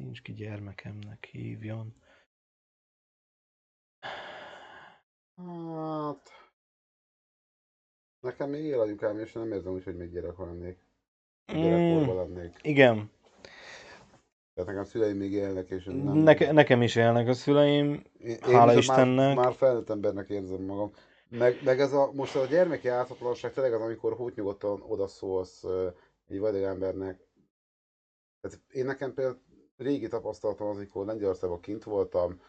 Nincs 0.03 0.21
ki 0.21 0.33
gyermekemnek, 0.33 1.25
hívjon. 1.31 1.95
hát... 5.75 6.29
Nekem 8.19 8.49
még 8.49 8.63
él 8.63 8.79
anyukám, 8.79 9.19
és 9.19 9.31
nem 9.31 9.51
érzem 9.51 9.73
úgy, 9.73 9.83
hogy 9.83 9.95
még 9.97 10.11
gyerek 10.11 10.37
lennék. 10.37 10.77
Gyerekkorban 11.45 12.15
lennék. 12.15 12.57
Igen, 12.61 13.11
Tehát 14.53 14.69
nekem 14.69 14.83
szüleim 14.83 15.17
még 15.17 15.31
élnek, 15.31 15.69
és 15.69 15.83
nem... 15.83 16.17
Neke, 16.17 16.51
nekem 16.51 16.81
is 16.81 16.95
élnek 16.95 17.27
a 17.27 17.33
szüleim. 17.33 18.03
Én, 18.19 18.37
Hála 18.41 18.73
viszont 18.73 18.77
Istennek. 18.77 19.35
Már, 19.35 19.45
már 19.45 19.53
felnőtt 19.53 19.89
embernek 19.89 20.29
érzem 20.29 20.61
magam. 20.61 20.91
Meg, 21.29 21.61
meg 21.63 21.79
ez 21.79 21.93
a, 21.93 22.11
most 22.13 22.35
a 22.35 22.45
gyermeki 22.45 22.87
ártatlanság 22.87 23.53
tényleg 23.53 23.73
az, 23.73 23.81
amikor 23.81 24.21
úgy 24.21 24.35
nyugodtan 24.35 24.81
odaszólsz 24.81 25.63
egy 26.27 26.39
vadeg 26.39 26.63
embernek. 26.63 27.27
Tehát 28.41 28.59
én 28.71 28.85
nekem 28.85 29.13
például 29.13 29.41
régi 29.79 30.07
tapasztalatom 30.07 30.67
az, 30.67 30.75
amikor 30.75 31.05
Lengyelországban 31.05 31.59
kint 31.59 31.83
voltam, 31.83 32.41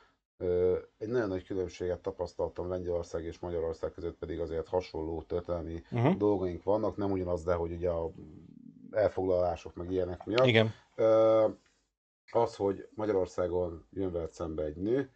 egy 0.99 1.09
nagyon 1.09 1.29
nagy 1.29 1.45
különbséget 1.45 2.01
tapasztaltam 2.01 2.69
Lengyelország 2.69 3.25
és 3.25 3.39
Magyarország 3.39 3.93
között, 3.93 4.17
pedig 4.19 4.41
azért 4.41 4.69
hasonló 4.69 5.23
történelmi 5.23 5.83
Uh-huh. 5.93 6.17
dolgaink 6.17 6.63
vannak, 6.63 6.97
nem 6.97 7.11
ugyanaz, 7.11 7.43
de 7.45 7.55
hogy 7.55 7.73
ugye 7.73 7.91
a 7.91 8.11
elfoglalások 8.91 9.75
meg 9.75 9.91
ilyenek 9.91 10.25
miatt. 10.27 10.47
Igen. 10.47 10.71
Az, 12.33 12.57
hogy 12.57 12.89
Magyarországon 12.95 13.87
jön 13.91 14.13
veled 14.13 14.33
szembe 14.33 14.63
egy 14.65 14.77
nő, 14.77 15.11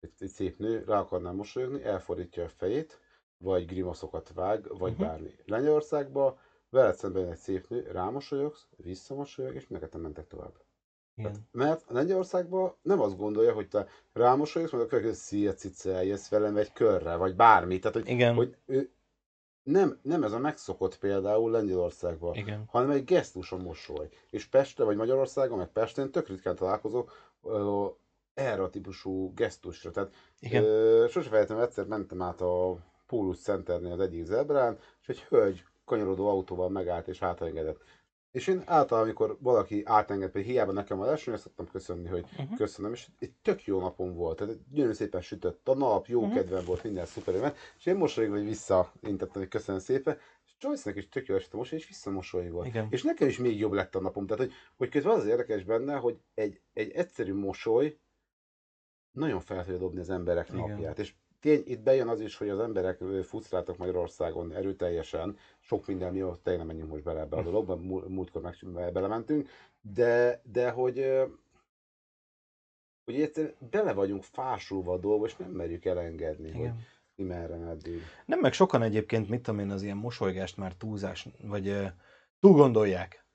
egy, 0.00 0.12
egy 0.18 0.28
szép 0.28 0.58
nő, 0.58 0.84
rá 0.86 0.98
akarnál 1.00 1.32
mosolyogni, 1.32 1.84
elfordítja 1.84 2.44
a 2.44 2.48
fejét, 2.48 3.00
vagy 3.38 3.66
grimaszokat 3.66 4.32
vág, 4.34 4.78
vagy 4.78 4.92
Mhm. 4.92 5.00
bármi. 5.02 5.30
Lengyelországban 5.46 6.38
veled 6.70 6.94
szembe 6.94 7.20
jön 7.20 7.30
egy 7.30 7.36
szép 7.38 7.68
nő, 7.68 7.90
rámosolyogsz, 7.92 8.66
visszamosolyog, 8.76 9.54
és 9.54 9.66
neked 9.66 10.00
mentek 10.00 10.26
tovább. 10.26 10.52
Igen. 11.18 11.48
Mert 11.52 11.84
a 11.88 11.92
Lengyelországban 11.92 12.74
nem 12.82 13.00
azt 13.00 13.16
gondolja, 13.16 13.52
hogy 13.52 13.68
te 13.68 13.86
rámosolyogsz, 14.12 14.72
majd 14.72 14.84
a 14.84 14.86
következő 14.86 15.14
szia 15.14 15.54
cica, 15.54 15.90
eljössz 15.90 16.28
velem 16.28 16.56
egy 16.56 16.72
körre, 16.72 17.16
vagy 17.16 17.36
bármi. 17.36 17.78
Tehát, 17.78 17.96
hogy, 17.96 18.08
Igen. 18.08 18.34
hogy 18.34 18.56
ő 18.66 18.90
nem, 19.62 19.98
nem 20.02 20.22
ez 20.22 20.32
a 20.32 20.38
megszokott 20.38 20.98
például 20.98 21.50
Lengyelországban 21.50 22.34
Igen. 22.34 22.64
hanem 22.66 22.90
egy 22.90 23.04
gesztus 23.04 23.52
a 23.52 23.56
mosoly. 23.56 24.08
És 24.30 24.46
Pestre 24.46 24.84
vagy 24.84 24.96
Magyarországon, 24.96 25.58
meg 25.58 25.68
Pesten 25.68 26.10
tök 26.10 26.28
ritkán 26.28 26.56
találkozok 26.56 27.32
ö, 27.42 27.86
erre 28.34 28.62
a 28.62 28.70
típusú 28.70 29.32
gesztusra. 29.34 29.90
Tehát 29.90 30.14
Igen. 30.40 30.64
ö, 30.64 31.06
sose 31.10 31.28
felejtem, 31.28 31.58
egyszer 31.58 31.86
mentem 31.86 32.22
át 32.22 32.40
a 32.40 32.76
Pólus 33.06 33.38
Centernél 33.38 33.92
az 33.92 34.00
egyik 34.00 34.24
zebrán, 34.24 34.78
és 35.00 35.08
egy 35.08 35.20
hölgy 35.20 35.64
kanyarodó 35.84 36.28
autóval 36.28 36.68
megállt 36.68 37.08
és 37.08 37.22
átengedett. 37.22 37.82
És 38.38 38.46
én 38.46 38.62
általában, 38.66 39.00
amikor 39.00 39.36
valaki 39.40 39.82
átenged, 39.84 40.32
hogy 40.32 40.44
hiába 40.44 40.72
nekem 40.72 41.00
a 41.00 41.10
eső, 41.10 41.32
azt 41.32 41.42
szoktam 41.42 41.68
köszönni, 41.70 42.08
hogy 42.08 42.26
Mhm. 42.38 42.54
köszönöm, 42.54 42.92
és 42.92 43.08
egy 43.18 43.32
tök 43.42 43.64
jó 43.64 43.80
napom 43.80 44.14
volt, 44.14 44.36
tehát 44.38 44.70
gyönyörű 44.70 44.92
szépen 44.92 45.20
sütött 45.20 45.68
a 45.68 45.74
nap, 45.74 46.06
jó 46.06 46.24
Mhm. 46.24 46.34
kedvem 46.34 46.64
volt, 46.64 46.82
minden 46.82 47.06
szuper, 47.06 47.54
és 47.78 47.86
én 47.86 47.96
mosolyogva 47.96 48.36
hogy 48.36 48.46
visszaintettem, 48.46 49.40
hogy 49.42 49.48
köszönöm 49.48 49.80
szépen, 49.80 50.18
és 50.44 50.52
Joyce-nek 50.60 50.98
is 50.98 51.08
tök 51.08 51.26
jó 51.26 51.34
esett 51.34 51.52
a 51.52 51.56
mosoly, 51.56 51.78
és 51.78 51.86
visszamosolygott. 51.88 52.66
Igen. 52.66 52.86
És 52.90 53.02
nekem 53.02 53.28
is 53.28 53.38
még 53.38 53.58
jobb 53.58 53.72
lett 53.72 53.94
a 53.94 54.00
napom. 54.00 54.26
Tehát, 54.26 54.42
hogy, 54.44 54.52
hogy 54.76 54.88
közben 54.88 55.12
az 55.12 55.18
az 55.20 55.26
érdekes 55.26 55.64
benne, 55.64 55.94
hogy 55.96 56.18
egy, 56.34 56.60
egy 56.72 56.90
egyszerű 56.90 57.34
mosoly 57.34 57.98
nagyon 59.10 59.40
fel 59.40 59.64
tudja 59.64 59.78
dobni 59.78 60.00
az 60.00 60.10
emberek 60.10 60.48
Igen. 60.48 60.60
napját. 60.60 60.98
És 60.98 61.14
tény, 61.40 61.62
itt 61.66 61.80
bejön 61.80 62.08
az 62.08 62.20
is, 62.20 62.36
hogy 62.36 62.48
az 62.48 62.58
emberek 62.58 63.00
ö, 63.00 63.22
fusztráltak 63.22 63.76
Magyarországon 63.76 64.52
erőteljesen, 64.52 65.38
sok 65.60 65.86
minden 65.86 66.12
miatt, 66.12 66.42
tényleg 66.42 66.58
nem 66.58 66.66
menjünk 66.66 66.90
most 66.90 67.04
bele 67.04 67.20
ebbe 67.20 67.36
a 67.36 67.42
dologba, 67.42 67.76
mú- 67.76 68.08
múltkor 68.08 68.42
meg 68.42 68.92
belementünk, 68.92 69.48
de, 69.80 70.42
de 70.52 70.70
hogy, 70.70 71.12
hogy 73.04 73.20
egyszerűen 73.20 73.54
bele 73.70 73.92
vagyunk 73.92 74.22
fásulva 74.22 74.92
a 74.92 74.98
dolgba, 74.98 75.26
és 75.26 75.36
nem 75.36 75.50
merjük 75.50 75.84
elengedni, 75.84 76.50
hogy 76.50 76.60
Igen. 76.60 76.80
mi 77.14 77.24
merre 77.24 77.56
meddig. 77.56 78.02
Nem, 78.26 78.40
meg 78.40 78.52
sokan 78.52 78.82
egyébként, 78.82 79.28
mit 79.28 79.42
tudom 79.42 79.60
én, 79.60 79.70
az 79.70 79.82
ilyen 79.82 79.96
mosolygást 79.96 80.56
már 80.56 80.74
túlzás, 80.74 81.28
vagy 81.42 81.76
túl 82.40 82.52
gondolják. 82.52 83.26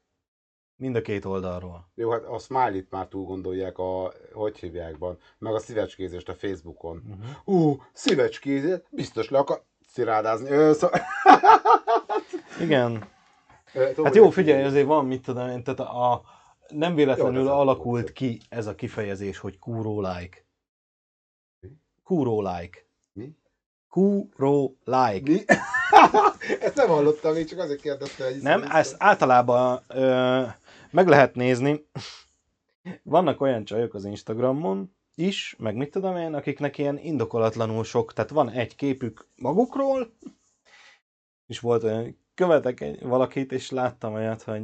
Mind 0.76 0.96
a 0.96 1.02
két 1.02 1.26
oldalról. 1.26 1.92
Jó, 1.96 2.10
hát 2.10 2.24
a 2.24 2.38
smiley-t 2.40 2.90
már 2.90 3.08
túl 3.08 3.26
gondolják 3.26 3.78
a, 3.78 4.14
hogy 4.34 4.58
hívjákban, 4.58 5.18
meg 5.38 5.54
a 5.54 5.60
szívecskézést 5.60 6.30
a 6.30 6.34
Facebookon. 6.34 7.04
Uh-huh. 7.08 7.56
Ú, 7.56 7.82
szívecskézést, 7.94 8.84
biztos 8.90 9.30
le 9.30 9.38
akar 9.38 9.64
szirádázni. 9.88 10.50
Ö, 10.50 10.74
szó... 10.74 10.88
Igen. 12.66 13.08
Ö, 13.74 13.88
tudom, 13.88 14.06
Hát 14.06 14.16
jó, 14.16 14.30
figyelj, 14.30 14.64
azért 14.64 14.86
van, 14.86 15.06
mit 15.06 15.22
tudom 15.22 15.50
én, 15.50 15.64
tehát 15.64 15.80
a, 15.80 16.22
nem 16.68 16.96
véletlenül 16.96 17.42
Jó, 17.42 17.48
ez 17.48 17.54
alakult 17.54 18.12
ki 18.12 18.42
ez 18.50 18.68
a 18.68 18.76
kifejezés, 18.76 19.38
hogy 19.38 19.60
kúró 19.60 20.02
like. 20.02 20.46
Mi? 23.14 23.32
Kúró 23.90 24.78
like. 24.84 25.32
Mi? 25.32 25.44
Ezt 26.60 26.76
nem 26.76 26.88
hallottam, 26.88 27.36
én 27.36 27.46
csak 27.46 27.60
azért 27.60 27.82
kérdeztem, 27.82 28.32
hogy 28.32 28.42
Nem, 28.42 28.64
ezt 28.72 28.96
általában 28.98 29.84
ö, 29.88 30.42
meg 30.94 31.08
lehet 31.08 31.36
nézni. 31.36 31.86
Vannak 33.04 33.42
olyan 33.42 33.66
csajok 33.66 33.94
az 33.94 34.06
Instagramon 34.06 34.96
is, 35.16 35.56
meg 35.60 35.76
mit 35.76 35.92
tudom 35.92 36.18
én, 36.18 36.34
akiknek 36.34 36.78
ilyen 36.78 36.98
indokolatlanul 36.98 37.84
sok, 37.84 38.14
tehát 38.14 38.30
van 38.32 38.50
egy 38.50 38.76
képük 38.76 39.28
magukról, 39.36 40.14
és 41.46 41.60
volt 41.60 41.84
olyan, 41.84 42.18
követek 42.34 42.82
egy, 42.82 43.02
valakit, 43.02 43.52
és 43.52 43.70
láttam 43.70 44.14
olyat, 44.14 44.42
hogy 44.42 44.64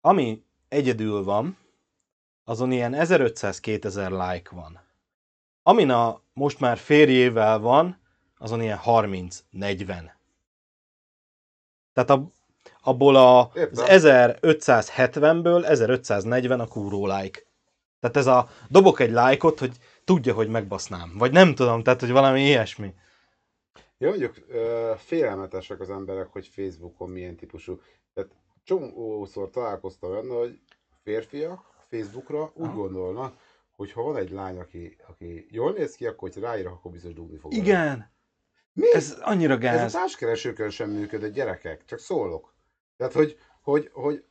ami 0.00 0.44
egyedül 0.68 1.24
van, 1.24 1.56
azon 2.44 2.72
ilyen 2.72 2.92
1500-2000 2.96 4.32
like 4.32 4.54
van. 4.54 4.80
Amin 5.62 5.90
a 5.90 6.22
most 6.32 6.60
már 6.60 6.78
férjével 6.78 7.58
van, 7.58 8.00
azon 8.38 8.62
ilyen 8.62 8.78
30-40. 8.84 10.10
Tehát 11.92 12.10
a, 12.10 12.30
abból 12.88 13.16
a, 13.16 13.40
az 13.40 13.56
Értem. 13.56 13.84
1570-ből 14.42 15.64
1540 15.66 16.60
a 16.60 16.66
kúró 16.66 17.06
like. 17.06 17.42
Tehát 18.00 18.16
ez 18.16 18.26
a 18.26 18.48
dobok 18.68 19.00
egy 19.00 19.10
lájkot, 19.10 19.58
hogy 19.58 19.76
tudja, 20.04 20.34
hogy 20.34 20.48
megbasznám. 20.48 21.12
Vagy 21.18 21.32
nem 21.32 21.54
tudom, 21.54 21.82
tehát 21.82 22.00
hogy 22.00 22.10
valami 22.10 22.40
ilyesmi. 22.40 22.94
Ja, 23.98 24.08
mondjuk 24.08 24.34
félelmetesek 24.96 25.80
az 25.80 25.90
emberek, 25.90 26.26
hogy 26.32 26.46
Facebookon 26.46 27.10
milyen 27.10 27.36
típusú. 27.36 27.80
Tehát 28.14 28.30
csomószor 28.64 29.50
találkoztam 29.50 30.12
benne, 30.12 30.34
hogy 30.34 30.58
férfiak 31.02 31.64
Facebookra 31.90 32.52
úgy 32.54 32.66
Aha. 32.66 32.74
gondolnak, 32.76 33.36
hogy 33.76 33.92
ha 33.92 34.02
van 34.02 34.16
egy 34.16 34.30
lány, 34.30 34.58
aki, 34.58 34.96
aki 35.08 35.46
jól 35.50 35.72
néz 35.72 35.94
ki, 35.94 36.06
akkor 36.06 36.30
hogy 36.32 36.42
ráírok, 36.42 36.72
akkor 36.72 36.90
biztos 36.92 37.12
dugni 37.12 37.36
fog. 37.36 37.50
vele. 37.50 37.62
Igen, 37.64 38.10
Mi? 38.72 38.94
ez 38.94 39.16
annyira 39.20 39.52
Ez 39.52 39.60
gáz. 39.60 39.94
a 39.94 39.98
társkeresőkön 39.98 40.70
sem 40.70 40.90
működött, 40.90 41.32
gyerekek, 41.34 41.84
csak 41.84 41.98
szólok. 41.98 42.54
Tehát, 42.98 43.12
hogy, 43.12 43.38
hogy, 43.62 43.90
hogy 43.92 44.22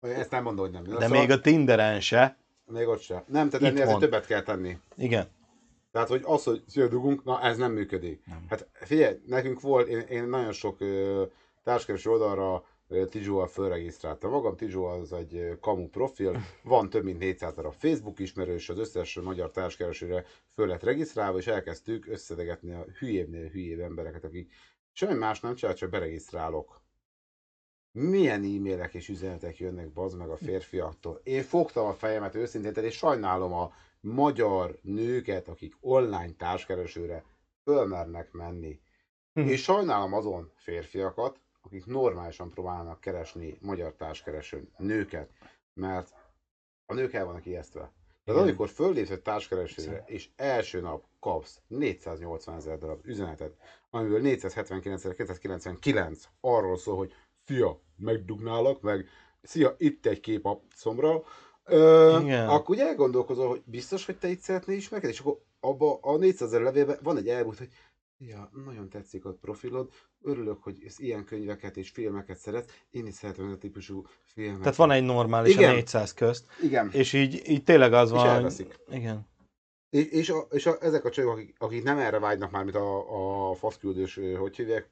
ezt 0.00 0.30
nem 0.30 0.42
mondom, 0.42 0.64
hogy 0.64 0.82
nem. 0.88 0.98
De 0.98 1.08
még 1.08 1.30
a 1.30 1.40
Tinderen 1.40 2.00
se. 2.00 2.36
Még 2.66 2.88
ott 2.88 3.00
sem. 3.00 3.22
Nem, 3.26 3.48
tehát 3.48 3.66
Itt 3.66 3.72
ennél 3.72 3.82
azért 3.82 3.98
többet 3.98 4.26
kell 4.26 4.42
tenni. 4.42 4.78
Igen. 4.96 5.28
Tehát, 5.92 6.08
hogy 6.08 6.22
az, 6.24 6.44
hogy 6.44 6.62
dugunk, 6.74 7.24
na 7.24 7.42
ez 7.42 7.56
nem 7.56 7.72
működik. 7.72 8.26
Nem. 8.26 8.44
Hát 8.48 8.68
figyelj, 8.72 9.20
nekünk 9.26 9.60
volt, 9.60 9.88
én, 9.88 9.98
én 9.98 10.24
nagyon 10.24 10.52
sok 10.52 10.78
társkereső 11.64 12.10
oldalra 12.10 12.64
Tizsóval 13.08 13.46
fölregisztráltam 13.46 14.30
magam. 14.30 14.56
Tizsó 14.56 14.84
az 14.84 15.12
egy 15.12 15.58
kamu 15.60 15.88
profil, 15.88 16.40
van 16.62 16.90
több 16.90 17.04
mint 17.04 17.18
400 17.18 17.54
darab 17.54 17.72
Facebook 17.72 18.18
ismerős, 18.18 18.68
az 18.68 18.78
összes 18.78 19.14
magyar 19.14 19.50
társkeresőre 19.50 20.24
föl 20.54 20.66
lett 20.66 20.82
regisztrálva, 20.82 21.38
és 21.38 21.46
elkezdtük 21.46 22.06
összedegetni 22.06 22.72
a 22.72 22.84
hülyébbnél 22.98 23.48
hülyébb 23.48 23.80
embereket, 23.80 24.24
akik 24.24 24.52
semmi 24.92 25.14
más 25.14 25.40
nem 25.40 25.54
csinál, 25.54 25.74
csak 25.74 25.90
beregisztrálok. 25.90 26.82
Milyen 27.96 28.42
e-mailek 28.42 28.94
és 28.94 29.08
üzenetek 29.08 29.58
jönnek 29.58 29.92
bazd 29.92 30.18
meg 30.18 30.28
a 30.28 30.36
férfiaktól. 30.36 31.20
Én 31.22 31.42
fogtam 31.42 31.86
a 31.86 31.92
fejemet 31.92 32.34
őszintén, 32.34 32.84
és 32.84 32.96
sajnálom 32.96 33.52
a 33.52 33.72
magyar 34.00 34.78
nőket, 34.82 35.48
akik 35.48 35.76
online 35.80 36.32
társkeresőre 36.36 37.24
fölmernek 37.64 38.32
menni. 38.32 38.80
Hm. 39.32 39.40
És 39.40 39.62
sajnálom 39.62 40.12
azon 40.12 40.52
férfiakat, 40.54 41.40
akik 41.62 41.86
normálisan 41.86 42.50
próbálnak 42.50 43.00
keresni 43.00 43.58
magyar 43.60 43.92
társkeresőn 43.92 44.68
nőket, 44.78 45.30
mert 45.74 46.14
a 46.86 46.94
nők 46.94 47.12
el 47.12 47.24
vannak 47.24 47.46
ijesztve. 47.46 47.92
Tehát 48.24 48.40
amikor 48.40 48.68
föllépsz 48.68 49.10
egy 49.10 49.22
társkeresőre, 49.22 50.04
és 50.06 50.28
első 50.36 50.80
nap 50.80 51.04
kapsz 51.20 51.60
480 51.66 52.54
ezer 52.54 52.78
darab 52.78 53.06
üzenetet, 53.06 53.56
amiből 53.90 54.20
479.999 54.22 56.22
arról 56.40 56.76
szól, 56.76 56.96
hogy 56.96 57.14
szia, 57.44 57.82
megdugnálak, 57.96 58.80
meg 58.80 59.08
szia, 59.42 59.74
itt 59.78 60.06
egy 60.06 60.20
kép 60.20 60.46
a 60.46 60.62
szomra, 60.74 61.22
Ö, 61.66 62.18
Igen. 62.20 62.48
akkor 62.48 62.74
ugye 62.74 62.86
elgondolkozol, 62.86 63.48
hogy 63.48 63.62
biztos, 63.64 64.06
hogy 64.06 64.18
te 64.18 64.28
itt 64.28 64.40
szeretnél 64.40 64.76
ismerkedni, 64.76 65.14
és 65.14 65.20
akkor 65.20 65.40
abba 65.60 65.98
a 66.00 66.16
400 66.16 66.48
ezer 66.48 66.60
levélben 66.60 66.98
van 67.02 67.16
egy 67.16 67.28
elmúlt, 67.28 67.58
hogy 67.58 67.68
Ja, 68.18 68.50
nagyon 68.64 68.88
tetszik 68.88 69.24
a 69.24 69.32
profilod, 69.32 69.88
örülök, 70.22 70.62
hogy 70.62 70.82
ez 70.86 70.98
ilyen 70.98 71.24
könyveket 71.24 71.76
és 71.76 71.90
filmeket 71.90 72.38
szeretsz, 72.38 72.72
én 72.90 73.06
is 73.06 73.14
szeretem 73.14 73.50
a 73.50 73.56
típusú 73.56 74.06
filmeket. 74.24 74.60
Tehát 74.60 74.76
van 74.76 74.90
egy 74.90 75.02
normális 75.02 75.54
Igen. 75.54 75.70
a 75.70 75.74
400 75.74 76.14
közt, 76.14 76.46
Igen, 76.62 76.90
és 76.92 77.12
így, 77.12 77.48
így 77.48 77.64
tényleg 77.64 77.92
az 77.92 78.08
és 78.08 78.14
van, 78.14 78.26
hogy... 78.26 78.30
elveszik. 78.30 78.78
Igen. 78.90 79.26
És, 79.90 80.04
és, 80.04 80.30
a, 80.30 80.46
és 80.50 80.66
a, 80.66 80.76
ezek 80.80 81.04
a 81.04 81.10
csajok, 81.10 81.30
akik, 81.30 81.54
akik 81.58 81.82
nem 81.82 81.98
erre 81.98 82.18
vágynak 82.18 82.50
már, 82.50 82.64
mint 82.64 82.76
a, 82.76 83.50
a 83.50 83.54
faszküldős, 83.54 84.20
hogy 84.38 84.56
hívják, 84.56 84.90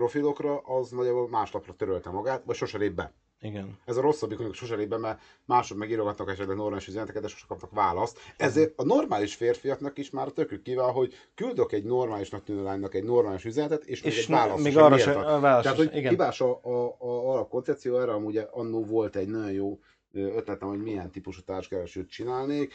profilokra, 0.00 0.58
az 0.58 0.90
nagyjából 0.90 1.28
másnapra 1.28 1.74
törölte 1.74 2.10
magát, 2.10 2.42
vagy 2.44 2.56
sose 2.56 2.78
lép 2.78 2.92
be. 2.92 3.12
Igen. 3.40 3.78
Ez 3.84 3.96
a 3.96 4.00
rosszabbik, 4.00 4.38
amikor 4.38 4.54
sose 4.56 4.74
lép 4.74 4.88
be, 4.88 4.96
mert 4.98 5.20
mások 5.44 5.78
megírogatnak 5.78 6.30
esetleg 6.30 6.56
normális 6.56 6.86
üzeneteket, 6.86 7.22
de 7.22 7.28
sose 7.28 7.44
kapnak 7.48 7.70
választ. 7.70 8.18
Ezért 8.36 8.72
a 8.76 8.84
normális 8.84 9.34
férfiaknak 9.34 9.98
is 9.98 10.10
már 10.10 10.28
tökük 10.28 10.62
kíván, 10.62 10.92
hogy 10.92 11.14
küldök 11.34 11.72
egy 11.72 11.84
normálisnak 11.84 12.44
tűnő 12.44 12.62
lánynak 12.62 12.94
egy 12.94 13.04
normális 13.04 13.44
üzenetet, 13.44 13.84
és, 13.84 14.02
még 14.02 14.12
És 14.12 14.18
egy 14.18 14.34
választ 14.34 14.62
még 14.62 14.72
sem 14.72 14.82
arra 14.82 14.94
miért 14.94 15.10
se, 15.10 15.18
ad. 15.18 15.26
a 15.26 15.40
válasz 15.40 15.62
Tehát, 15.62 15.78
sem- 15.78 15.86
hogy 15.86 15.96
igen. 15.96 16.10
hibás 16.10 16.40
a, 16.40 16.60
a, 16.62 16.96
a, 16.98 17.38
a 17.38 17.46
koncepció, 17.46 17.98
erre 17.98 18.12
amúgy 18.12 18.46
annó 18.50 18.84
volt 18.84 19.16
egy 19.16 19.28
nagyon 19.28 19.52
jó 19.52 19.78
ötletem, 20.12 20.68
hogy 20.68 20.82
milyen 20.82 21.10
típusú 21.10 21.40
társkeresőt 21.40 22.10
csinálnék. 22.10 22.74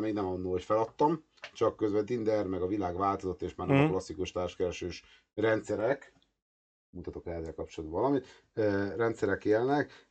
Még 0.00 0.12
nem 0.12 0.26
annól, 0.26 0.50
hogy 0.52 0.64
feladtam, 0.64 1.24
csak 1.52 1.76
közben 1.76 2.04
Tinder, 2.04 2.46
meg 2.46 2.62
a 2.62 2.66
világ 2.66 2.96
változott, 2.96 3.42
és 3.42 3.54
már 3.54 3.66
nem 3.66 3.76
Mhm. 3.76 3.86
a 3.86 3.88
klasszikus 3.90 4.32
társkeresős 4.32 5.04
rendszerek, 5.34 6.12
mutatok 6.94 7.26
el 7.26 7.34
ezzel 7.40 7.54
kapcsolatban 7.54 8.00
valamit, 8.00 8.44
rendszerek 8.96 9.44
élnek, 9.44 10.08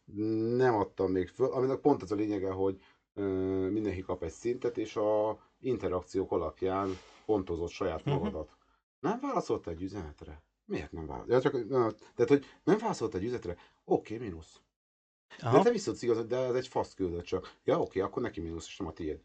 nem 0.56 0.76
adtam 0.76 1.12
még 1.12 1.28
föl, 1.28 1.52
aminek 1.52 1.80
pont 1.80 2.02
az 2.02 2.12
a 2.12 2.16
lényege, 2.16 2.52
hogy 2.52 2.82
ö, 3.14 3.24
mindenki 3.70 4.02
kap 4.02 4.24
egy 4.24 4.32
szintet, 4.32 4.78
és 4.78 4.96
a 4.96 5.40
interakciók 5.60 6.32
alapján 6.32 6.90
pontozott 7.26 7.70
saját 7.70 8.06
Mhm. 8.06 8.16
magadat. 8.16 8.58
Nem 9.00 9.20
válaszolt 9.22 9.68
egy 9.68 9.82
üzenetre? 9.82 10.42
Miért 10.66 10.92
nem 10.92 11.06
válaszolt? 11.08 11.32
Ja, 11.32 11.42
csak, 11.52 11.68
tehát, 12.16 12.30
hogy 12.30 12.46
nem 12.64 12.78
válaszolt 12.78 13.16
egy 13.16 13.24
üzenetre? 13.24 13.58
Oké, 13.86 14.16
okay, 14.16 14.28
mínusz. 14.28 14.62
De 15.42 15.48
Aha. 15.48 15.64
te 15.64 15.72
visszadsz 15.72 16.02
igazad, 16.02 16.28
de 16.28 16.38
ez 16.38 16.56
egy 16.56 16.68
fasz 16.68 16.94
küldött 16.94 17.24
csak. 17.26 17.54
Ja, 17.64 17.80
oké, 17.80 18.00
akkor 18.00 18.22
neki 18.22 18.42
mínusz, 18.42 18.68
és 18.68 18.78
nem 18.78 18.88
a 18.88 18.92
tiéd. 18.94 19.20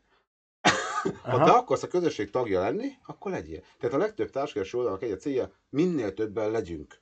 Ha 1.23 1.45
te 1.45 1.51
akarsz 1.51 1.83
a 1.83 1.87
közösség 1.89 2.31
tagja 2.31 2.61
lenni, 2.61 2.89
akkor 3.07 3.31
legyél. 3.31 3.61
Tehát 3.79 3.95
a 3.95 3.99
legtöbb 3.99 4.31
társkereső 4.31 4.79
oldalak 4.79 5.03
egy 5.03 5.11
a 5.11 5.17
célja, 5.17 5.53
minél 5.69 6.15
többen 6.15 6.51
legyünk. 6.51 7.01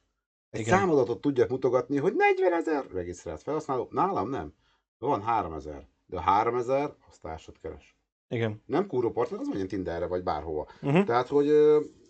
Egy 0.51 0.61
Igen. 0.61 0.79
számadatot 0.79 1.21
tudják 1.21 1.49
mutogatni, 1.49 1.97
hogy 1.97 2.15
40 2.15 2.53
ezer 2.53 2.85
regisztrált 2.93 3.43
felhasználó, 3.43 3.89
nálam 3.91 4.31
nem. 4.31 4.55
Van 4.99 5.23
3000, 5.23 5.87
de 6.07 6.17
a 6.17 6.21
3000 6.21 6.95
az 7.11 7.19
társat 7.19 7.59
keres. 7.63 7.97
Igen. 8.29 8.63
Nem 8.67 8.87
kúró 8.87 9.11
partner, 9.11 9.41
az 9.41 9.49
menjen 9.49 9.69
Tinderre, 9.69 10.07
vagy 10.07 10.23
bárhova. 10.23 10.67
Uh-huh. 10.83 11.05
Tehát, 11.05 11.29
hogy 11.29 11.47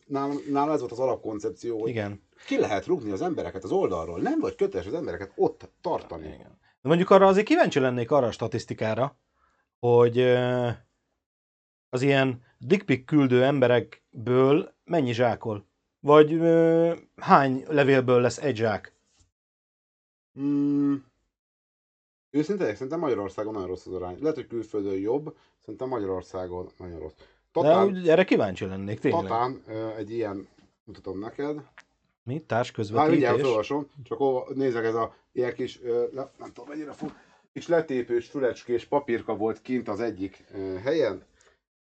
nálam, 0.06 0.36
nálam 0.50 0.74
ez 0.74 0.80
volt 0.80 0.92
az 0.92 0.98
alapkoncepció, 0.98 1.80
hogy 1.80 1.88
Igen. 1.88 2.22
ki 2.46 2.58
lehet 2.58 2.86
rúgni 2.86 3.10
az 3.10 3.22
embereket 3.22 3.64
az 3.64 3.70
oldalról. 3.70 4.20
Nem 4.20 4.40
vagy 4.40 4.54
köteles 4.54 4.86
az 4.86 4.94
embereket 4.94 5.32
ott 5.34 5.70
tartani. 5.80 6.26
Igen. 6.26 6.58
De 6.80 6.88
mondjuk 6.88 7.10
arra 7.10 7.26
azért 7.26 7.46
kíváncsi 7.46 7.78
lennék 7.78 8.10
arra 8.10 8.26
a 8.26 8.30
statisztikára, 8.30 9.18
hogy 9.78 10.20
az 11.88 12.02
ilyen 12.02 12.42
dickpic 12.58 13.04
küldő 13.04 13.44
emberekből 13.44 14.74
mennyi 14.84 15.12
zsákol? 15.12 15.66
Vagy 16.06 16.32
ö, 16.32 16.94
hány 17.16 17.64
levélből 17.68 18.20
lesz 18.20 18.38
egy 18.38 18.56
zsák? 18.56 18.92
Mm, 20.40 20.94
őszintén, 22.30 22.72
szerintem 22.72 22.98
Magyarországon 22.98 23.52
nagyon 23.52 23.68
rossz 23.68 23.86
az 23.86 23.92
arány. 23.92 24.18
Lehet, 24.20 24.34
hogy 24.34 24.46
külföldön 24.46 24.98
jobb, 24.98 25.36
szerintem 25.60 25.88
Magyarországon 25.88 26.68
nagyon 26.78 26.98
rossz. 26.98 27.12
De 27.16 27.24
Tatán, 27.52 27.86
úgy, 27.86 28.08
erre 28.08 28.24
kíváncsi 28.24 28.64
lennék, 28.66 29.00
tényleg. 29.00 29.22
Tatán 29.22 29.62
egy 29.96 30.10
ilyen, 30.10 30.48
mutatom 30.84 31.18
neked. 31.18 31.54
Mi? 31.54 31.62
Már 31.62 31.70
mindjárt 32.22 32.46
Társközvetítés? 32.46 33.40
felolvasom, 33.40 33.90
csak 34.04 34.20
ó, 34.20 34.44
nézzek 34.54 34.84
ez 34.84 34.94
a 34.94 35.14
ilyen 35.32 35.54
kis, 35.54 35.80
le, 36.12 36.30
nem 36.38 36.52
tudom 36.52 36.68
mennyire 36.68 36.92
fog, 36.92 37.12
kis 37.52 37.68
letépős 37.68 38.26
fülecskés 38.26 38.84
papírka 38.84 39.36
volt 39.36 39.62
kint 39.62 39.88
az 39.88 40.00
egyik 40.00 40.44
helyen. 40.82 41.24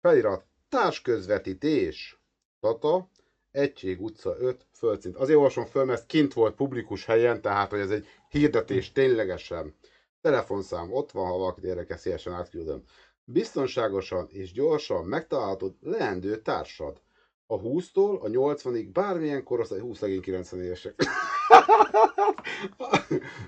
Felirat, 0.02 0.46
társközvetítés, 0.70 2.20
Tata, 2.60 3.08
Egység 3.52 4.02
utca 4.02 4.36
5, 4.40 4.66
földszint. 4.72 5.16
Azért 5.16 5.38
olvasom 5.38 5.66
föl, 5.66 5.86
mert 5.86 6.06
kint 6.06 6.34
volt 6.34 6.56
publikus 6.56 7.06
helyen, 7.06 7.42
tehát 7.42 7.70
hogy 7.70 7.80
ez 7.80 7.90
egy 7.90 8.08
hirdetés 8.30 8.92
ténylegesen. 8.92 9.76
Telefonszám 10.22 10.94
ott 10.94 11.12
van, 11.12 11.28
ha 11.28 11.38
valakit 11.38 11.64
érdekel, 11.64 11.98
szívesen 11.98 12.34
átküldöm. 12.34 12.84
Biztonságosan 13.24 14.28
és 14.30 14.52
gyorsan 14.52 15.06
megtalálhatod 15.06 15.76
leendő 15.82 16.42
társad. 16.42 17.02
A 17.46 17.60
20-tól 17.60 18.20
a 18.20 18.28
80-ig 18.28 18.90
bármilyen 18.94 19.44
korosztály, 19.44 19.80
20 19.80 20.00
legény 20.00 20.22
90 20.22 20.64
évesek. 20.64 20.96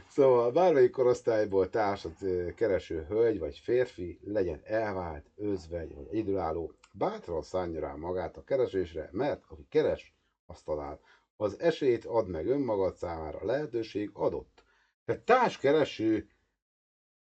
Szóval 0.07 0.51
bármelyik 0.51 0.91
korosztályból 0.91 1.70
társat 1.70 2.18
kereső 2.55 3.05
hölgy 3.09 3.39
vagy 3.39 3.57
férfi 3.57 4.20
legyen 4.24 4.61
elvált, 4.64 5.26
özvegy 5.36 5.95
vagy 5.95 6.07
egyedülálló, 6.11 6.74
bátran 6.91 7.41
szánja 7.41 7.80
rá 7.80 7.93
magát 7.93 8.38
a 8.38 8.43
keresésre, 8.43 9.09
mert 9.11 9.43
aki 9.47 9.66
keres, 9.70 10.16
azt 10.45 10.66
talál. 10.66 10.99
Az 11.38 11.59
esélyt 11.59 12.05
ad 12.05 12.28
meg 12.28 12.47
önmagad 12.47 12.95
számára, 12.95 13.38
a 13.39 13.45
lehetőség 13.45 14.09
adott. 14.14 14.64
Tehát 15.05 15.22
társkereső 15.22 16.28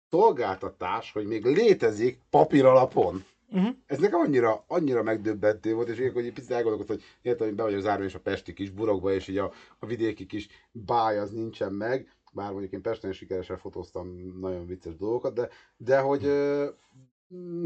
szolgáltatás, 0.10 1.12
hogy 1.12 1.26
még 1.26 1.46
létezik 1.46 2.22
papír 2.30 2.66
alapon. 2.66 3.26
Uh-huh. 3.52 3.76
Ez 3.86 4.00
nekem 4.00 4.20
annyira, 4.20 4.64
annyira 4.68 5.04
megdöbbentő 5.04 5.74
volt, 5.74 5.88
és 5.88 6.00
ilyenkor 6.00 6.22
egy 6.22 6.34
picit 6.34 6.52
elgondolkodtam, 6.52 6.96
hogy 6.96 7.06
értem, 7.22 7.48
hogy 7.48 7.56
be 7.56 7.64
vagyok 7.64 7.82
zárva 7.82 8.04
és 8.04 8.16
a 8.16 8.20
pesti 8.20 8.54
kis 8.54 8.70
burokba, 8.70 9.14
és 9.14 9.28
így 9.28 9.38
a, 9.38 9.52
a 9.80 9.86
vidéki 9.86 10.26
kis 10.26 10.48
báj 10.72 11.20
az 11.20 11.32
nincsen 11.32 11.74
meg, 11.74 12.16
bár 12.36 12.52
mondjuk 12.52 12.72
én 12.72 12.82
Pesten 12.82 13.14
sikeresen 13.14 13.58
fotóztam 13.58 14.08
nagyon 14.40 14.66
vicces 14.66 14.96
dolgokat, 14.96 15.34
de, 15.34 15.50
de 15.78 16.00
hogy 16.00 16.26
ö, 16.26 16.68
mm, 17.36 17.66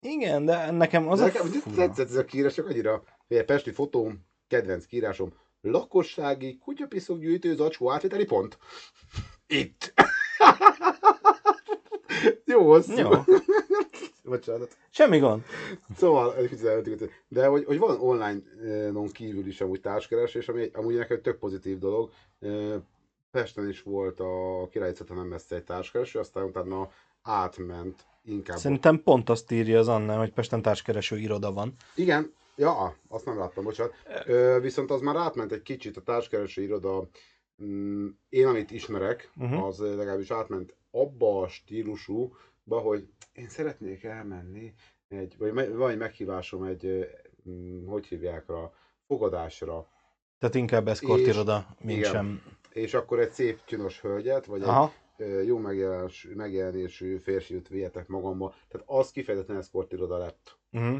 Igen, 0.00 0.44
de 0.44 0.70
nekem 0.70 1.08
az 1.08 1.20
a 1.20 1.24
nekem 1.24 1.46
fura. 1.46 1.76
tetszett 1.76 2.08
ez 2.08 2.16
a 2.16 2.24
kiírás, 2.24 2.54
csak 2.54 2.66
annyira, 2.66 3.02
hogy 3.28 3.36
egy 3.36 3.44
pesti 3.44 3.70
fotóm, 3.70 4.26
kedvenc 4.46 4.86
kiírásom, 4.86 5.32
lakossági 5.60 6.58
kutyapiszok 6.58 7.18
gyűjtő 7.18 7.54
zacskó 7.54 7.90
átvételi 7.90 8.24
pont. 8.24 8.58
Itt. 9.46 9.92
Jó 12.44 12.66
hosszú. 12.66 12.98
Jó. 12.98 13.10
Bocsánat. 14.24 14.76
Semmi 14.90 15.18
gond. 15.18 15.42
Szóval, 15.96 16.36
egy 16.36 16.48
kicsit 16.48 17.10
de 17.28 17.46
hogy, 17.46 17.64
hogy 17.64 17.78
van 17.78 18.00
online-on 18.00 19.08
kívül 19.08 19.46
is 19.46 19.60
amúgy 19.60 19.80
társkeresés, 19.80 20.48
ami 20.48 20.70
amúgy 20.72 20.94
nekem 20.94 21.16
egy 21.16 21.22
tök 21.22 21.38
pozitív 21.38 21.78
dolog. 21.78 22.10
Ö, 22.40 22.76
Pesten 23.30 23.68
is 23.68 23.82
volt 23.82 24.20
a 24.20 24.66
Király 24.70 24.92
nem 25.08 25.26
messze 25.26 25.56
egy 25.56 25.64
társkereső, 25.64 26.18
aztán 26.18 26.44
utána 26.44 26.90
átment 27.22 28.06
inkább. 28.24 28.56
Szerintem 28.56 29.02
pont 29.02 29.30
azt 29.30 29.50
írja 29.50 29.78
az 29.78 29.88
Anna, 29.88 30.18
hogy 30.18 30.32
Pesten 30.32 30.62
társkereső 30.62 31.18
iroda 31.18 31.52
van. 31.52 31.74
Igen, 31.94 32.32
ja, 32.56 32.96
azt 33.08 33.24
nem 33.24 33.38
láttam, 33.38 33.64
bocsánat. 33.64 33.92
Ö, 34.26 34.58
viszont 34.60 34.90
az 34.90 35.00
már 35.00 35.16
átment 35.16 35.52
egy 35.52 35.62
kicsit 35.62 35.96
a 35.96 36.02
társkereső 36.02 36.62
iroda. 36.62 37.08
Mm, 37.64 38.08
Én, 38.28 38.46
amit 38.46 38.70
ismerek, 38.70 39.30
Uh-huh. 39.36 39.64
az 39.66 39.78
legalábbis 39.78 40.30
átment 40.30 40.74
abba 40.90 41.40
a 41.40 41.48
stílusúba, 41.48 42.78
hogy 42.78 43.08
én 43.34 43.48
szeretnék 43.48 44.04
elmenni, 44.04 44.74
egy, 45.08 45.38
vagy 45.38 45.74
van 45.74 45.90
egy 45.90 45.96
meghívásom 45.98 46.62
egy, 46.62 47.08
hogy 47.86 48.06
hívják 48.06 48.44
rá, 48.48 48.70
fogadásra, 49.06 49.86
Tehát 50.38 50.54
inkább 50.54 50.88
eszkort 50.88 51.20
És- 51.20 51.26
iroda, 51.26 51.66
mint 51.80 51.98
igen. 51.98 52.12
sem. 52.12 52.42
és 52.72 52.94
akkor 52.94 53.20
egy 53.20 53.30
szép 53.32 53.60
csinos 53.64 54.00
hölgyet, 54.00 54.46
vagy 54.46 54.62
egy 54.62 54.68
Aha. 54.68 54.92
ö, 55.16 55.42
jó 55.42 55.58
megjelenés, 55.58 56.28
megjelenésű 56.34 57.16
férfiút 57.16 57.68
vihetek 57.68 58.06
magamba. 58.08 58.54
Tehát 58.68 58.86
az 58.88 59.10
kifejezetten 59.10 59.56
eszkort 59.56 59.92
iroda 59.92 60.16
lett. 60.18 60.58
Uh-huh. 60.72 60.96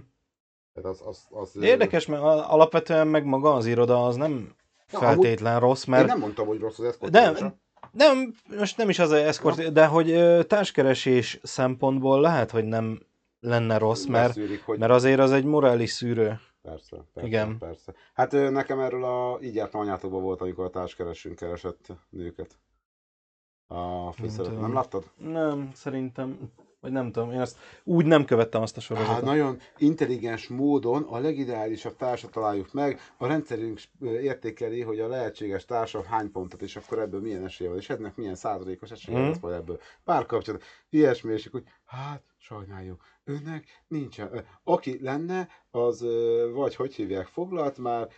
Tehát 0.73 0.91
az, 0.91 1.01
az, 1.07 1.27
az, 1.31 1.57
Érdekes, 1.63 2.07
mert 2.07 2.23
a- 2.23 2.53
alapvetően 2.53 3.07
meg 3.09 3.25
maga 3.25 3.55
az 3.55 3.67
iroda 3.67 4.07
az 4.07 4.17
nem 4.17 4.55
Ja, 4.93 4.99
feltétlen 4.99 5.61
rossz, 5.61 5.87
Én 5.87 5.95
mert 5.95 6.07
nem 6.07 6.19
mondtam, 6.19 6.47
hogy 6.47 6.59
rossz 6.61 6.79
az 6.79 6.85
eszkort 6.85 7.13
De-. 7.13 7.61
Nem, 7.93 8.35
most 8.59 8.77
nem 8.77 8.89
is 8.89 8.99
az 8.99 9.13
eszkort, 9.13 9.73
de 9.73 9.87
hogy 9.87 10.19
társkeresés 10.47 11.39
szempontból 11.43 12.21
lehet, 12.21 12.51
hogy 12.51 12.65
nem 12.65 13.01
lenne 13.41 13.79
rossz, 13.79 14.05
mert, 14.05 14.27
Beszűrik, 14.27 14.65
hogy 14.65 14.79
mert 14.79 14.93
azért 14.93 15.21
az 15.21 15.33
egy 15.33 15.45
morális 15.45 15.91
szűrő. 15.91 16.41
Persze, 16.63 16.97
persze, 17.15 17.29
Igen. 17.29 17.59
persze. 17.59 17.93
Hát 18.15 18.33
nekem 18.33 18.81
erről 18.81 19.05
a 19.05 19.39
így 19.43 19.55
jártam 19.55 19.81
anyátokban 19.81 20.23
volt, 20.23 20.41
amikor 20.41 20.65
a 20.65 20.71
társkeresünk 20.71 21.37
keresett 21.37 21.87
nőket. 22.11 22.59
A 23.67 24.13
főszerep. 24.13 24.47
tudom. 24.47 24.61
Nem 24.61 24.73
láttad? 24.73 25.11
Nem, 25.17 25.71
szerintem, 25.75 26.39
vagy 26.85 26.93
nem 26.93 27.13
tudom, 27.13 27.33
én 27.33 27.41
azt 27.41 27.57
úgy 27.85 28.07
nem 28.07 28.25
követtem 28.25 28.63
azt 28.63 28.77
a 28.77 28.81
Hát 28.81 28.89
sorozatot. 28.89 29.25
nagyon 29.25 29.61
intelligens 29.79 30.49
módon 30.49 31.03
a 31.03 31.19
legideálisabb 31.19 31.97
társat 31.97 32.31
találjuk 32.31 32.73
meg, 32.73 33.01
a 33.19 33.27
rendszerünk 33.27 33.81
értékeli, 34.01 34.81
hogy 34.81 35.01
a 35.01 35.09
lehetséges 35.09 35.65
társa 35.65 36.03
hány 36.03 36.31
pontot, 36.31 36.63
és 36.63 36.77
akkor 36.77 36.99
ebből 36.99 37.21
milyen 37.21 37.45
esélye 37.45 37.71
van, 37.71 37.79
és 37.79 37.91
ennek 37.91 38.17
milyen 38.17 38.35
százalékos 38.35 38.91
esélye 38.91 39.19
Mhm. 39.19 39.29
lesz 39.29 39.39
majd 39.41 39.55
ebből. 39.55 39.81
Párkapcsolat, 40.05 40.63
ilyesmi, 40.91 41.33
és 41.33 41.47
akkor, 41.47 41.61
hogy 41.61 41.71
hát, 41.87 42.23
sajnáljuk, 42.39 43.03
önnek 43.25 43.65
nincsen. 43.89 44.45
Aki 44.65 44.99
lenne, 45.03 45.49
az 45.71 46.05
vagy 46.55 46.75
hogy 46.75 46.95
hívják, 46.95 47.27
foglalt 47.27 47.79
már, 47.79 48.09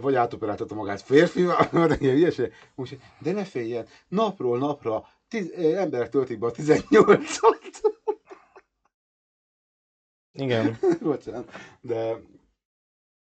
vagy 0.00 0.14
átoperáltatta 0.14 0.74
magát 0.74 1.00
férfival, 1.02 1.68
vagy 1.72 2.02
ilyen 2.02 2.16
ilyesmi. 2.16 2.48
Most, 2.74 2.96
de 3.18 3.32
ne 3.32 3.44
féljen, 3.44 3.86
napról 4.08 4.58
napra 4.58 5.04
tiz, 5.28 5.50
emberek 5.52 6.08
töltik 6.08 6.38
be 6.38 6.46
a 6.46 6.50
18-at. 6.50 7.61
Igen. 10.32 10.78
Bocsánat. 11.02 11.50
De 11.80 12.20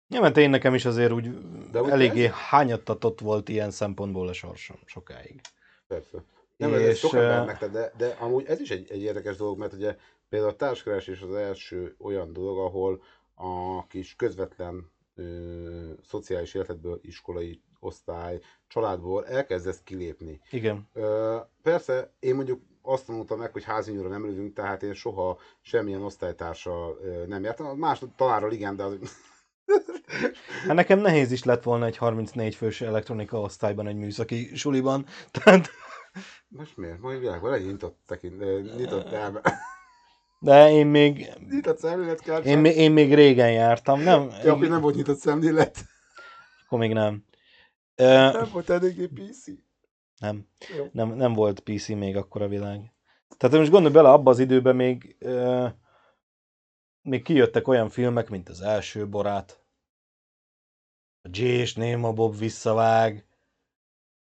Ja, 0.09 0.21
mert 0.21 0.37
én 0.37 0.49
nekem 0.49 0.73
is 0.73 0.85
azért 0.85 1.11
úgy 1.11 1.29
De 1.71 1.79
eléggé 1.79 2.29
hányattatott 2.49 3.19
volt 3.19 3.49
ilyen 3.49 3.71
szempontból 3.71 4.27
a 4.27 4.33
sorsom 4.33 4.77
sokáig. 4.85 5.41
Persze. 5.87 6.23
Nem, 6.57 6.73
ez 6.73 6.81
És, 6.81 6.99
sok 6.99 7.13
eh, 7.13 7.21
embernek, 7.21 7.71
de, 7.71 7.91
de 7.97 8.15
amúgy 8.19 8.45
ez 8.45 8.59
is 8.59 8.71
egy, 8.71 8.91
egy 8.91 9.01
érdekes 9.01 9.37
dolog, 9.37 9.57
mert 9.57 9.73
ugye 9.73 9.97
például 10.29 10.51
a 10.51 10.55
társkeresés 10.55 11.21
az 11.21 11.35
első 11.35 11.95
olyan 11.99 12.33
dolog, 12.33 12.57
ahol 12.57 13.01
a 13.35 13.85
kis 13.87 14.15
közvetlen 14.15 14.91
ö, 15.15 15.91
szociális 16.03 16.53
életedből, 16.53 16.99
iskolai 17.01 17.61
osztály, 17.79 18.39
családból 18.67 19.25
elkezdesz 19.25 19.81
kilépni. 19.83 20.41
Igen. 20.51 20.89
Ö, 20.93 21.37
persze, 21.61 22.13
én 22.19 22.35
mondjuk 22.35 22.61
azt 22.87 23.05
tanultam 23.05 23.39
meg, 23.39 23.51
hogy 23.51 23.63
házinyúra 23.63 24.07
nem 24.09 24.25
lövünk, 24.25 24.53
tehát 24.53 24.83
én 24.83 24.93
soha 24.93 25.37
semmilyen 25.61 26.03
osztálytársal 26.03 26.97
nem. 27.27 27.47
A 27.57 27.75
más 27.75 28.01
tanárral 28.15 28.51
igen, 28.51 28.75
de 28.75 28.83
az... 28.83 28.95
Hát 30.67 30.75
nekem 30.75 30.99
nehéz 30.99 31.31
is 31.31 31.43
lett 31.43 31.63
volna 31.63 31.85
egy 31.85 31.97
34 31.97 32.55
fős 32.55 32.81
elektronika 32.81 33.39
osztályban 33.41 33.87
egy 33.87 33.95
műszaki 33.95 34.55
suliban, 34.55 35.05
tehát, 35.31 35.69
Most 36.47 36.77
miért? 36.77 36.99
Majd 36.99 37.19
világban 37.19 37.51
legyen 37.51 37.67
nyitott, 37.67 37.99
tekint, 38.05 38.39
nyitott 38.77 39.11
elme. 39.11 39.41
de 40.39 40.71
én 40.71 40.87
még, 40.87 41.33
nyitott 41.49 41.79
szemlélet 41.79 42.21
kell. 42.21 42.41
én, 42.41 42.57
még- 42.57 42.75
én 42.77 42.91
még 42.91 43.13
régen 43.15 43.51
jártam, 43.51 44.01
nem? 44.01 44.29
Ja, 44.43 44.53
akkor 44.53 44.67
nem 44.67 44.81
volt 44.81 44.95
nyitott 44.95 45.19
szemlélet. 45.19 45.77
Akkor 46.65 46.79
még 46.79 46.93
nem. 46.93 47.25
Nem 47.95 48.49
volt 48.51 48.69
eléggé 48.69 49.05
PC. 49.07 49.45
Nem. 50.17 50.47
Jó. 50.77 50.87
nem, 50.91 51.13
nem 51.13 51.33
volt 51.33 51.59
PC 51.59 51.87
még 51.87 52.15
akkor 52.15 52.41
a 52.41 52.47
világ. 52.47 52.91
Tehát 53.37 53.57
most 53.57 53.71
gondolj 53.71 53.93
bele, 53.93 54.09
abban 54.09 54.33
az 54.33 54.39
időben 54.39 54.75
még, 54.75 55.15
ö, 55.19 55.67
még 57.01 57.23
kijöttek 57.23 57.67
olyan 57.67 57.89
filmek, 57.89 58.29
mint 58.29 58.49
az 58.49 58.61
első 58.61 59.07
Borát, 59.07 59.61
a 61.21 61.29
J 61.31 61.41
és 61.41 61.75
Néma 61.75 62.13
Bob 62.13 62.37
visszavág, 62.37 63.25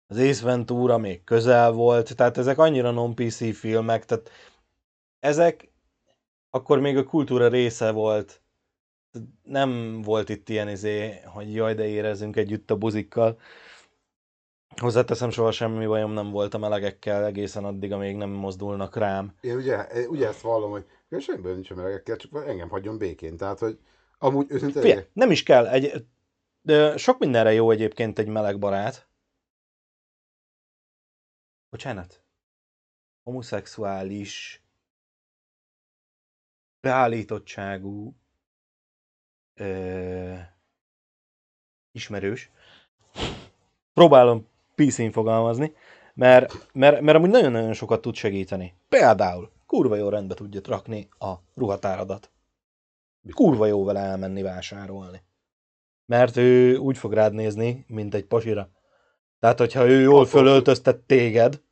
az 0.07 0.18
Ace 0.18 0.45
Ventura 0.45 0.99
még 0.99 1.24
közel 1.24 1.72
volt, 1.72 2.16
tehát 2.16 2.39
ezek 2.39 2.59
annyira 2.59 2.91
non-PC 2.91 3.57
filmek, 3.57 4.05
tehát 4.05 4.30
ezek 5.18 5.70
akkor 6.51 6.80
még 6.80 6.97
a 6.97 7.05
kultúra 7.05 7.49
része 7.49 7.91
volt. 7.91 8.43
Nem 9.43 10.03
volt 10.03 10.28
itt 10.28 10.49
ilyen 10.49 10.68
izé, 10.68 11.20
hogy 11.24 11.55
jaj, 11.55 11.74
de 11.74 11.87
érezzünk 11.87 12.37
együtt 12.37 12.70
a 12.70 12.76
buzikkal. 12.76 13.39
Hozzáteszem, 14.80 15.30
soha 15.30 15.50
semmi 15.50 15.86
bajom 15.86 16.12
nem 16.12 16.30
volt 16.30 16.54
a 16.54 16.58
melegekkel 16.58 17.24
egészen 17.24 17.64
addig, 17.64 17.92
amíg 17.92 18.16
nem 18.16 18.30
mozdulnak 18.30 18.96
rám. 18.96 19.36
Én 19.40 19.56
ugye, 19.56 19.82
én 19.82 20.06
ugye 20.08 20.28
ezt 20.28 20.40
vallom, 20.40 20.70
hogy 20.70 20.86
én 21.08 21.20
semmi 21.20 21.40
bajom 21.40 21.54
nincs 21.54 21.70
a 21.70 21.74
melegekkel, 21.74 22.16
csak 22.16 22.46
engem 22.46 22.68
hagyjon 22.68 22.98
békén. 22.98 23.36
Tehát, 23.36 23.58
hogy 23.58 23.78
amúgy 24.18 24.46
őszintén... 24.50 24.82
Figyelj, 24.82 25.04
nem 25.12 25.30
is 25.30 25.42
kell. 25.42 25.66
Egy, 25.66 26.06
de 26.60 26.96
sok 26.96 27.18
mindenre 27.18 27.52
jó 27.52 27.70
egyébként 27.70 28.18
egy 28.18 28.28
meleg 28.28 28.58
barát. 28.58 29.08
Bocsánat. 31.70 32.24
Homoszexuális, 33.22 34.62
beállítottságú, 36.80 38.16
ö, 39.54 40.34
ismerős. 41.92 42.50
Próbálom 43.92 44.54
PC-n 44.76 45.10
fogalmazni, 45.10 45.72
mert, 46.14 46.68
mert, 46.72 47.00
mert 47.00 47.16
amúgy 47.18 47.30
nagyon-nagyon 47.30 47.72
sokat 47.72 48.00
tud 48.00 48.14
segíteni. 48.14 48.74
Például 48.88 49.50
kurva 49.66 49.96
jó 49.96 50.08
rendbe 50.08 50.34
tudja 50.34 50.60
rakni 50.64 51.08
a 51.18 51.32
ruhatáradat. 51.54 52.30
Kurva 53.34 53.66
jó 53.66 53.84
vele 53.84 54.00
elmenni 54.00 54.42
vásárolni. 54.42 55.22
Mert 56.06 56.36
ő 56.36 56.76
úgy 56.76 56.98
fog 56.98 57.12
rád 57.12 57.32
nézni, 57.32 57.84
mint 57.88 58.14
egy 58.14 58.24
pasira. 58.24 58.68
Tehát, 59.40 59.58
hogyha 59.58 59.88
ő 59.88 60.00
jól 60.00 60.26
fölöltöztet 60.26 60.96
téged, 60.96 61.64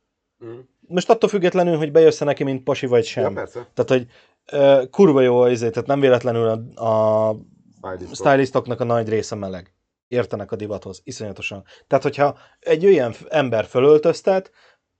Mm. 0.45 0.59
most 0.87 1.09
attól 1.09 1.29
függetlenül, 1.29 1.77
hogy 1.77 1.91
bejössz 1.91 2.19
neki, 2.19 2.43
mint 2.43 2.63
pasi 2.63 2.85
vagy 2.85 3.05
sem. 3.05 3.23
Ja, 3.23 3.29
persze. 3.29 3.67
Tehát, 3.73 3.89
hogy 3.89 4.07
ö, 4.51 4.83
kurva 4.91 5.21
jó 5.21 5.39
az 5.39 5.51
izé, 5.51 5.69
tehát 5.69 5.87
nem 5.87 5.99
véletlenül 5.99 6.47
a, 6.75 6.85
a 7.29 7.35
Stylistok. 7.81 8.15
stylistoknak 8.27 8.79
a 8.79 8.83
nagy 8.83 9.09
része 9.09 9.35
meleg. 9.35 9.73
Értenek 10.07 10.51
a 10.51 10.55
divathoz, 10.55 11.01
iszonyatosan. 11.03 11.63
Tehát, 11.87 12.03
hogyha 12.03 12.37
egy 12.59 12.85
olyan 12.85 13.13
ember 13.29 13.65
fölöltöztet, 13.65 14.51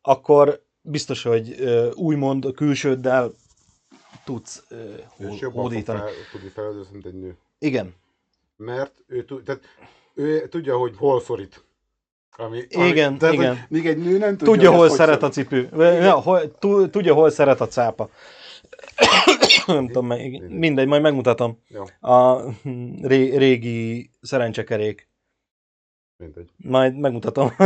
akkor 0.02 0.64
biztos, 0.82 1.24
hogy 1.24 1.56
ö, 1.60 1.92
úgymond 1.92 2.46
a 2.46 2.52
külsőddel 2.52 3.32
tudsz 4.26 4.64
fog 5.18 5.54
hódítani. 5.54 6.00
fel, 6.00 6.10
tudni 6.32 6.50
felöltözni, 6.50 6.94
mint 6.94 7.06
egy 7.06 7.20
nő. 7.20 7.38
Igen. 7.60 7.96
Mert 8.58 9.04
ő, 9.08 9.24
tehát, 9.24 9.62
ő 10.14 10.48
tudja, 10.48 10.78
hogy 10.78 10.94
hol 10.98 11.22
szorít. 11.22 11.64
Ami, 12.38 12.64
Igen, 12.70 13.18
tehát, 13.18 13.36
igen. 13.36 13.66
Még 13.70 13.88
egy 13.88 13.98
nő 13.98 14.18
nem 14.18 14.38
tudja, 14.38 14.54
Tudja, 14.54 14.72
hol 14.72 14.90
szeret 14.90 15.24
a 15.24 15.30
cipő. 15.30 15.70
Vagy, 15.72 15.94
ja, 15.94 16.14
hol, 16.14 16.58
tudja, 16.90 17.14
hol 17.14 17.30
szeret 17.30 17.62
a 17.62 17.68
cápa. 17.68 18.10
Nem 19.66 19.88
tudom, 19.88 20.08
mindegy, 20.48 20.88
majd 20.88 21.02
megmutatom. 21.02 21.62
Jó, 21.68 21.84
A 22.10 22.42
ré, 23.02 23.36
régi 23.36 24.10
szerencsekerék. 24.22 25.10
mindegy. 26.18 26.50
Majd 26.58 26.96
megmutatom. 26.98 27.52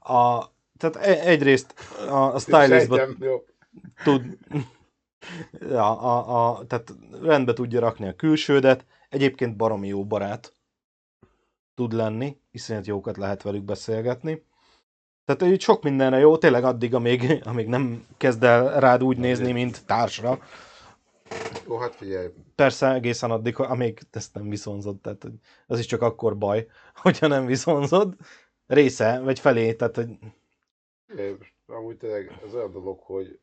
A, 0.00 0.52
tehát 0.78 0.96
e- 0.96 1.28
egyrészt 1.28 1.74
a, 2.08 2.34
a 2.34 2.38
stylistba 2.38 3.00
tud, 4.04 4.38
ja, 5.70 6.00
a, 6.00 6.48
a, 6.58 6.66
tehát 6.66 6.94
rendbe 7.22 7.52
tudja 7.52 7.80
rakni 7.80 8.08
a 8.08 8.14
külsődet, 8.16 8.84
egyébként 9.08 9.56
baromi 9.56 9.88
jó 9.88 10.04
barát 10.06 10.52
tud 11.74 11.92
lenni, 11.92 12.36
iszonyat 12.50 12.86
jókat 12.86 13.16
lehet 13.16 13.42
velük 13.42 13.62
beszélgetni. 13.62 14.44
Tehát 15.24 15.42
így 15.42 15.60
sok 15.60 15.82
mindenre 15.82 16.18
jó, 16.18 16.36
tényleg 16.36 16.64
addig, 16.64 16.94
amíg, 16.94 17.40
amíg 17.44 17.66
nem 17.66 18.06
kezd 18.16 18.42
el 18.44 18.80
rád 18.80 19.02
úgy 19.02 19.16
nézni, 19.18 19.52
mint 19.52 19.86
társra. 19.86 20.38
Jó, 21.66 21.76
hát 21.76 21.94
figyelj, 21.94 22.28
Persze 22.54 22.92
egészen 22.92 23.30
addig, 23.30 23.58
amíg 23.58 23.98
ezt 24.10 24.34
nem 24.34 24.48
viszonzod, 24.48 25.00
tehát 25.00 25.26
az 25.66 25.78
is 25.78 25.86
csak 25.86 26.02
akkor 26.02 26.38
baj, 26.38 26.66
hogyha 27.02 27.26
nem 27.26 27.46
viszonzod. 27.46 28.14
Része, 28.66 29.20
vagy 29.20 29.38
felé, 29.38 29.72
tehát 29.72 29.96
hogy... 29.96 30.08
figyelj, 31.06 31.34
amúgy 31.66 31.96
tényleg 31.96 32.40
ez 32.46 32.54
olyan 32.54 32.72
dolog, 32.72 32.98
hogy 33.00 33.38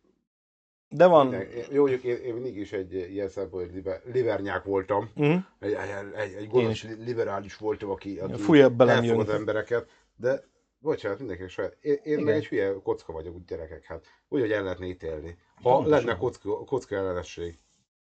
De 0.90 1.06
van... 1.06 1.28
Minden- 1.28 1.50
én- 1.52 1.66
Jó, 1.72 1.80
mondjuk 1.82 2.04
én, 2.04 2.18
én 2.18 2.34
mindig 2.34 2.58
is 2.58 2.72
egy 2.72 2.94
ilyen 2.94 3.30
szempontból 3.30 3.74
liber, 3.74 4.02
libernyák 4.06 4.64
voltam. 4.64 5.10
Mhm. 5.16 5.38
Egy, 5.60 5.74
egy, 5.74 6.34
egy, 6.36 6.54
egy 6.54 6.84
li- 6.84 7.04
liberális 7.04 7.58
voltam, 7.58 7.90
aki, 7.90 8.20
aki 8.20 8.42
Fújabb 8.42 8.82
elfogad 8.82 9.30
embereket, 9.30 9.90
de 10.16 10.44
bocsánat, 10.82 11.20
mindenki 11.20 11.48
saját. 11.48 11.78
Én, 11.82 12.00
én 12.04 12.20
meg 12.20 12.36
egy 12.36 12.48
hülye 12.48 12.74
kocka 12.84 13.14
vagyok, 13.14 13.36
úgy 13.36 13.46
gyerekek, 13.46 13.84
hát 13.86 14.06
úgy, 14.30 14.40
hogy 14.40 14.52
el 14.52 14.64
lehetne 14.64 14.86
ítélni. 14.86 15.38
Ha 15.56 15.70
Pontosan. 15.72 16.06
lenne 16.06 16.18
kocka, 16.18 16.64
kocka 16.64 16.96
ellenesség. 16.96 17.60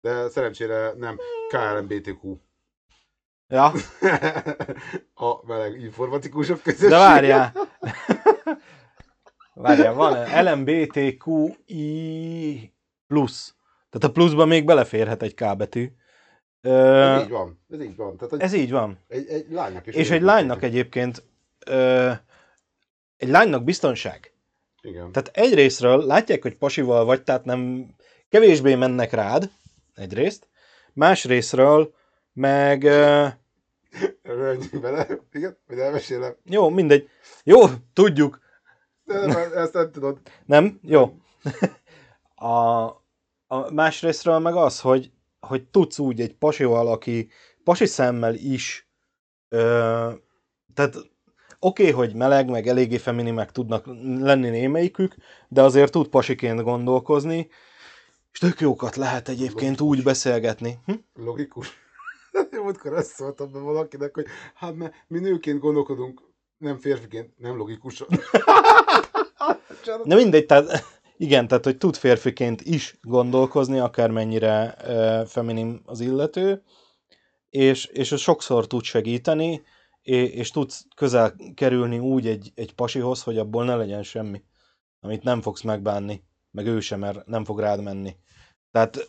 De 0.00 0.28
szerencsére 0.28 0.92
nem 0.96 1.18
KLMBTQ. 1.48 2.36
Ja, 3.48 3.72
a 5.14 5.46
meleg 5.46 5.80
informatikusok 5.80 6.62
közösség. 6.62 6.88
de 6.88 6.96
várjál! 6.96 7.52
Várjál, 9.54 9.94
van 9.94 10.44
LMBTQI 10.44 11.64
plusz. 13.06 13.54
Tehát 13.90 14.08
a 14.08 14.12
pluszban 14.12 14.48
még 14.48 14.64
beleférhet 14.64 15.22
egy 15.22 15.34
K 15.34 15.56
betű. 15.56 15.92
Ez 16.60 16.70
Ö, 16.72 17.20
így 17.22 17.28
van, 17.30 17.64
ez 17.70 17.80
így 17.80 17.96
van. 17.96 18.16
Tehát, 18.16 18.42
ez 18.42 18.52
így 18.52 18.70
van. 18.70 18.98
egy, 19.08 19.28
egy 19.28 19.50
lánynak 19.50 19.86
is. 19.86 19.94
És 19.94 20.10
egy 20.10 20.22
lánynak 20.22 20.62
egyébként 20.62 21.22
ö, 21.66 22.12
egy 23.16 23.28
lánynak 23.28 23.64
biztonság. 23.64 24.32
Igen. 24.82 25.12
Tehát 25.12 25.30
egyrésztről 25.36 26.04
látják, 26.06 26.42
hogy 26.42 26.56
pasival 26.56 27.04
vagy, 27.04 27.22
tehát 27.22 27.44
nem 27.44 27.86
kevésbé 28.28 28.74
mennek 28.74 29.12
rád, 29.12 29.50
egyrészt. 29.94 30.48
Másrésztről 30.92 31.94
meg 32.32 32.84
ö, 32.84 33.26
Rögtön 34.22 34.80
bele. 34.80 35.06
Igen, 35.32 35.58
hogy 35.66 35.78
elmesélem. 35.78 36.36
jó, 36.44 36.68
mindegy. 36.68 37.08
Jó, 37.44 37.60
tudjuk. 37.92 38.40
De 39.04 39.26
nem, 39.26 39.52
ezt 39.54 39.72
nem 39.72 39.90
tudod. 39.90 40.20
Nem? 40.46 40.78
Jó. 40.82 41.14
A, 42.34 42.84
a 43.46 43.70
másrésztről 43.72 44.38
meg 44.38 44.54
az, 44.54 44.80
hogy, 44.80 45.12
hogy 45.40 45.64
tudsz 45.68 45.98
úgy 45.98 46.20
egy 46.20 46.34
pasival, 46.34 46.88
aki 46.88 47.30
pasi 47.64 47.86
szemmel 47.86 48.34
is, 48.34 48.88
ö, 49.48 50.10
tehát 50.74 50.96
oké, 51.64 51.82
okay, 51.82 51.94
hogy 51.94 52.14
meleg, 52.14 52.50
meg 52.50 52.66
eléggé 52.66 52.96
feminimek 52.96 53.52
tudnak 53.52 53.86
lenni 54.18 54.48
némelyikük, 54.48 55.14
de 55.48 55.62
azért 55.62 55.92
tud 55.92 56.08
pasiként 56.08 56.62
gondolkozni, 56.62 57.48
és 58.32 58.38
tök 58.38 58.60
jókat 58.60 58.96
lehet 58.96 59.28
egyébként 59.28 59.80
úgy 59.80 60.02
beszélgetni. 60.02 60.78
Hm? 60.86 60.92
Logikus. 61.14 61.72
Múltkor 62.62 62.94
azt 62.94 63.14
szóltam 63.14 63.52
be 63.52 63.58
valakinek, 63.58 64.14
hogy 64.14 64.26
hát 64.54 64.74
mert 64.74 64.94
mi 65.06 65.18
nőként 65.18 65.58
gondolkodunk, 65.58 66.22
nem 66.58 66.78
férfiként, 66.78 67.38
nem 67.38 67.56
logikusan. 67.56 68.08
De 70.04 70.14
mindegy, 70.14 70.46
tehát 70.46 70.84
igen, 71.16 71.48
tehát 71.48 71.64
hogy 71.64 71.76
tud 71.76 71.96
férfiként 71.96 72.60
is 72.60 72.98
gondolkozni, 73.02 73.78
akármennyire 73.78 74.76
uh, 74.86 75.26
feminin 75.26 75.82
az 75.84 76.00
illető, 76.00 76.62
és, 77.50 77.86
és 77.86 78.12
ez 78.12 78.20
sokszor 78.20 78.66
tud 78.66 78.82
segíteni, 78.82 79.62
és, 80.04 80.50
tudsz 80.50 80.86
közel 80.96 81.36
kerülni 81.54 81.98
úgy 81.98 82.26
egy, 82.26 82.52
egy 82.54 82.74
pasihoz, 82.74 83.22
hogy 83.22 83.38
abból 83.38 83.64
ne 83.64 83.76
legyen 83.76 84.02
semmi, 84.02 84.44
amit 85.00 85.22
nem 85.22 85.40
fogsz 85.40 85.62
megbánni, 85.62 86.24
meg 86.50 86.66
ő 86.66 86.80
sem, 86.80 87.00
mert 87.00 87.26
nem 87.26 87.44
fog 87.44 87.60
rád 87.60 87.82
menni. 87.82 88.16
Tehát 88.70 89.06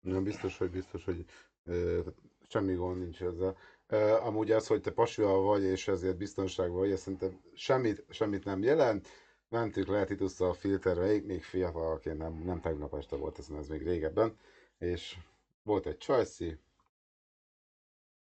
Nem 0.00 0.24
biztos, 0.24 0.58
hogy 0.58 0.70
biztos, 0.70 1.04
hogy 1.04 1.24
ö, 1.64 2.00
semmi 2.48 2.74
gond 2.74 2.98
nincs 2.98 3.22
ezzel. 3.22 3.56
Ö, 3.86 4.12
amúgy 4.12 4.50
az, 4.50 4.66
hogy 4.66 4.80
te 4.80 4.90
pasival 4.90 5.42
vagy, 5.42 5.62
és 5.62 5.88
ezért 5.88 6.16
biztonságban 6.16 6.78
vagy, 6.78 6.90
ez 6.90 7.00
szerintem 7.00 7.40
semmit, 7.54 8.04
semmit 8.08 8.44
nem 8.44 8.62
jelent. 8.62 9.08
mentünk 9.48 9.86
le 9.86 10.04
Titusszal 10.04 10.50
a 10.50 10.54
filterre, 10.54 11.20
még, 11.24 11.42
fiatalként, 11.42 12.18
nem, 12.18 12.42
nem 12.44 12.60
tegnap 12.60 12.94
este 12.94 13.16
volt 13.16 13.38
ez, 13.38 13.48
ez 13.58 13.68
még 13.68 13.82
régebben, 13.82 14.36
és 14.78 15.16
volt 15.62 15.86
egy 15.86 15.98
csajszi, 15.98 16.58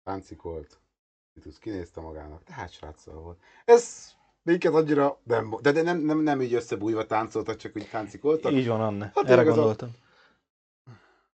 táncikolt, 0.03 0.82
Titus 1.33 1.59
kinézte 1.59 2.01
magának, 2.01 2.43
tehát 2.43 2.71
sráccal 2.71 3.15
volt. 3.21 3.39
Ez 3.65 4.11
minket 4.41 4.73
annyira 4.73 5.19
nem, 5.23 5.55
de, 5.61 5.71
de 5.71 5.81
nem, 5.81 5.97
nem, 5.97 6.19
nem 6.19 6.41
így 6.41 6.53
összebújva 6.53 7.05
táncoltak, 7.05 7.55
csak 7.55 7.75
úgy 7.75 7.89
táncikoltak. 7.89 8.51
Így 8.51 8.67
van, 8.67 8.81
Anne. 8.81 9.11
Hát 9.15 9.29
Erre 9.29 9.41
az 9.41 9.47
a- 9.47 9.51
gondoltam. 9.51 9.91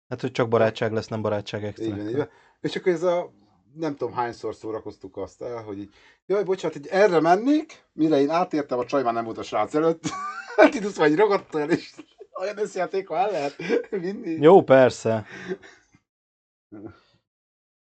Hát, 0.09 0.21
hogy 0.21 0.33
csak 0.33 0.49
barátság 0.49 0.93
lesz, 0.93 1.09
nem 1.09 1.23
barátság 1.23 1.65
extra. 1.65 1.85
Így 1.85 1.97
van, 1.97 2.09
így 2.09 2.17
van. 2.17 2.29
És 2.61 2.77
akkor 2.77 2.93
ez 2.93 3.03
a 3.03 3.33
nem 3.75 3.97
tudom 3.97 4.15
hányszor 4.15 4.55
szórakoztuk 4.55 5.17
azt 5.17 5.43
el, 5.43 5.63
hogy 5.63 5.79
így, 5.79 5.95
jaj, 6.27 6.45
bocsánat, 6.45 6.77
hogy 6.77 6.87
erre 6.87 7.21
mennék, 7.21 7.85
mire 7.93 8.21
én 8.21 8.31
átértem, 8.31 8.79
a 8.79 8.85
csaj 8.85 9.03
már 9.03 9.13
nem 9.13 9.25
volt 9.25 9.39
a 9.39 9.43
srác 9.43 9.75
előtt. 9.75 10.03
Titus 10.71 10.97
vagy 10.97 11.17
ragadt 11.17 11.55
el, 11.55 11.71
és 11.71 11.95
olyan 12.41 12.59
összjáték, 12.59 13.09
ha 13.09 13.17
el 13.17 13.31
lehet 13.31 13.57
vinni. 13.91 14.31
Jó, 14.31 14.63
persze. 14.63 15.27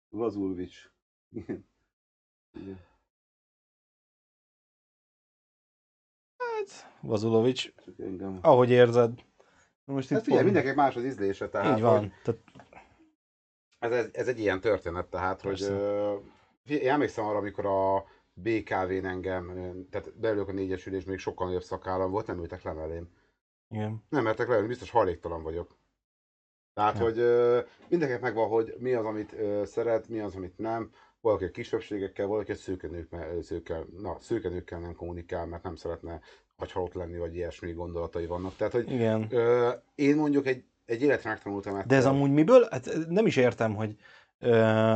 Vazulvics. 0.08 0.90
Igen. 2.56 2.78
Vazulovics, 7.00 7.72
ahogy 8.40 8.70
érzed. 8.70 9.24
Most 9.84 10.08
Hát 10.08 10.18
itt 10.18 10.24
figyelj, 10.24 10.42
pont- 10.42 10.44
mindenkinek 10.44 10.76
más 10.76 10.96
az 10.96 11.04
ízlése, 11.04 11.48
tehát 11.48 11.76
Így 11.76 11.82
van. 11.82 11.98
hogy 11.98 12.12
Tehát, 12.22 12.40
Ez, 13.78 13.92
ez, 13.92 14.08
ez, 14.12 14.28
egy 14.28 14.38
ilyen 14.38 14.60
történet, 14.60 15.06
tehát, 15.06 15.40
hogy 15.40 15.62
ö, 15.62 16.16
én 16.64 16.88
emlékszem 16.90 17.24
arra, 17.24 17.38
amikor 17.38 17.66
a 17.66 18.04
BKV-n 18.34 19.04
engem, 19.06 19.46
tehát 19.90 20.18
beülök 20.18 20.48
a 20.48 20.52
négyesülés, 20.52 21.04
még 21.04 21.18
sokkal 21.18 21.46
nagyobb 21.46 21.62
szakállam 21.62 22.10
volt, 22.10 22.26
nem 22.26 22.38
ültek 22.38 22.62
le 22.62 22.72
mellém. 22.72 23.08
igen. 23.70 24.04
Nem 24.08 24.22
mertek 24.22 24.48
leülni, 24.48 24.68
biztos 24.68 24.90
hajléktalan 24.90 25.42
vagyok. 25.42 25.76
Tehát, 26.74 26.98
Ja. 26.98 27.02
hogy 27.02 27.16
mindenkinek 27.88 28.20
megvan, 28.22 28.48
hogy 28.48 28.74
mi 28.78 28.92
az, 28.92 29.04
amit 29.04 29.32
ö, 29.32 29.62
szeret, 29.64 30.08
mi 30.08 30.20
az, 30.20 30.34
amit 30.34 30.58
nem. 30.58 30.90
Valaki 31.26 31.44
a 31.44 31.50
kisebbségekkel, 31.50 32.26
valaki 32.26 32.52
a 32.52 32.54
szőkenőkkel, 32.54 33.86
na, 34.02 34.16
szőkenőkkel 34.20 34.78
nem 34.78 34.94
kommunikál, 34.94 35.46
mert 35.46 35.62
nem 35.62 35.76
szeretne 35.76 36.20
agyhalott 36.56 36.94
lenni, 36.94 37.18
vagy 37.18 37.34
ilyesmi 37.34 37.72
gondolatai 37.72 38.26
vannak. 38.26 38.56
Tehát, 38.56 38.72
hogy 38.72 38.90
Igen. 38.92 39.26
ö, 39.30 39.70
én 39.94 40.16
mondjuk 40.16 40.46
egy, 40.46 40.64
egy 40.84 41.02
életre 41.02 41.30
megtanultam 41.30 41.82
De 41.86 41.96
ez 41.96 42.06
amúgy 42.06 42.30
miből? 42.30 42.68
Hát 42.70 42.88
nem 43.08 43.26
is 43.26 43.36
értem, 43.36 43.74
hogy... 43.74 43.96
Ö, 44.38 44.94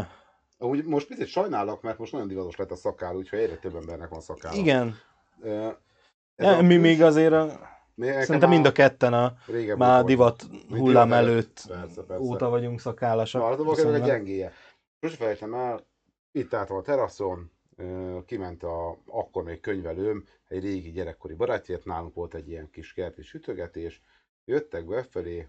Amúgy 0.59 0.85
most 0.85 1.07
picit 1.07 1.27
sajnálok, 1.27 1.83
mert 1.83 1.99
most 1.99 2.13
nagyon 2.13 2.29
divatos 2.29 2.57
lett 2.57 2.71
a 2.71 2.77
szakál, 2.77 3.17
úgyhogy 3.17 3.39
egyre 3.39 3.57
több 3.57 3.75
embernek 3.75 4.09
van 4.09 4.21
szakála. 4.21 4.57
igen. 4.57 4.97
Ö, 5.43 5.69
Ja, 6.37 6.57
a 6.57 6.63
mi 6.63 6.77
még 6.77 7.03
azért 7.03 7.33
a, 7.33 7.61
szerintem 7.97 8.49
mind 8.49 8.67
a 8.67 8.73
ketten 8.73 9.13
a 9.13 9.35
már 9.77 10.05
divat 10.05 10.47
hullám 10.69 11.13
előtt. 11.13 11.65
Persze, 11.69 12.03
persze. 12.03 12.23
óta 12.23 12.49
vagyunk 12.49 12.81
szakállasak. 12.81 13.41
Na, 13.59 13.71
az 13.71 13.85
a 13.85 13.99
gyengéje. 13.99 14.53
Sose 15.01 15.17
felejtem 15.17 15.55
el, 15.55 15.89
itt 16.33 16.55
álltam 16.55 16.77
a 16.77 16.83
teraszon, 16.83 17.51
kiment 18.27 18.63
a, 18.63 18.99
akkor 19.07 19.43
még 19.43 19.61
könyvelőm, 19.61 20.25
egy 20.49 20.63
régi 20.63 20.91
gyerekkori 20.91 21.35
barátját, 21.35 21.85
nálunk 21.85 22.15
volt 22.15 22.35
egy 22.35 22.49
ilyen 22.49 22.71
kis 22.71 22.93
kerti 22.93 23.23
sütögetés, 23.23 24.03
jöttek 24.45 24.87
befelé, 24.87 25.49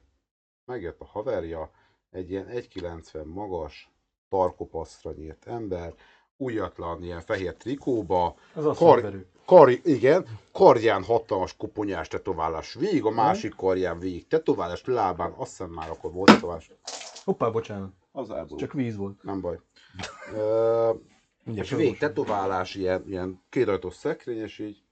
megjött 0.66 1.00
a 1.00 1.06
haverja, 1.06 1.72
egy 2.10 2.30
ilyen 2.30 2.48
1,90 2.48 3.26
magas, 3.26 3.92
tarkopaszra 4.30 5.12
nyírt 5.12 5.48
ember, 5.48 5.94
újatlan, 6.38 7.04
ilyen 7.04 7.22
fehér 7.22 7.56
trikóba, 7.56 8.36
Az 8.54 8.64
Kar- 8.64 9.02
Kar... 9.02 9.26
Kar, 9.46 9.70
igen, 9.84 10.26
karján 10.52 11.04
hatalmas 11.04 11.56
koponyás 11.58 12.08
tetoválás 12.08 12.74
végig, 12.74 13.06
a 13.06 13.10
másik 13.10 13.56
karján 13.56 14.00
végig 14.00 14.28
tetoválás, 14.28 14.86
lábán, 14.86 15.32
azt 15.32 15.50
hiszem 15.50 15.70
már 15.70 15.90
akkor 15.90 16.12
volt 16.12 16.32
tetoválás. 16.32 16.72
Hoppá, 17.24 17.50
bocsánat. 17.50 17.92
Az 18.12 18.30
elborult. 18.30 18.60
Csak 18.60 18.74
víz 18.74 18.96
volt. 18.96 19.24
Nem 19.24 19.42
baj. 19.42 19.60
Mindjárt 21.44 21.70
és 21.70 21.76
végig 21.76 21.98
tetoválás, 21.98 22.76
ilyen, 22.76 23.04
ilyen 23.08 23.42
kétajtós 23.50 23.94
szekrény, 23.96 24.38
és 24.42 24.60
így, 24.60 24.84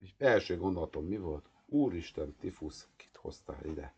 és 0.00 0.10
első 0.18 0.56
gondolatom 0.56 1.04
mi 1.04 1.16
volt? 1.18 1.44
Úristen, 1.66 2.36
tifusz, 2.40 2.88
kit 2.96 3.18
hoztál 3.20 3.58
ide? 3.64 3.94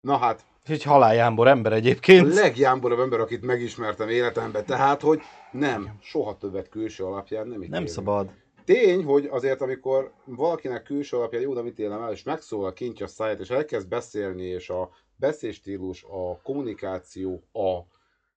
Na 0.00 0.16
hát, 0.16 0.44
És 0.64 0.70
egy 0.70 0.82
haláljámbor 0.82 1.48
ember 1.48 1.72
a 1.72 1.74
egyébként. 1.74 2.34
legjámborabb 2.34 2.98
ember, 2.98 3.20
akit 3.20 3.42
megismertem 3.42 4.08
életemben, 4.08 4.64
tehát, 4.64 5.00
hogy 5.00 5.20
nem, 5.52 5.96
soha 6.00 6.36
többet 6.38 6.68
külső 6.68 7.04
alapján 7.04 7.46
nem 7.46 7.58
Nem 7.58 7.62
ítélünk. 7.68 7.88
szabad. 7.88 8.30
Tény, 8.64 9.04
hogy 9.04 9.26
azért, 9.26 9.60
amikor 9.60 10.12
valakinek 10.24 10.82
külső 10.82 11.16
alapján 11.16 11.42
jó, 11.42 11.54
de 11.54 11.62
mit 11.62 11.78
élem 11.78 12.02
el, 12.02 12.12
és 12.12 12.22
megszólal 12.22 12.72
kintja 12.72 13.06
a 13.06 13.08
száját, 13.08 13.40
és 13.40 13.50
elkezd 13.50 13.88
beszélni, 13.88 14.42
és 14.44 14.70
a 14.70 14.90
beszédstílus, 15.16 16.02
a 16.02 16.40
kommunikáció, 16.42 17.42
a, 17.52 17.78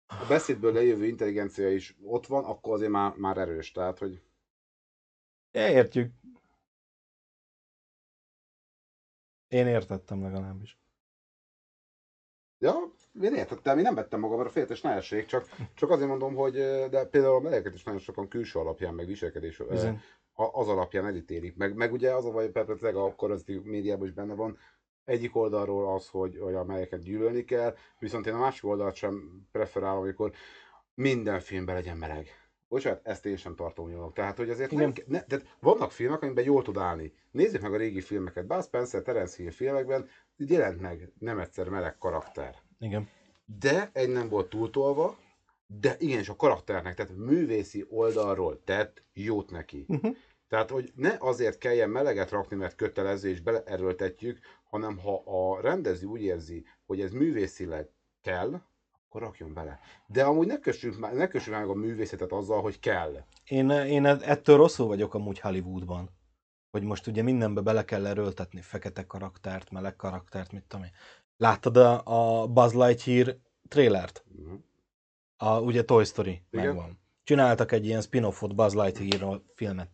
a 0.09 0.25
beszédből 0.27 0.73
lejövő 0.73 1.05
intelligencia 1.05 1.69
is 1.71 1.95
ott 2.03 2.25
van, 2.27 2.43
akkor 2.45 2.73
azért 2.73 2.91
már, 2.91 3.15
már 3.15 3.37
erős. 3.37 3.71
Tehát, 3.71 3.99
hogy 3.99 4.21
értjük. 5.51 6.13
Én 9.47 9.67
értettem 9.67 10.21
legalábbis. 10.21 10.77
ja, 12.57 12.73
én 13.21 13.33
értettem, 13.35 13.77
én 13.77 13.83
nem 13.83 13.95
vettem 13.95 14.19
magamra 14.19 14.45
a 14.45 14.49
féltes 14.49 14.81
ne 14.81 14.89
essék, 14.91 15.25
csak, 15.25 15.45
csak 15.75 15.89
azért 15.89 16.07
mondom, 16.09 16.35
hogy 16.35 16.53
de 16.89 17.05
például 17.05 17.35
a 17.35 17.39
melegeket 17.39 17.73
is 17.73 17.83
nagyon 17.83 17.99
sokan 17.99 18.27
külső 18.27 18.59
alapján, 18.59 18.93
meg 18.93 19.05
viselkedés 19.05 19.57
Bizony. 19.57 20.01
a- 20.33 20.59
az 20.59 20.67
alapján 20.67 21.05
elítélik. 21.05 21.55
Meg, 21.55 21.75
meg 21.75 21.91
ugye 21.91 22.13
az 22.15 22.25
a 22.25 22.31
vagy, 22.31 22.51
persze 22.51 22.89
a 22.89 23.15
korrezitív 23.15 23.61
médiában 23.61 24.07
is 24.07 24.13
benne 24.13 24.33
van, 24.33 24.57
egyik 25.05 25.35
oldalról 25.35 25.93
az, 25.93 26.07
hogy, 26.07 26.37
hogy 26.39 26.53
a 26.53 26.63
melyeket 26.63 27.03
gyűlölni 27.03 27.43
kell, 27.43 27.75
viszont 27.99 28.27
én 28.27 28.33
a 28.33 28.39
másik 28.39 28.65
oldalt 28.65 28.95
sem 28.95 29.45
preferálom, 29.51 30.01
amikor 30.01 30.31
minden 30.93 31.39
filmben 31.39 31.75
legyen 31.75 31.97
meleg. 31.97 32.27
Bocsánat, 32.67 33.07
ezt 33.07 33.25
én 33.25 33.37
sem 33.37 33.55
tartom 33.55 33.89
jónak. 33.89 34.13
Tehát, 34.13 34.37
hogy 34.37 34.49
azért 34.49 34.71
nem, 34.71 34.89
Igen. 34.89 35.05
ne, 35.07 35.23
tehát 35.23 35.55
vannak 35.59 35.91
filmek, 35.91 36.21
amiben 36.21 36.43
jól 36.43 36.63
tud 36.63 36.77
állni. 36.77 37.13
Nézzük 37.31 37.61
meg 37.61 37.73
a 37.73 37.77
régi 37.77 38.01
filmeket. 38.01 38.47
Buzz 38.47 38.65
Spencer, 38.65 39.01
Terence 39.01 39.35
Hill 39.41 39.51
filmekben 39.51 40.09
jelent 40.37 40.81
meg 40.81 41.11
nem 41.19 41.39
egyszer 41.39 41.69
meleg 41.69 41.97
karakter. 41.97 42.55
Igen. 42.79 43.09
De 43.59 43.89
egy 43.93 44.09
nem 44.09 44.29
volt 44.29 44.49
túltolva, 44.49 45.17
de 45.67 45.95
igenis 45.99 46.29
a 46.29 46.35
karakternek, 46.35 46.95
tehát 46.95 47.15
művészi 47.15 47.85
oldalról 47.89 48.63
tett 48.63 49.03
jót 49.13 49.51
neki. 49.51 49.85
Uh-huh. 49.87 50.15
Tehát, 50.47 50.69
hogy 50.69 50.91
ne 50.95 51.15
azért 51.19 51.57
kelljen 51.57 51.89
meleget 51.89 52.29
rakni, 52.29 52.55
mert 52.55 52.75
kötelező 52.75 53.29
és 53.29 53.41
beleerőltetjük, 53.41 54.39
hanem 54.69 54.97
ha 54.97 55.21
a 55.25 55.61
rendező 55.61 56.05
úgy 56.05 56.21
érzi, 56.21 56.65
hogy 56.85 57.01
ez 57.01 57.11
művészileg 57.11 57.89
kell, 58.21 58.61
akkor 59.05 59.21
rakjon 59.21 59.53
bele. 59.53 59.79
De 60.07 60.23
amúgy 60.23 60.47
ne 60.47 60.59
kössünk, 60.59 60.97
már- 60.99 61.13
ne 61.13 61.27
kössük 61.27 61.53
meg 61.53 61.67
a 61.67 61.73
művészetet 61.73 62.31
azzal, 62.31 62.61
hogy 62.61 62.79
kell. 62.79 63.23
Én, 63.45 63.69
én 63.69 64.05
ettől 64.05 64.57
rosszul 64.57 64.87
vagyok 64.87 65.13
amúgy 65.13 65.39
Hollywoodban. 65.39 66.09
Hogy 66.71 66.83
most 66.83 67.07
ugye 67.07 67.21
mindenbe 67.21 67.61
bele 67.61 67.85
kell 67.85 68.05
erőltetni 68.05 68.61
fekete 68.61 69.05
karaktert, 69.07 69.71
meleg 69.71 69.95
karaktert, 69.95 70.51
mit 70.51 70.63
tudom 70.63 70.85
én. 70.85 70.91
Láttad 71.37 71.77
a, 71.77 72.01
a 72.41 72.47
Buzz 72.47 72.73
Lightyear 72.73 73.37
trailert? 73.67 74.25
Mhm. 74.27 74.53
A, 75.37 75.59
ugye 75.59 75.83
Toy 75.83 76.03
Story 76.03 76.43
Igen. 76.51 76.65
megvan. 76.65 76.99
Csináltak 77.23 77.71
egy 77.71 77.85
ilyen 77.85 78.01
spin-offot 78.01 78.55
Buzz 78.55 78.75
Lightyear 78.75 79.41
filmet. 79.55 79.89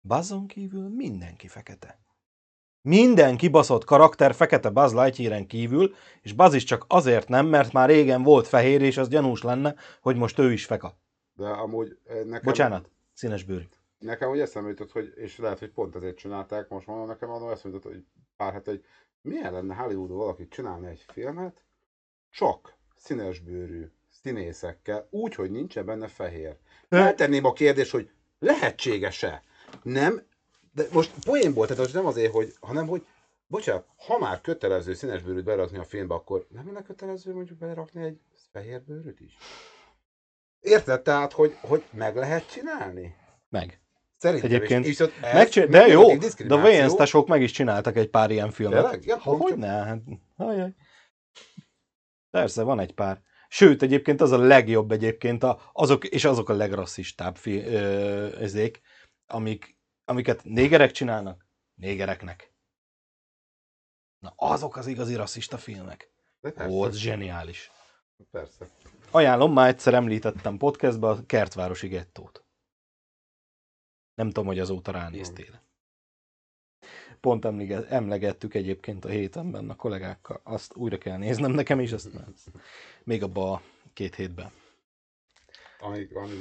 Buzzon 0.00 0.46
kívül 0.46 0.88
mindenki 0.88 1.48
fekete. 1.48 1.99
Minden 2.82 3.36
kibaszott 3.36 3.84
karakter 3.84 4.34
fekete 4.34 4.70
Buzz 4.70 4.94
Lightyearen 4.94 5.46
kívül, 5.46 5.94
és 6.20 6.32
Buzz 6.32 6.54
is 6.54 6.64
csak 6.64 6.84
azért 6.88 7.28
nem, 7.28 7.46
mert 7.46 7.72
már 7.72 7.88
régen 7.88 8.22
volt 8.22 8.46
fehér, 8.46 8.82
és 8.82 8.96
az 8.96 9.08
gyanús 9.08 9.42
lenne, 9.42 9.74
hogy 10.00 10.16
most 10.16 10.38
ő 10.38 10.52
is 10.52 10.64
feka. 10.64 10.98
De 11.36 11.48
amúgy 11.48 11.98
eh, 12.06 12.16
nekem... 12.16 12.44
Bocsánat, 12.44 12.90
színes 13.14 13.44
bőrű. 13.44 13.64
Nekem 13.98 14.30
úgy 14.30 14.40
eszembe 14.40 14.68
jutott, 14.68 14.92
hogy, 14.92 15.12
és 15.16 15.38
lehet, 15.38 15.58
hogy 15.58 15.70
pont 15.70 15.96
ezért 15.96 16.16
csinálták, 16.16 16.68
most 16.68 16.86
mondom 16.86 17.06
nekem 17.06 17.30
annól 17.30 17.50
eszembe 17.50 17.76
jutott, 17.76 17.92
hogy 17.92 18.04
pár 18.36 18.52
hete, 18.52 18.70
hogy 18.70 18.84
milyen 19.22 19.52
lenne 19.52 19.74
Hollywoodban 19.74 20.16
valaki 20.16 20.48
csinálni 20.48 20.86
egy 20.86 21.04
filmet, 21.12 21.64
csak 22.30 22.74
színesbőrű 22.96 23.90
színészekkel, 24.22 25.06
úgy, 25.10 25.34
hogy 25.34 25.50
nincsen 25.50 25.86
benne 25.86 26.08
fehér. 26.08 26.56
Feltenném 26.88 27.44
a 27.44 27.52
kérdést, 27.52 27.90
hogy 27.90 28.10
lehetséges-e? 28.38 29.42
Nem, 29.82 30.22
de 30.72 30.86
most 30.92 31.12
poénból, 31.24 31.66
tehát 31.66 31.82
most 31.82 31.94
nem 31.94 32.06
azért, 32.06 32.32
hogy, 32.32 32.54
hanem 32.60 32.86
hogy, 32.86 33.06
bocsánat, 33.46 33.86
ha 33.96 34.18
már 34.18 34.40
kötelező 34.40 34.94
színesbőrűt 34.94 35.44
berakni 35.44 35.78
a 35.78 35.84
filmbe, 35.84 36.14
akkor 36.14 36.46
nem 36.48 36.66
lenne 36.66 36.82
kötelező 36.82 37.34
mondjuk 37.34 37.58
belerakni 37.58 38.02
egy 38.02 38.20
fehérbőrűt 38.52 39.20
is? 39.20 39.36
Érted? 40.60 41.02
Tehát, 41.02 41.32
hogy, 41.32 41.56
hogy 41.60 41.84
meg 41.90 42.16
lehet 42.16 42.50
csinálni? 42.50 43.14
Meg. 43.48 43.80
Szerintem 44.16 44.50
Egyébként 44.50 44.84
is. 44.84 44.88
Viszont 44.88 45.12
ez 45.22 45.34
Megcsin- 45.34 45.68
de 45.68 45.86
jó, 45.86 46.16
de 46.16 46.86
tesók 46.96 47.28
meg 47.28 47.42
is 47.42 47.50
csináltak 47.50 47.96
egy 47.96 48.10
pár 48.10 48.30
ilyen 48.30 48.50
filmet. 48.50 48.82
Tényleg? 48.82 49.04
Ja, 49.06 49.18
Ha, 49.18 49.36
hogy 49.36 49.56
ne? 49.56 49.68
Hát, 49.68 50.00
ajaj. 50.36 50.74
Persze, 52.30 52.62
van 52.62 52.80
egy 52.80 52.94
pár. 52.94 53.22
Sőt, 53.48 53.82
egyébként 53.82 54.20
az 54.20 54.30
a 54.30 54.38
legjobb 54.38 54.90
egyébként, 54.90 55.42
a, 55.42 55.60
azok, 55.72 56.04
és 56.04 56.24
azok 56.24 56.48
a 56.48 56.52
legrasszistább 56.52 57.36
fi, 57.36 57.64
ö, 57.64 58.40
ezék, 58.40 58.80
amik, 59.26 59.78
amiket 60.10 60.44
négerek 60.44 60.90
csinálnak, 60.90 61.46
négereknek. 61.74 62.52
Na, 64.18 64.32
azok 64.36 64.76
az 64.76 64.86
igazi 64.86 65.14
rasszista 65.14 65.58
filmek. 65.58 66.10
Ó, 66.68 66.82
az 66.82 66.96
zseniális. 66.96 67.70
persze. 68.30 68.68
Ajánlom, 69.10 69.52
már 69.52 69.68
egyszer 69.68 69.94
említettem 69.94 70.56
podcastba 70.56 71.10
a 71.10 71.26
Kertvárosi 71.26 71.88
gettót. 71.88 72.44
Nem 74.14 74.26
tudom, 74.26 74.46
hogy 74.46 74.58
azóta 74.58 74.92
ránéztél. 74.92 75.62
Pont 77.20 77.44
emlige- 77.44 77.90
emlegettük 77.90 78.54
egyébként 78.54 79.04
a 79.04 79.08
hétenben 79.08 79.70
a 79.70 79.76
kollégákkal. 79.76 80.40
Azt 80.44 80.74
újra 80.74 80.98
kell 80.98 81.16
néznem 81.16 81.50
nekem 81.50 81.80
is, 81.80 81.92
azt 81.92 82.12
nem. 82.12 82.34
Még 83.04 83.22
abba 83.22 83.52
a 83.52 83.62
két 83.92 84.14
hétben. 84.14 84.52
Ami, 85.78 86.08
ami, 86.12 86.34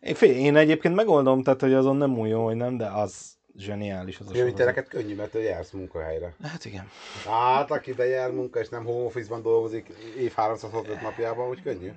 Én, 0.00 0.14
fél, 0.14 0.36
én 0.36 0.56
egyébként 0.56 0.94
megoldom, 0.94 1.42
tehát 1.42 1.60
hogy 1.60 1.72
azon 1.72 1.96
nem 1.96 2.18
új 2.18 2.28
jó, 2.28 2.44
hogy 2.44 2.56
nem, 2.56 2.76
de 2.76 2.86
az 2.86 3.34
zseniális 3.56 4.20
az 4.20 4.30
a 4.30 4.34
sorozat. 4.34 4.58
neked 4.58 4.88
könnyű, 4.88 5.14
mert 5.14 5.30
te 5.30 5.38
jársz 5.38 5.70
munkahelyre. 5.70 6.34
Hát 6.42 6.64
igen. 6.64 6.88
Hát, 7.24 7.70
aki 7.70 7.92
bejár 7.92 8.30
munka, 8.30 8.60
és 8.60 8.68
nem 8.68 8.84
home 8.84 9.04
office-ban 9.04 9.42
dolgozik 9.42 9.88
év 10.18 10.32
365 10.32 11.00
napjában, 11.02 11.48
úgy 11.48 11.62
könnyű. 11.62 11.90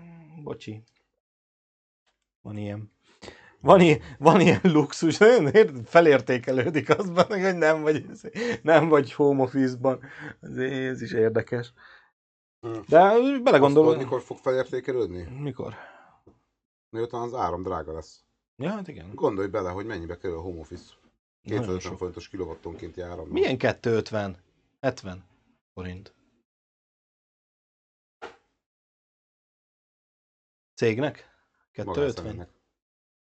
Bocsi. 0.43 0.83
Van 2.41 2.57
ilyen. 2.57 2.91
Van, 3.61 3.79
ilyen, 3.81 3.99
van 4.17 4.41
ilyen 4.41 4.59
luxus, 4.63 5.17
nagyon 5.17 5.47
ér- 5.47 5.71
felértékelődik 5.85 6.97
az 6.97 7.09
benne, 7.09 7.41
hogy 7.45 7.57
nem 7.57 7.81
vagy, 7.81 8.05
nem 8.61 8.87
vagy 8.87 9.13
home 9.13 9.43
office-ban. 9.43 9.99
Ez 10.41 11.01
is 11.01 11.13
érdekes. 11.13 11.73
Hm. 12.61 12.71
De 12.87 13.11
belegondolom. 13.43 13.97
mikor 13.97 14.21
fog 14.21 14.37
felértékelődni? 14.37 15.27
Mikor? 15.39 15.73
Miután 16.89 17.21
az 17.21 17.33
áram 17.33 17.61
drága 17.61 17.93
lesz. 17.93 18.23
Ja, 18.55 18.69
hát 18.69 18.87
igen. 18.87 19.15
Gondolj 19.15 19.47
bele, 19.47 19.69
hogy 19.69 19.85
mennyibe 19.85 20.17
kerül 20.17 20.37
a 20.37 20.41
home 20.41 20.59
office. 20.59 20.93
Nagyon 21.41 21.61
250 21.61 21.79
sok. 21.79 21.97
forintos 21.97 22.29
kilowattonkénti 22.29 23.01
áram. 23.01 23.27
Milyen 23.27 23.57
250? 23.57 24.37
70 24.79 25.25
forint. 25.73 26.13
Cégnek? 30.75 31.15
250? 31.71 31.85
Magánszemélynek. 31.85 32.49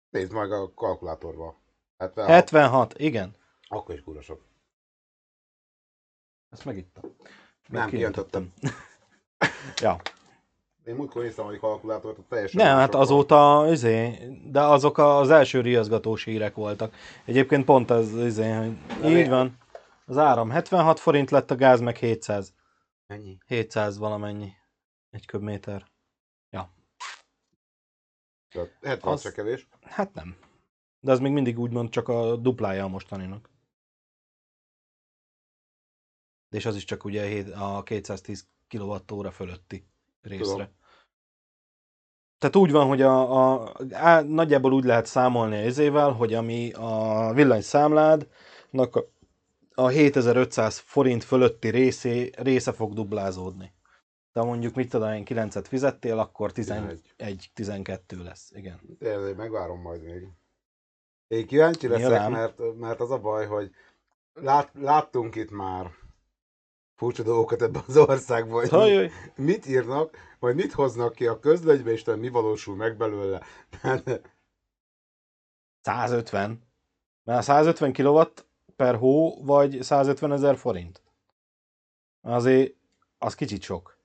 Nézd 0.09 0.33
meg 0.33 0.51
a 0.51 0.73
kalkulátorba. 0.73 1.57
70, 1.97 2.27
76, 2.27 2.99
igen. 2.99 3.35
Akkor 3.67 3.95
is 3.95 4.25
sok. 4.25 4.45
Ezt 6.49 6.65
megittem. 6.65 7.15
Nem, 7.67 7.89
Kijöntöttem. 7.89 8.53
ja. 9.81 10.01
Én 10.89 10.95
múltkor 10.95 11.23
néztem 11.23 11.45
a 11.45 11.57
kalkulátort, 11.57 12.19
teljesen 12.27 12.65
Nem, 12.65 12.77
hát 12.77 12.95
azóta, 12.95 13.65
izé, 13.71 14.09
de 14.45 14.61
azok 14.61 14.97
az 14.97 15.29
első 15.29 15.61
riaszgatós 15.61 16.23
hírek 16.23 16.55
voltak. 16.55 16.95
Egyébként 17.25 17.65
pont 17.65 17.89
az, 17.89 18.13
izé, 18.13 18.51
hogy 18.51 18.77
Nem 19.01 19.11
így 19.11 19.17
én- 19.17 19.29
van. 19.29 19.57
Az 20.05 20.17
áram 20.17 20.49
76 20.49 20.99
forint 20.99 21.29
lett, 21.31 21.51
a 21.51 21.55
gáz 21.55 21.79
meg 21.79 21.95
700. 21.95 22.53
Mennyi? 23.07 23.37
700 23.45 23.97
valamennyi. 23.97 24.51
Egy 25.09 25.25
köbméter. 25.25 25.87
Tehát 28.51 28.77
70 28.81 29.13
Az- 29.13 29.21
se 29.21 29.31
kevés. 29.31 29.67
Hát 29.81 30.13
nem. 30.13 30.37
De 30.99 31.11
az 31.11 31.19
még 31.19 31.31
mindig 31.31 31.59
úgymond 31.59 31.89
csak 31.89 32.07
a 32.07 32.35
duplája 32.35 32.83
a 32.83 32.87
mostaninak. 32.87 33.49
És 36.49 36.65
az 36.65 36.75
is 36.75 36.83
csak 36.83 37.03
ugye 37.03 37.45
a 37.55 37.83
210 37.83 38.47
kWh 38.67 39.31
fölötti 39.31 39.87
részre. 40.21 40.51
Tudom. 40.51 40.67
Tehát 42.39 42.55
úgy 42.55 42.71
van, 42.71 42.87
hogy 42.87 43.01
a, 43.01 43.53
a, 43.53 43.71
á, 43.91 44.21
nagyjából 44.21 44.73
úgy 44.73 44.83
lehet 44.83 45.05
számolni 45.05 45.65
az 45.65 45.77
évvel, 45.77 46.11
hogy 46.11 46.33
ami 46.33 46.71
a 46.71 47.31
villanyszámládnak 47.33 48.95
a, 48.95 49.05
a 49.73 49.87
7500 49.87 50.77
forint 50.77 51.23
fölötti 51.23 51.69
részé, 51.69 52.29
része 52.37 52.71
fog 52.71 52.93
duplázódni. 52.93 53.73
De 54.33 54.41
mondjuk 54.41 54.75
mit 54.75 54.89
tudom 54.89 55.13
én 55.13 55.23
9-et 55.25 55.65
fizettél, 55.67 56.19
akkor 56.19 56.51
11-12 56.55 58.23
lesz. 58.23 58.51
Igen. 58.55 58.79
Tényleg, 58.99 59.35
megvárom 59.35 59.81
majd 59.81 60.03
még. 60.03 60.27
Én 61.27 61.47
kíváncsi 61.47 61.87
leszek, 61.87 62.07
Nyilván. 62.07 62.31
mert, 62.31 62.77
mert 62.79 62.99
az 62.99 63.11
a 63.11 63.19
baj, 63.19 63.45
hogy 63.45 63.71
lát, 64.33 64.71
láttunk 64.73 65.35
itt 65.35 65.51
már 65.51 65.91
furcsa 66.99 67.23
dolgokat 67.23 67.61
ebben 67.61 67.83
az 67.87 67.97
országban, 67.97 68.67
hogy 68.69 69.11
mit 69.35 69.65
írnak, 69.65 70.17
vagy 70.39 70.55
mit 70.55 70.71
hoznak 70.71 71.13
ki 71.13 71.27
a 71.27 71.39
közlönybe, 71.39 71.91
és 71.91 72.03
mi 72.03 72.29
valósul 72.29 72.75
meg 72.75 72.97
belőle. 72.97 73.41
Tehát 73.81 74.21
150. 75.81 76.67
Mert 77.23 77.43
150 77.43 77.93
kW 77.93 78.21
per 78.75 78.95
hó, 78.95 79.43
vagy 79.43 79.81
150 79.81 80.31
ezer 80.31 80.57
forint. 80.57 81.01
Azért 82.21 82.75
az 83.17 83.35
kicsit 83.35 83.61
sok. 83.61 83.97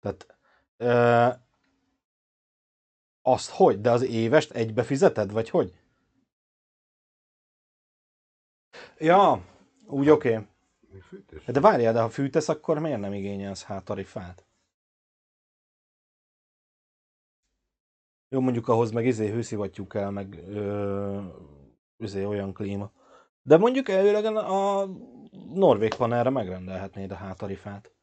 Tehát 0.00 0.36
ö, 0.76 1.28
azt 3.22 3.50
hogy? 3.50 3.80
De 3.80 3.90
az 3.90 4.02
évest 4.02 4.50
egybe 4.50 4.82
fizeted, 4.82 5.32
vagy 5.32 5.50
hogy? 5.50 5.74
Ja, 8.98 9.44
úgy 9.86 10.08
oké. 10.08 10.32
Okay. 10.32 10.46
Fűtés. 11.00 11.44
De 11.44 11.60
várjál, 11.60 11.92
de 11.92 12.00
ha 12.00 12.08
fűtesz, 12.08 12.48
akkor 12.48 12.78
miért 12.78 13.00
nem 13.00 13.12
igényelsz 13.12 13.64
hát 13.64 13.84
tarifát? 13.84 14.46
Jó, 18.28 18.40
mondjuk 18.40 18.68
ahhoz 18.68 18.90
meg 18.90 19.06
izé 19.06 19.30
hőszivattyú 19.30 19.86
kell, 19.86 20.10
meg 20.10 20.34
ö, 20.48 21.22
izé 21.96 22.24
olyan 22.24 22.52
klíma. 22.52 22.90
De 23.42 23.56
mondjuk 23.56 23.88
elvileg 23.88 24.24
a 24.36 24.88
norvég 25.54 25.94
panelre 25.94 26.30
megrendelhetnéd 26.30 27.10
a 27.10 27.14
hátarifát. 27.14 27.94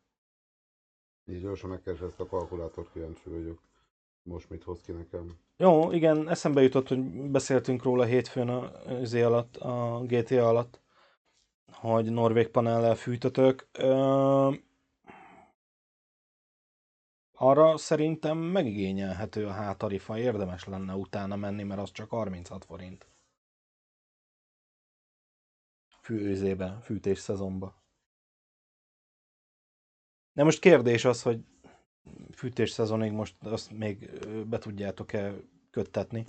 Így 1.25 1.41
gyorsan 1.41 1.69
megkeresem 1.69 2.07
ezt 2.07 2.19
a 2.19 2.25
kalkulátort, 2.25 2.91
kíváncsi 2.91 3.29
vagyok. 3.29 3.59
Most 4.23 4.49
mit 4.49 4.63
hoz 4.63 4.81
ki 4.81 4.91
nekem? 4.91 5.37
Jó, 5.57 5.91
igen, 5.91 6.29
eszembe 6.29 6.61
jutott, 6.61 6.87
hogy 6.87 6.99
beszéltünk 7.11 7.83
róla 7.83 8.03
hétfőn 8.03 8.49
a, 8.49 8.71
izé 9.01 9.21
alatt, 9.21 9.55
a 9.57 10.03
GTA 10.07 10.47
alatt, 10.47 10.81
hogy 11.73 12.11
norvég 12.11 12.47
panellel 12.47 12.95
fűtötök. 12.95 13.67
Ö, 13.71 14.53
arra 17.31 17.77
szerintem 17.77 18.37
megigényelhető 18.37 19.47
a 19.47 19.51
hátarifa, 19.51 20.17
érdemes 20.17 20.63
lenne 20.63 20.95
utána 20.95 21.35
menni, 21.35 21.63
mert 21.63 21.81
az 21.81 21.91
csak 21.91 22.09
36 22.09 22.65
forint. 22.65 23.07
Fűzébe, 26.01 26.79
fűtés 26.81 27.19
szezonba. 27.19 27.81
De 30.33 30.43
most 30.43 30.59
kérdés 30.59 31.05
az, 31.05 31.21
hogy 31.21 31.45
fűtés 32.31 32.69
szezonig 32.69 33.11
most 33.11 33.35
azt 33.43 33.71
még 33.71 34.09
be 34.47 34.57
tudjátok-e 34.57 35.33
köttetni. 35.69 36.25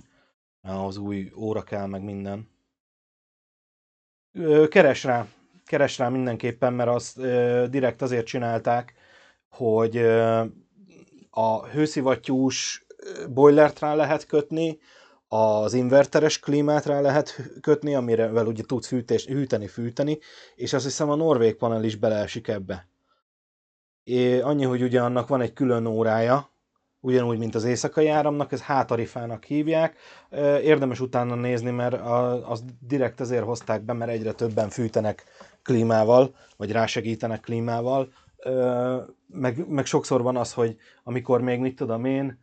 Ahhoz 0.61 0.97
új 0.97 1.31
óra 1.35 1.63
kell, 1.63 1.85
meg 1.85 2.01
minden. 2.03 2.54
Keres 4.69 5.03
rá, 5.03 5.27
keres 5.65 5.97
rá 5.97 6.09
mindenképpen, 6.09 6.73
mert 6.73 6.89
azt 6.89 7.21
direkt 7.69 8.01
azért 8.01 8.25
csinálták, 8.25 8.93
hogy 9.49 9.97
a 11.29 11.67
hőszivattyús 11.67 12.85
boilert 13.29 13.79
rá 13.79 13.95
lehet 13.95 14.25
kötni, 14.25 14.79
az 15.27 15.73
inverteres 15.73 16.39
klímát 16.39 16.85
rá 16.85 17.01
lehet 17.01 17.41
kötni, 17.61 17.95
amivel 17.95 18.45
ugye 18.45 18.63
tudsz 18.63 18.87
fűtés, 18.87 19.25
hűteni, 19.25 19.67
fűteni, 19.67 20.19
és 20.55 20.73
azt 20.73 20.83
hiszem 20.83 21.09
a 21.09 21.15
norvég 21.15 21.55
panel 21.55 21.83
is 21.83 21.95
beleesik 21.95 22.47
ebbe. 22.47 22.87
É, 24.03 24.39
annyi, 24.39 24.63
hogy 24.63 24.81
ugye 24.81 25.01
annak 25.01 25.27
van 25.27 25.41
egy 25.41 25.53
külön 25.53 25.85
órája, 25.85 26.54
ugyanúgy, 27.05 27.37
mint 27.37 27.55
az 27.55 27.63
éjszakai 27.63 28.07
áramnak, 28.07 28.51
ez 28.51 28.61
hátarifának 28.61 29.43
hívják. 29.43 29.97
Érdemes 30.61 30.99
utána 30.99 31.35
nézni, 31.35 31.71
mert 31.71 31.93
az 32.45 32.63
direkt 32.79 33.19
azért 33.19 33.43
hozták 33.43 33.81
be, 33.81 33.93
mert 33.93 34.11
egyre 34.11 34.31
többen 34.31 34.69
fűtenek 34.69 35.23
klímával, 35.63 36.35
vagy 36.57 36.71
rásegítenek 36.71 37.39
klímával. 37.39 38.13
Meg, 39.27 39.67
meg 39.67 39.85
sokszor 39.85 40.21
van 40.21 40.37
az, 40.37 40.53
hogy 40.53 40.75
amikor 41.03 41.41
még 41.41 41.59
mit 41.59 41.75
tudom 41.75 42.05
én, 42.05 42.39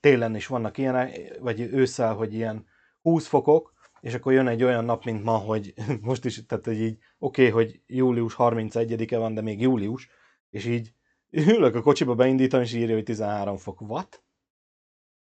télen 0.00 0.34
is 0.34 0.46
vannak 0.46 0.78
ilyenek, 0.78 1.36
vagy 1.40 1.60
ősszel, 1.60 2.14
hogy 2.14 2.34
ilyen 2.34 2.66
20 3.02 3.26
fokok, 3.26 3.72
és 4.00 4.14
akkor 4.14 4.32
jön 4.32 4.46
egy 4.46 4.62
olyan 4.62 4.84
nap, 4.84 5.04
mint 5.04 5.24
ma, 5.24 5.36
hogy 5.36 5.74
most 6.00 6.24
is, 6.24 6.46
tehát 6.46 6.64
hogy 6.64 6.80
így 6.80 6.98
oké, 7.18 7.48
okay, 7.48 7.64
hogy 7.64 7.80
július 7.86 8.34
31-e 8.38 9.18
van, 9.18 9.34
de 9.34 9.40
még 9.40 9.60
július, 9.60 10.08
és 10.50 10.66
így 10.66 10.92
ülök 11.30 11.74
a 11.74 11.82
kocsiba 11.82 12.14
beindítom, 12.14 12.60
és 12.60 12.74
írja, 12.74 12.94
hogy 12.94 13.04
13 13.04 13.56
fok. 13.56 13.80
What? 13.80 14.22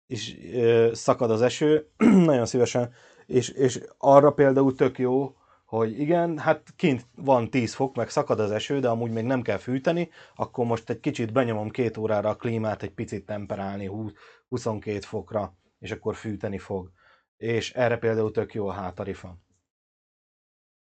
És 0.08 0.38
ö, 0.54 0.90
szakad 0.94 1.32
az 1.32 1.42
eső, 1.42 1.90
nagyon 2.32 2.46
szívesen, 2.46 2.94
és, 3.26 3.50
és 3.50 3.80
arra 3.98 4.32
például 4.32 4.76
tök 4.76 5.00
jó, 5.00 5.36
hogy 5.66 6.00
igen, 6.00 6.38
hát 6.38 6.74
kint 6.76 7.08
van 7.16 7.50
10 7.50 7.74
fok, 7.74 7.96
meg 7.96 8.10
szakad 8.10 8.40
az 8.40 8.52
eső, 8.52 8.80
de 8.80 8.90
amúgy 8.90 9.12
még 9.12 9.24
nem 9.24 9.42
kell 9.42 9.58
fűteni, 9.58 10.10
akkor 10.36 10.66
most 10.66 10.90
egy 10.90 11.00
kicsit 11.00 11.32
benyomom 11.32 11.70
két 11.70 11.98
órára 11.98 12.30
a 12.30 12.36
klímát, 12.36 12.84
egy 12.84 12.92
picit 12.92 13.26
temperálni 13.26 13.86
20, 13.86 14.12
22 14.50 15.00
fokra, 15.00 15.56
és 15.80 15.92
akkor 15.92 16.16
fűteni 16.16 16.58
fog. 16.58 16.92
És 17.38 17.74
erre 17.74 17.98
például 17.98 18.32
tök 18.32 18.54
jó 18.54 18.68
a 18.68 18.72
hátarifa. 18.72 19.38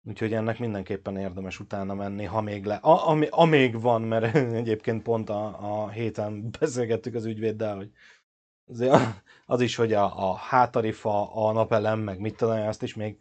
Úgyhogy 0.08 0.32
ennek 0.32 0.58
mindenképpen 0.58 1.16
érdemes 1.16 1.60
utána 1.60 1.94
menni, 1.94 2.24
ha 2.24 2.40
még 2.40 2.64
le. 2.64 2.74
A, 2.74 3.08
ami, 3.08 3.26
amíg 3.30 3.80
van, 3.80 4.02
mert 4.02 4.34
egyébként 4.60 5.02
pont 5.02 5.30
a, 5.30 5.46
a 5.82 5.88
héten 5.88 6.48
beszélgettük 6.60 7.14
az 7.14 7.24
ügyvéddel, 7.24 7.76
hogy 7.76 7.90
azért 8.68 8.96
az 9.46 9.60
is, 9.60 9.76
hogy 9.76 9.92
a, 9.92 10.30
a 10.30 10.34
hátarifa, 10.34 11.34
a 11.34 11.52
napelem, 11.52 12.00
meg 12.00 12.18
mit 12.20 12.36
tudom, 12.36 12.66
azt 12.66 12.82
is 12.82 12.94
még 12.94 13.18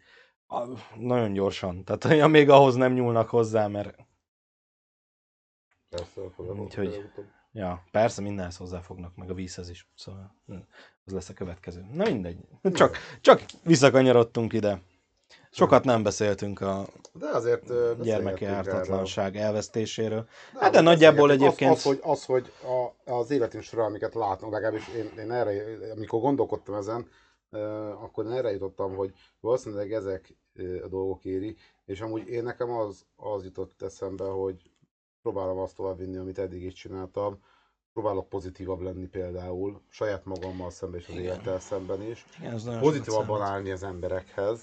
a, 0.48 0.68
nagyon 0.96 1.34
gyorsan. 1.34 1.84
Tehát 1.84 2.18
ja, 2.18 2.28
még 2.28 2.50
ahhoz 2.50 2.76
nem 2.76 2.94
nyúlnak 2.94 3.30
hozzá, 3.30 3.68
mert 3.68 3.96
Persze, 5.90 6.22
Úgyhogy- 6.38 7.10
ja, 7.52 7.84
persze 7.92 8.22
mindenhez 8.22 8.58
hozzáfognak, 8.58 9.16
meg 9.16 9.30
a 9.30 9.34
vízhez 9.34 9.70
is. 9.70 9.88
Szóval 9.96 10.36
hm, 10.46 10.58
az 11.06 11.14
lesz 11.14 11.30
a 11.30 11.34
következő. 11.34 11.86
Na 11.92 12.04
mindegy. 12.04 12.38
Csak, 12.74 12.98
csak 13.22 13.44
visszakanyarodtunk 13.64 14.54
ide. 14.54 14.82
Sokat 15.56 15.84
nem 15.84 16.04
beszéltünk 16.04 16.62
a 16.62 16.86
De 17.14 17.28
azért 17.28 17.72
gyermeki 18.02 18.46
ártatlanság 18.46 19.36
elvesztéséről. 19.38 20.28
De, 20.54 20.60
Hát 20.60 20.72
de 20.72 20.82
nagyjából 20.82 21.32
egyébként- 21.32 21.72
Az, 21.72 21.78
az, 21.78 21.84
hogy, 21.84 22.00
az, 22.04 22.26
hogy 22.26 22.52
a, 23.06 23.12
az 23.12 23.32
életünk 23.32 23.64
során, 23.64 23.86
amiket 23.86 24.14
látunk, 24.14 24.54
legalábbis 24.54 24.88
én, 24.88 25.12
én 25.20 25.32
erre, 25.32 25.64
amikor 25.92 26.20
gondolkodtam 26.20 26.76
ezen, 26.76 27.08
akkor 28.02 28.26
én 28.26 28.32
erre 28.32 28.52
jutottam, 28.52 28.96
hogy 28.96 29.14
valószínűleg 29.40 29.94
ezek 29.94 30.36
a 30.84 30.88
dolgok 30.88 31.26
éri, 31.26 31.56
és 31.86 32.02
amúgy 32.02 32.28
én 32.28 32.44
nekem 32.44 32.72
az, 32.72 33.06
az 33.16 33.44
jutott 33.44 33.82
eszembe, 33.82 34.26
hogy 34.26 34.72
próbálom 35.22 35.58
azt 35.58 35.76
továbbvinni, 35.76 36.18
amit 36.18 36.40
eddig 36.40 36.64
is 36.64 36.74
csináltam, 36.74 37.40
próbálok 37.94 38.30
pozitívabb 38.30 38.82
lenni 38.82 39.06
például, 39.06 39.82
saját 39.90 40.26
magammal 40.26 40.70
szemben 40.70 41.00
és 41.00 41.08
az 41.08 41.14
Igen. 41.14 41.24
élettel 41.26 41.60
szemben 41.60 42.02
is, 42.02 42.26
Igen, 42.40 42.80
pozitívabban 42.80 43.42
állni 43.42 43.72
az 43.72 43.84
emberekhez, 43.84 44.62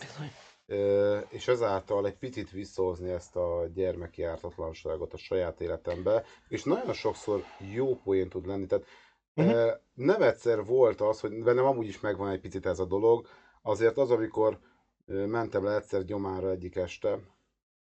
és 1.29 1.49
ezáltal 1.49 2.07
egy 2.07 2.17
picit 2.17 2.51
visszahozni 2.51 3.11
ezt 3.11 3.37
a 3.37 3.67
gyermeki 3.75 4.23
ártatlanságot 4.23 5.13
a 5.13 5.17
saját 5.17 5.61
életembe, 5.61 6.25
és 6.49 6.65
nagyon 6.65 6.93
sokszor 6.93 7.43
jó 7.73 7.97
poén 7.97 8.29
tud 8.29 8.47
lenni. 8.47 8.67
Tehát 8.67 8.87
Mhm. 9.35 9.49
uh 9.49 9.71
nem 9.95 10.23
egyszer 10.23 10.65
volt 10.65 11.01
az, 11.01 11.21
hogy 11.21 11.43
bennem 11.43 11.65
amúgy 11.65 11.87
is 11.87 12.01
megvan 12.01 12.31
egy 12.31 12.41
picit 12.41 12.67
ez 12.67 12.79
a 12.79 12.85
dolog, 12.85 13.27
azért 13.63 13.99
az, 13.99 14.11
amikor 14.11 14.59
mentem 15.07 15.65
le 15.65 15.75
egyszer 15.75 16.05
gyomára 16.05 16.51
egyik 16.51 16.77
este, 16.77 17.19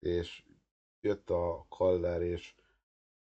és 0.00 0.42
jött 1.00 1.30
a 1.30 1.66
kaller, 1.68 2.22
és 2.22 2.54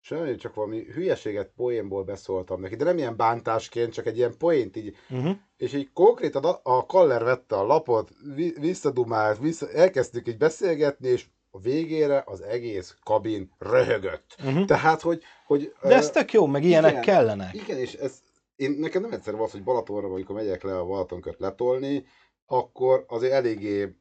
semmi, 0.05 0.35
csak 0.35 0.53
valami 0.53 0.83
hülyeséget 0.93 1.51
poénból 1.55 2.03
beszóltam 2.03 2.61
neki, 2.61 2.75
de 2.75 2.83
nem 2.83 2.97
ilyen 2.97 3.15
bántásként, 3.15 3.93
csak 3.93 4.05
egy 4.05 4.17
ilyen 4.17 4.37
poént 4.37 4.75
így 4.75 4.95
Uh-huh. 5.09 5.35
és 5.57 5.73
így 5.73 5.89
konkrétan 5.93 6.43
a, 6.43 6.59
a 6.63 6.85
Kaller 6.85 7.23
vette 7.23 7.55
a 7.55 7.65
lapot, 7.65 8.09
vi, 8.35 8.53
visszadumált, 8.59 9.39
vissza, 9.39 9.71
elkezdtük 9.71 10.27
így 10.27 10.37
beszélgetni, 10.37 11.07
és 11.07 11.25
a 11.51 11.59
végére 11.59 12.23
az 12.25 12.41
egész 12.41 12.95
kabin 13.03 13.51
röhögött. 13.59 14.35
Uh-huh. 14.45 14.65
Tehát, 14.65 15.01
hogy... 15.01 15.21
hogy 15.45 15.73
De 15.81 15.95
ez 15.95 16.09
tök 16.09 16.33
jó, 16.33 16.45
meg 16.45 16.63
ilyenek 16.63 16.91
igen. 16.91 17.03
kellenek. 17.03 17.53
Igen, 17.53 17.77
és 17.77 17.93
ez, 17.93 18.21
én, 18.55 18.71
nekem 18.71 19.01
nem 19.01 19.11
egyszer 19.11 19.35
volt, 19.35 19.51
hogy 19.51 19.63
Balatonra, 19.63 20.07
amikor 20.07 20.35
megyek 20.35 20.63
le 20.63 20.77
a 20.77 20.85
Balatonkört 20.85 21.39
letolni, 21.39 22.05
akkor 22.45 23.05
azért 23.07 23.33
eléggé, 23.33 23.95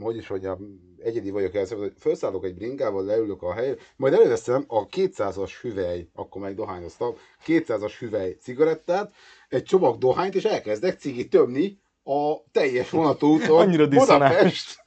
hogy 0.00 0.16
is 0.16 0.28
mondjam, 0.28 0.80
egyedi 0.98 1.30
vagyok 1.30 1.54
el, 1.54 1.66
hogy 1.66 1.92
felszállok 1.96 2.44
egy 2.44 2.54
bringával, 2.54 3.04
leülök 3.04 3.42
a 3.42 3.52
helyre, 3.52 3.76
majd 3.96 4.12
előveszem 4.12 4.64
a 4.66 4.86
200-as 4.86 5.50
hüvely, 5.60 6.08
akkor 6.14 6.40
meg 6.40 6.54
dohányoztam, 6.54 7.14
200-as 7.46 7.92
hüvely 7.98 8.36
cigarettát, 8.40 9.12
egy 9.48 9.62
csomag 9.62 9.98
dohányt, 9.98 10.34
és 10.34 10.44
elkezdek 10.44 10.98
cigit 10.98 11.30
tömni 11.30 11.78
a 12.02 12.50
teljes 12.52 12.90
vonatúton 12.90 13.60
Annyira. 13.66 13.88
Budapest 13.88 14.78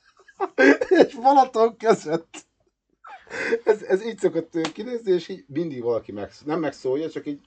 és 1.05 1.15
Balaton 1.15 1.77
között. 1.77 2.49
Ez, 3.63 3.81
ez 3.81 4.05
így 4.05 4.17
szokott 4.17 4.71
kinézni, 4.73 5.11
és 5.11 5.27
így 5.27 5.43
mindig 5.47 5.81
valaki 5.83 6.11
meg, 6.11 6.31
nem 6.45 6.59
megszólja, 6.59 7.09
csak 7.09 7.25
így 7.25 7.39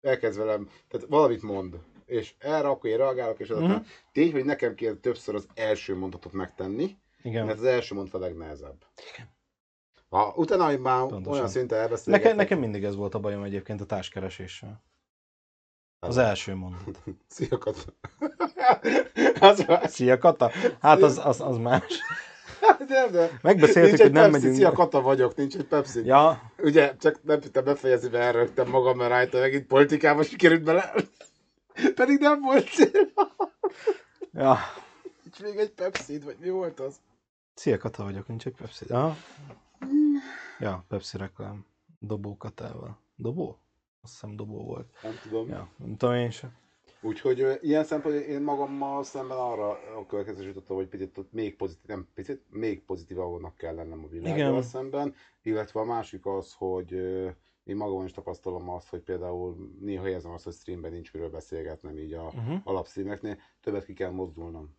elkezd 0.00 0.38
velem, 0.38 0.68
tehát 0.88 1.06
valamit 1.08 1.42
mond. 1.42 1.74
És 2.10 2.34
erre 2.38 2.68
akkor 2.68 2.90
én 2.90 2.96
reagálok, 2.96 3.38
és 3.40 3.48
Mhm. 3.48 3.62
aztán 3.62 3.86
tény, 4.12 4.32
hogy 4.32 4.44
nekem 4.44 4.74
kell 4.74 4.94
többször 4.94 5.34
az 5.34 5.46
első 5.54 5.96
mondatot 5.96 6.32
megtenni, 6.32 6.96
Igen. 7.22 7.46
mert 7.46 7.58
az 7.58 7.64
első 7.64 7.94
mondat 7.94 8.14
a 8.14 8.18
legnehezebb. 8.18 8.84
Ha 10.08 10.32
utána, 10.36 10.66
hogy 10.66 10.78
már 10.80 11.06
Pontosan. 11.06 11.32
olyan 11.32 11.48
szinten 11.48 11.78
elbeszélgetek, 11.80 12.22
Nekem, 12.22 12.36
nekem 12.36 12.58
mindig 12.58 12.84
ez 12.84 12.96
volt 12.96 13.14
a 13.14 13.18
bajom 13.18 13.42
egyébként 13.42 13.80
a 13.80 13.84
társkereséssel. 13.86 14.82
Az 15.98 16.16
első 16.18 16.54
mondat. 16.54 17.02
Szia, 17.28 17.58
Kata. 17.58 17.80
az 19.50 19.64
más. 19.66 19.90
Szia 19.90 20.18
Kata? 20.18 20.50
Hát 20.80 21.02
az, 21.02 21.18
az, 21.24 21.40
az 21.40 21.56
más. 21.56 21.98
Nem, 22.88 23.10
de 23.10 23.38
Megbeszéltük, 23.42 23.82
nincs 23.90 24.00
hogy 24.02 24.12
nem 24.12 24.22
Pepsi, 24.22 24.36
megyünk. 24.38 24.54
Szia, 24.54 24.72
Kata 24.72 25.00
vagyok, 25.00 25.34
nincs 25.36 25.56
egy 25.56 25.64
Pepsi. 25.64 26.04
Ja, 26.04 26.52
Ugye, 26.58 26.96
csak 26.96 27.22
nem 27.22 27.40
tudtam 27.40 27.64
befejezni, 27.64 28.08
mert 28.08 28.24
elrögtem 28.24 28.68
magam, 28.68 28.96
mert 28.96 29.10
rajta 29.10 29.38
megint 29.38 29.66
politikába 29.66 30.22
sikerült 30.22 30.62
bele. 30.62 30.94
Pedig 31.94 32.18
nem 32.18 32.40
volt 32.40 32.68
cél. 32.68 33.12
ja. 34.32 34.56
Nincs 35.22 35.42
még 35.42 35.56
egy 35.56 35.70
pepsi 35.70 36.18
vagy 36.18 36.36
mi 36.40 36.50
volt 36.50 36.80
az? 36.80 36.96
Szia 37.54 37.78
Kata 37.78 38.02
vagyok, 38.02 38.26
nincs 38.28 38.46
egy 38.46 38.54
Pepsi. 38.54 38.84
Aha. 38.88 39.16
Ja, 40.58 40.84
Pepsi 40.88 41.16
reklám. 41.16 41.66
Dobó 41.98 42.36
Katával. 42.36 42.98
Dobó? 43.16 43.58
Azt 44.02 44.12
hiszem 44.12 44.36
dobó 44.36 44.64
volt. 44.64 44.92
Nem 45.02 45.18
tudom. 45.22 45.48
Ja, 45.48 45.68
nem 45.76 45.96
tudom 45.96 46.14
én 46.14 46.30
sem. 46.30 46.58
Úgyhogy 47.00 47.58
ilyen 47.60 47.84
szempontból 47.84 48.24
én 48.24 48.42
magammal 48.42 49.04
szemben 49.04 49.36
arra 49.36 49.68
a 49.70 50.06
következő 50.06 50.46
jutottam, 50.46 50.76
hogy 50.76 50.86
picit 50.88 51.32
még 51.32 51.56
pozitív, 51.56 51.86
nem 51.86 52.08
picit, 52.14 52.42
még 52.48 52.84
pozitívabbnak 52.84 53.56
kell 53.56 53.74
lennem 53.74 54.04
a 54.04 54.08
világgal 54.08 54.36
Igen. 54.36 54.62
szemben, 54.62 55.14
illetve 55.42 55.80
a 55.80 55.84
másik 55.84 56.26
az, 56.26 56.54
hogy 56.58 56.94
én 57.64 57.76
magamon 57.76 58.04
is 58.04 58.12
tapasztalom 58.12 58.68
azt, 58.70 58.88
hogy 58.88 59.00
például 59.00 59.56
néha 59.80 60.08
érzem 60.08 60.32
azt, 60.32 60.44
hogy 60.44 60.52
streamben 60.52 60.92
nincs 60.92 61.12
miről 61.12 61.30
beszélgetnem 61.30 61.98
így 61.98 62.12
a 62.12 62.22
Uh-huh. 62.24 62.60
alapszíneknél, 62.64 63.38
többet 63.62 63.84
ki 63.84 63.92
kell 63.92 64.10
mozdulnom. 64.10 64.78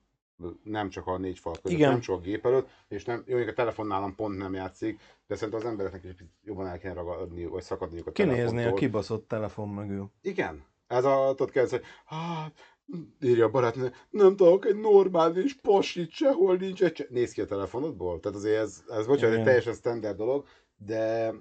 Nem 0.63 0.89
csak 0.89 1.07
a 1.07 1.17
négy 1.17 1.39
fal 1.39 1.53
között, 1.61 1.77
Igen. 1.77 1.91
nem 1.91 1.99
csak 1.99 2.15
a 2.15 2.19
gép 2.19 2.45
előtt, 2.45 2.69
és 2.87 3.05
nem, 3.05 3.23
jó, 3.25 3.37
a 3.37 3.53
telefon 3.53 3.87
nálam 3.87 4.15
pont 4.15 4.37
nem 4.37 4.53
játszik, 4.53 4.99
de 5.27 5.35
szerintem 5.35 5.59
az 5.59 5.65
embereknek 5.65 6.03
is 6.03 6.23
jobban 6.43 6.67
el 6.67 6.77
kell 6.77 6.93
ragadni, 6.93 7.45
vagy 7.45 7.61
szakadniuk 7.63 8.07
a 8.07 8.11
Kinézni 8.11 8.41
a 8.41 8.45
telefontól. 8.45 8.73
kibaszott 8.79 9.27
telefon 9.27 9.69
mögül. 9.69 10.11
Igen. 10.21 10.65
Ez 10.87 11.05
a, 11.05 11.33
tudod 11.35 11.51
kezd, 11.51 11.71
hogy 11.71 11.83
hát, 12.05 12.53
írja 13.21 13.45
a 13.45 13.49
barátnő, 13.49 13.91
nem 14.09 14.35
tudok 14.35 14.65
egy 14.65 14.75
normális 14.79 15.55
pasit, 15.55 16.09
sehol 16.11 16.55
nincs 16.55 16.83
egy... 16.83 16.93
cse-" 16.93 17.07
Néz 17.09 17.31
ki 17.31 17.41
a 17.41 17.45
telefonodból. 17.45 18.19
Tehát 18.19 18.37
azért 18.37 18.59
ez, 18.61 18.83
ez 18.87 19.05
bocsánat, 19.07 19.37
egy 19.37 19.43
teljesen 19.43 19.73
standard 19.73 20.17
dolog, 20.17 20.45
de 20.77 21.33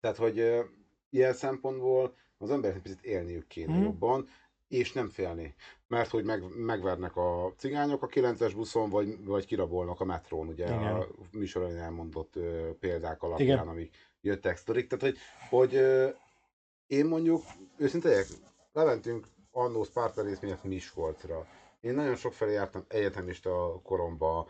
tehát, 0.00 0.16
hogy 0.16 0.64
ilyen 1.10 1.32
szempontból 1.32 2.14
az 2.38 2.50
embereknek 2.50 2.82
picit 2.82 3.04
élniük 3.04 3.46
kéne 3.46 3.74
Mhm. 3.74 3.82
jobban, 3.82 4.28
és 4.68 4.92
nem 4.92 5.08
félni. 5.08 5.54
Mert 5.86 6.10
hogy 6.10 6.24
meg, 6.24 6.42
megvernek 6.56 7.16
a 7.16 7.52
cigányok 7.56 8.02
a 8.02 8.06
9-es 8.06 8.52
buszon, 8.54 8.90
vagy, 8.90 9.24
vagy 9.24 9.46
kirabolnak 9.46 10.00
a 10.00 10.04
metrón, 10.04 10.48
ugye 10.48 10.64
Igen. 10.64 10.94
a 10.94 11.06
műsoron 11.32 11.76
elmondott 11.76 12.36
ö, 12.36 12.70
példák 12.80 13.22
alapján, 13.22 13.48
Igen. 13.48 13.68
amik 13.68 13.96
jöttek 14.20 14.56
sztorik. 14.56 14.86
Tehát, 14.86 15.04
hogy, 15.04 15.16
hogy 15.50 15.74
ö, 15.74 16.08
én 16.86 17.06
mondjuk, 17.06 17.42
őszinte 17.76 18.08
legyek, 18.08 18.26
lementünk 18.72 19.26
annó 19.52 19.84
Sparta 19.84 20.22
rész 20.22 20.38
miatt 20.40 20.64
Miskolcra. 20.64 21.46
Én 21.80 21.94
nagyon 21.94 22.16
sok 22.16 22.32
felé 22.32 22.52
jártam 22.52 22.84
egyetemista 22.88 23.80
koromba, 23.82 24.48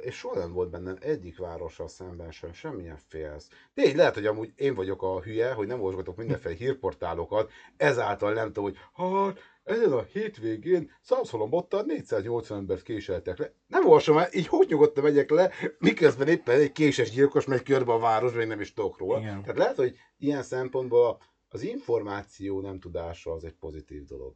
és 0.00 0.14
soha 0.14 0.38
nem 0.38 0.52
volt 0.52 0.70
bennem 0.70 0.96
egyik 1.00 1.38
várossal 1.38 1.88
szemben 1.88 2.30
sem 2.30 2.52
semmilyen 2.52 2.98
félsz. 3.08 3.48
Tény, 3.74 3.96
lehet, 3.96 4.14
hogy 4.14 4.26
amúgy 4.26 4.52
én 4.56 4.74
vagyok 4.74 5.02
a 5.02 5.20
hülye, 5.20 5.52
hogy 5.52 5.66
nem 5.66 5.80
olvasgatok 5.80 6.16
mindenféle 6.16 6.54
hírportálokat, 6.54 7.50
ezáltal 7.76 8.32
nem 8.32 8.52
tudom, 8.52 8.64
hogy 8.64 8.76
hát, 8.94 9.38
ezen 9.64 9.92
a 9.92 10.02
hétvégén 10.02 10.90
Szamszolombottal 11.00 11.82
480 11.82 12.58
embert 12.58 12.82
késeltek 12.82 13.38
le. 13.38 13.52
Nem 13.66 13.86
olvasom 13.86 14.18
el, 14.18 14.28
így 14.32 14.46
hogy 14.46 14.66
nyugodtan 14.68 15.04
megyek 15.04 15.30
le, 15.30 15.50
miközben 15.78 16.28
éppen 16.28 16.60
egy 16.60 16.72
késes 16.72 17.10
gyilkos 17.10 17.44
megy 17.44 17.62
körbe 17.62 17.92
a 17.92 17.98
városba, 17.98 18.40
én 18.40 18.46
nem 18.46 18.60
is 18.60 18.72
tudok 18.72 18.98
róla. 18.98 19.18
Igen. 19.18 19.40
Tehát 19.40 19.58
lehet, 19.58 19.76
hogy 19.76 19.96
ilyen 20.18 20.42
szempontból 20.42 21.20
az 21.48 21.62
információ 21.62 22.60
nem 22.60 22.80
tudása 22.80 23.32
az 23.32 23.44
egy 23.44 23.54
pozitív 23.54 24.04
dolog. 24.04 24.34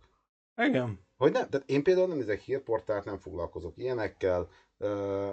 Igen. 0.65 1.01
Hogy 1.16 1.32
nem, 1.32 1.49
tehát 1.49 1.70
én 1.70 1.82
például 1.82 2.07
nem 2.07 2.16
nézek 2.16 2.41
hírportált, 2.41 3.05
nem 3.05 3.19
foglalkozok 3.19 3.77
ilyenekkel, 3.77 4.49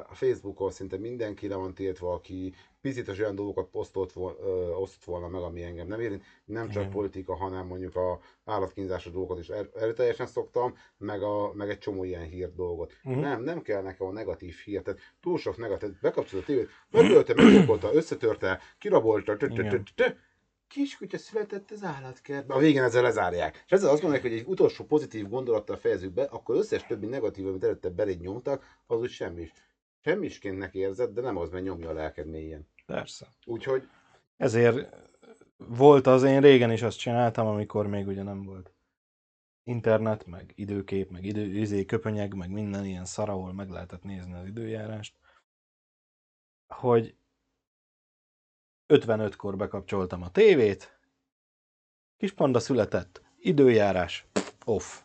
a 0.09 0.13
Facebookon 0.13 0.71
szinte 0.71 0.97
mindenki 0.97 1.47
le 1.47 1.55
van 1.55 1.73
tiltva, 1.73 2.13
aki 2.13 2.53
picit 2.81 3.07
az 3.07 3.19
olyan 3.19 3.35
dolgokat 3.35 3.69
posztolt 3.69 4.13
vol, 4.13 4.37
ö, 4.41 4.45
osztott 4.69 5.03
volna 5.03 5.27
meg, 5.27 5.41
ami 5.41 5.63
engem 5.63 5.87
nem 5.87 5.99
érint. 5.99 6.23
Nem 6.45 6.69
csak 6.69 6.81
Igen. 6.81 6.93
politika, 6.93 7.35
hanem 7.35 7.67
mondjuk 7.67 7.95
a 7.95 8.19
állatkínzásos 8.45 9.11
dolgokat 9.11 9.39
is 9.39 9.49
er- 9.49 9.75
erőteljesen 9.75 10.25
szoktam, 10.25 10.75
meg, 10.97 11.21
a, 11.23 11.53
meg 11.53 11.69
egy 11.69 11.77
csomó 11.77 12.03
ilyen 12.03 12.23
hír 12.23 12.53
dolgot. 12.53 12.93
Mhm. 13.03 13.19
Nem, 13.19 13.43
nem 13.43 13.61
kell 13.61 13.81
nekem 13.81 14.07
a 14.07 14.11
negatív 14.11 14.55
hír, 14.65 14.81
tehát 14.81 14.99
túl 15.21 15.37
sok 15.37 15.57
negatív, 15.57 15.89
bekapcsolod 16.01 16.43
a 16.43 16.47
tévét, 16.47 16.69
megölte, 16.89 17.33
meggyilkolta, 17.33 17.93
összetörte, 17.93 18.59
kirabolta, 18.77 19.37
Kiskutya 20.67 21.17
született 21.17 21.71
az 21.71 21.83
állatkertben. 21.83 22.57
A 22.57 22.59
végén 22.59 22.83
ezzel 22.83 23.01
lezárják. 23.01 23.63
És 23.65 23.71
ezzel 23.71 23.89
azt 23.89 24.01
gondolják, 24.01 24.29
hogy 24.29 24.39
egy 24.39 24.47
utolsó 24.47 24.85
pozitív 24.85 25.29
gondolattal 25.29 25.77
fejezzük 25.77 26.13
be, 26.13 26.23
akkor 26.23 26.55
összes 26.55 26.85
többi 26.85 27.05
negatív, 27.05 27.47
amit 27.47 27.63
előtte 27.63 27.89
beléd 27.89 28.21
nyomtak, 28.21 28.79
az 28.85 28.99
úgy 28.99 29.09
semmi 29.09 29.41
is. 29.41 29.53
semmiskéntnek 30.01 30.73
érzed, 30.73 31.09
de 31.09 31.21
nem 31.21 31.37
az, 31.37 31.49
mert 31.49 31.63
nyomja 31.63 31.89
a 31.89 31.93
lelked 31.93 32.27
mélyen. 32.27 32.67
Persze. 32.85 33.27
Úgyhogy 33.45 33.83
Ezért 34.37 34.95
volt 35.57 36.07
az, 36.07 36.23
én 36.23 36.41
régen 36.41 36.71
is 36.71 36.81
azt 36.81 36.97
csináltam, 36.97 37.47
amikor 37.47 37.87
még 37.87 38.07
ugye 38.07 38.23
nem 38.23 38.43
volt 38.43 38.71
internet, 39.63 40.25
meg 40.25 40.51
időkép, 40.55 41.09
meg 41.09 41.25
idő, 41.25 41.41
izé, 41.41 41.85
köpönyeg, 41.85 42.33
meg 42.33 42.51
minden 42.51 42.85
ilyen 42.85 43.05
szar, 43.05 43.29
ahol 43.29 43.53
meg 43.53 43.69
lehetett 43.69 44.03
nézni 44.03 44.33
az 44.33 44.45
időjárást, 44.45 45.15
hogy 46.67 47.15
55-kor 48.87 49.55
bekapcsoltam 49.55 50.21
a 50.23 50.31
tévét, 50.31 50.99
kis 52.17 52.31
panda 52.31 52.59
született, 52.59 53.21
időjárás, 53.39 54.27
off. 54.65 55.01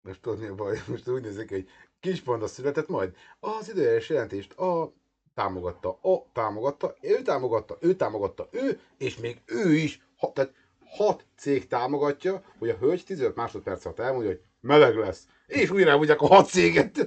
most 0.00 0.20
tudod 0.20 0.38
mi 0.38 0.46
a 0.46 0.54
baj, 0.54 0.78
most 0.88 1.08
úgy 1.08 1.22
nézik, 1.22 1.48
hogy 1.48 1.68
kis 2.00 2.20
panda 2.20 2.46
született, 2.46 2.88
majd 2.88 3.16
az 3.40 3.70
időjárás 3.70 4.08
jelentést 4.08 4.52
a 4.52 4.92
támogatta, 5.34 5.98
a 6.02 6.30
támogatta, 6.32 6.94
ő 7.00 7.22
támogatta, 7.22 7.76
ő 7.80 7.94
támogatta, 7.94 8.48
ő, 8.50 8.80
és 8.98 9.16
még 9.16 9.42
ő 9.46 9.74
is, 9.74 10.00
ha, 10.16 10.32
tehát 10.32 10.54
hat 10.86 11.24
cég 11.36 11.66
támogatja, 11.66 12.42
hogy 12.58 12.68
a 12.68 12.76
hölgy 12.76 13.04
15 13.04 13.36
másodperc 13.36 13.84
alatt 13.84 13.98
elmondja, 13.98 14.30
hogy 14.30 14.42
meleg 14.60 14.96
lesz. 14.96 15.26
És 15.46 15.70
újra 15.70 15.90
elmondják 15.90 16.20
a 16.20 16.26
hat 16.26 16.48
céget. 16.48 16.98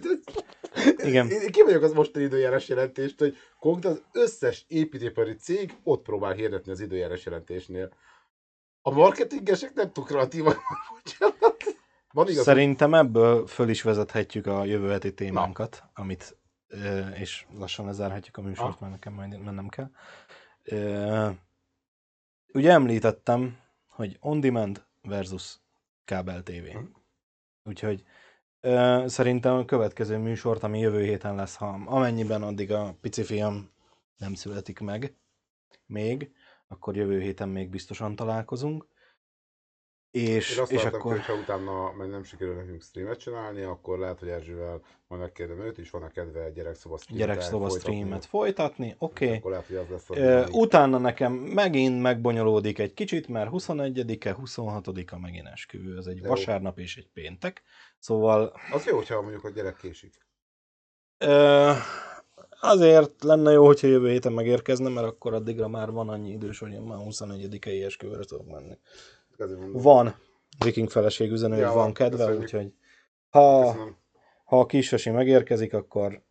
Igen. 0.98 1.30
Én 1.30 1.52
ki 1.52 1.62
vagyok 1.64 1.84
az 1.84 1.94
mostani 1.94 2.26
időjárás 2.26 2.68
jelentést, 2.68 3.20
hogy 3.20 3.38
konkrétan 3.60 3.92
az 3.92 4.02
összes 4.12 4.66
építőipari 4.68 5.36
cég 5.36 5.78
ott 5.84 6.04
próbál 6.04 6.34
hirdetni 6.34 6.72
az 6.72 6.80
időjárás 6.80 7.26
jelentésnél. 7.26 7.94
A 8.82 8.92
marketingesek 8.92 9.74
nem 9.74 9.92
túl 9.92 10.04
kreatívak. 10.06 10.58
Van 12.14 12.30
igaz, 12.30 12.44
Szerintem 12.44 12.94
ebből 12.94 13.48
föl 13.48 13.70
is 13.70 13.82
vezethetjük 13.82 14.48
a 14.48 14.64
jövő 14.64 14.90
heti 14.90 15.14
témánkat, 15.14 15.84
amit, 15.94 16.38
ö, 16.68 17.08
és 17.08 17.46
lassan 17.58 17.86
lezárhatjuk 17.86 18.38
a 18.38 18.42
műsort, 18.42 18.74
Ah. 18.74 18.80
mert 18.80 18.92
nekem 18.92 19.14
majd 19.14 19.44
mennem 19.44 19.68
kell. 19.68 19.90
Ugye 22.54 22.72
említettem, 22.72 23.58
hogy 23.88 24.18
on 24.20 24.40
demand 24.40 24.86
versus 25.02 25.60
kábel 26.06 26.44
TV. 26.44 26.52
Mhm. 26.74 26.84
Úgyhogy 27.64 28.04
szerintem 29.06 29.56
a 29.56 29.66
következő 29.66 30.18
műsort, 30.18 30.64
ami 30.64 30.80
jövő 30.80 31.04
héten 31.04 31.36
lesz, 31.36 31.56
ha 31.56 31.80
amennyiben 31.86 32.44
addig 32.44 32.72
a 32.72 32.96
pici 33.02 33.24
fiam 33.24 33.72
nem 34.18 34.34
születik 34.34 34.80
meg 34.80 35.16
még, 35.86 36.32
akkor 36.68 36.96
jövő 36.96 37.20
héten 37.20 37.50
még 37.50 37.70
biztosan 37.70 38.16
találkozunk. 38.16 38.88
És, 40.12 40.56
Én 40.56 40.62
azt 40.62 40.72
és 40.72 40.84
láttam, 40.84 41.00
akkor... 41.00 41.12
hogy 41.12 41.26
ha 41.26 41.34
utána 41.34 41.92
meg 41.92 42.10
nem 42.10 42.24
sikerül 42.24 42.56
nekünk 42.56 42.82
streamet 42.82 43.20
csinálni, 43.20 43.62
akkor 43.62 44.00
lehet, 44.00 44.20
hogy 44.20 44.28
Erzsivel 44.28 44.82
majd 45.08 45.22
megkérdem 45.22 45.60
őt 45.60 45.78
is, 45.78 45.90
van 45.90 46.04
a 46.04 46.10
kedve 46.10 46.52
gyerekszoba 46.52 46.98
streamet 46.98 47.28
gyerekszoba 47.28 47.70
streamet 47.70 48.26
folytatni, 48.26 48.96
oké. 48.98 49.26
Okay. 49.26 49.38
Akkor 49.38 49.52
lehet, 49.52 49.66
hogy 49.68 49.76
az 49.76 49.90
lesz 49.90 50.10
a 50.10 50.14
dinamika. 50.14 50.58
Utána 50.58 50.98
nekem 50.98 51.34
megint 51.34 52.02
megbonyolódik 52.02 52.80
egy 52.80 52.94
kicsit, 52.94 53.28
mert 53.28 53.50
21-e, 53.54 54.36
26-a 54.42 55.20
megint 55.20 55.48
esküvő, 55.48 55.98
ez 55.98 56.06
egy 56.06 56.18
Jó. 56.18 56.30
vasárnap 56.30 56.80
és 56.80 56.98
egy 56.98 57.10
péntek. 57.14 57.64
Szóval 58.00 58.54
Az 58.72 58.86
jó, 58.86 58.96
hogyha 58.96 59.22
mondjuk 59.22 59.44
a 59.44 59.50
gyerek 59.50 59.76
késik. 59.76 60.14
ö, 61.18 61.72
azért 62.62 63.24
lenne 63.24 63.52
jó, 63.52 63.66
hogyha 63.66 63.88
jövő 63.88 64.10
héten 64.10 64.34
megérkezne, 64.34 64.90
mert 64.90 65.08
akkor 65.08 65.34
addigra 65.34 65.68
már 65.68 65.92
van 65.92 66.10
annyi 66.10 66.32
idős, 66.32 66.60
hogy 66.60 66.72
én 66.72 66.82
már 66.82 66.98
21-i 67.02 67.84
esküvőre 67.86 68.24
tudok 68.24 68.48
menni. 68.48 68.78
Van 69.72 70.16
viking 70.66 70.90
feleség 70.90 71.32
üzenő, 71.32 71.58
Ja, 71.58 71.72
van 71.72 71.94
kedve, 71.94 72.18
köszönjük. 72.18 72.42
úgyhogy 72.42 72.74
ha, 73.30 73.62
Köszönöm. 73.72 73.96
ha 74.46 74.60
a 74.60 74.66
kisesi 74.66 75.10
megérkezik, 75.10 75.74
akkor, 75.74 76.22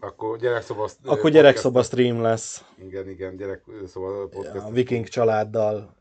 Akkor 0.00 0.38
gyerekszoba... 0.38 0.88
akkor 1.04 1.30
gyerekszoba 1.30 1.82
stream 1.82 2.20
lesz 2.22 2.64
Igen, 2.78 3.08
igen, 3.08 3.36
gyerekszoba 3.36 4.28
podcast. 4.28 4.64
a 4.66 4.70
viking 4.70 5.08
családdal. 5.08 5.96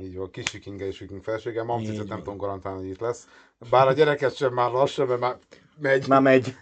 Így 0.00 0.16
van, 0.16 0.30
kis 0.30 0.52
vikinge 0.52 0.86
és 0.86 0.98
viking 0.98 1.22
felsége. 1.22 1.62
Mamcicet 1.62 2.08
nem 2.08 2.18
tudom 2.18 2.36
garantálni, 2.36 2.80
hogy 2.80 2.90
itt 2.90 3.00
lesz. 3.00 3.28
Bár 3.70 3.88
a 3.88 3.92
gyereket 3.92 4.36
sem 4.36 4.52
már 4.52 4.70
lassan, 4.70 5.06
mert 5.06 5.20
már 5.20 5.36
megy. 5.80 6.08
Már 6.08 6.22
megy. 6.22 6.54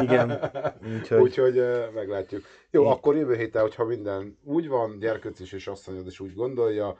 Igen. 0.00 0.30
Úgyhogy, 0.98 1.20
Úgyhogy 1.20 1.54
meglátjuk. 1.94 2.44
Jó, 2.70 2.82
Így. 2.82 2.88
akkor 2.90 3.16
jövő 3.16 3.36
héten, 3.36 3.62
hogyha 3.62 3.84
minden 3.84 4.38
úgy 4.44 4.68
van, 4.68 4.98
gyerkőc 4.98 5.40
is 5.40 5.52
és 5.52 5.66
asszonyod 5.66 6.06
is 6.06 6.20
úgy 6.20 6.34
gondolja, 6.34 6.96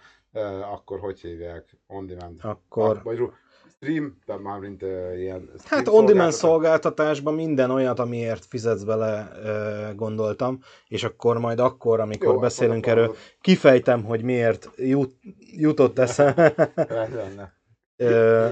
akkor 0.73 0.99
hogy 1.01 1.20
hívják? 1.20 1.77
On 1.86 2.07
demand. 2.07 2.40
akkor... 2.43 3.01
Vagy 3.03 3.16
ru- 3.16 3.35
stream, 3.82 4.18
tehát 4.26 4.42
már 4.42 4.59
mint 4.59 4.82
uh, 4.82 4.88
ilyen 5.18 5.50
Hát 5.64 5.88
on-demand 5.88 6.32
szolgáltatás. 6.32 6.34
szolgáltatásban 6.34 7.34
minden 7.34 7.70
olyat, 7.70 7.98
amiért 7.98 8.44
fizetsz 8.44 8.82
bele, 8.82 9.30
ö, 9.44 9.94
gondoltam, 9.94 10.59
és 10.88 11.04
akkor 11.04 11.38
majd 11.38 11.59
akkor, 11.59 12.00
amikor 12.00 12.34
Jó, 12.34 12.38
beszélünk 12.40 12.86
akkor- 12.86 12.98
erről, 12.98 13.14
kifejtem, 13.40 14.04
hogy 14.04 14.22
miért 14.22 14.70
jut, 14.76 15.14
jutott 15.56 15.98
eszem, 15.98 16.34
Rendben. 16.74 17.52
ö, 17.96 18.48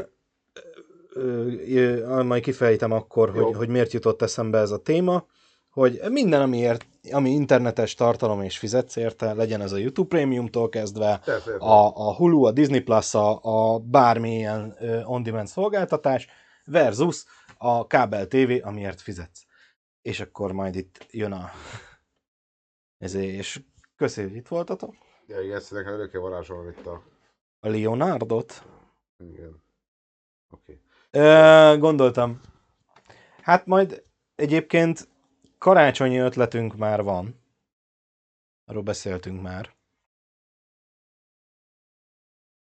ö, 1.15 1.53
ö, 1.75 2.23
majd 2.23 2.43
kifejtem 2.43 2.93
akkor, 2.93 3.33
Jó. 3.35 3.45
hogy, 3.45 3.57
hogy 3.57 3.69
miért 3.69 3.93
jutott 3.93 4.23
eszembe 4.23 4.59
ez 4.59 4.71
a 4.71 4.79
téma, 4.79 5.27
hogy 5.71 6.01
minden, 6.11 6.41
amiért, 6.41 6.87
ami 7.13 7.31
internetes 7.31 7.95
tartalom 7.95 8.43
és 8.43 8.59
fizetsz 8.59 8.97
érte, 8.97 9.33
legyen 9.33 9.61
ez 9.61 9.73
a 9.73 9.77
YouTube 9.77 10.09
Premium-tól 10.09 10.69
kezdve, 10.69 11.13
a, 11.59 12.09
a 12.09 12.15
Hulu, 12.15 12.45
a 12.45 12.51
Disney 12.51 12.81
Plus, 12.81 13.15
a, 13.15 13.39
a 13.43 13.79
bármilyen 13.79 14.77
on-demand 15.05 15.47
szolgáltatás 15.47 16.27
versus 16.65 17.25
a 17.59 17.87
kábel 17.87 18.27
TV, 18.27 18.53
amiért 18.63 19.01
fizetsz. 19.01 19.47
És 20.03 20.21
akkor 20.21 20.53
majd 20.53 20.75
itt 20.75 21.07
jön 21.11 21.33
a... 21.33 21.51
Ezért, 22.99 23.33
és 23.33 23.61
köszi, 23.97 24.23
hogy 24.23 24.35
itt 24.35 24.49
voltatok. 24.49 24.95
Ja, 25.27 25.41
igen, 25.41 25.57
ezt 25.57 25.71
nekem 25.71 25.93
örökké 25.93 26.19
varázsolom 26.19 26.69
itt 26.69 26.87
a... 26.87 27.03
A 27.61 27.69
Leonardot. 27.69 28.63
Igen. 29.19 29.63
Oké. 30.51 30.81
Ö, 31.11 31.77
gondoltam. 31.79 32.41
Hát 33.43 33.67
majd 33.67 34.03
egyébként 34.35 35.09
karácsonyi 35.61 36.19
ötletünk 36.19 36.77
már 36.77 37.03
van. 37.03 37.41
Arról 38.65 38.83
beszéltünk 38.83 39.43
már. 39.43 39.79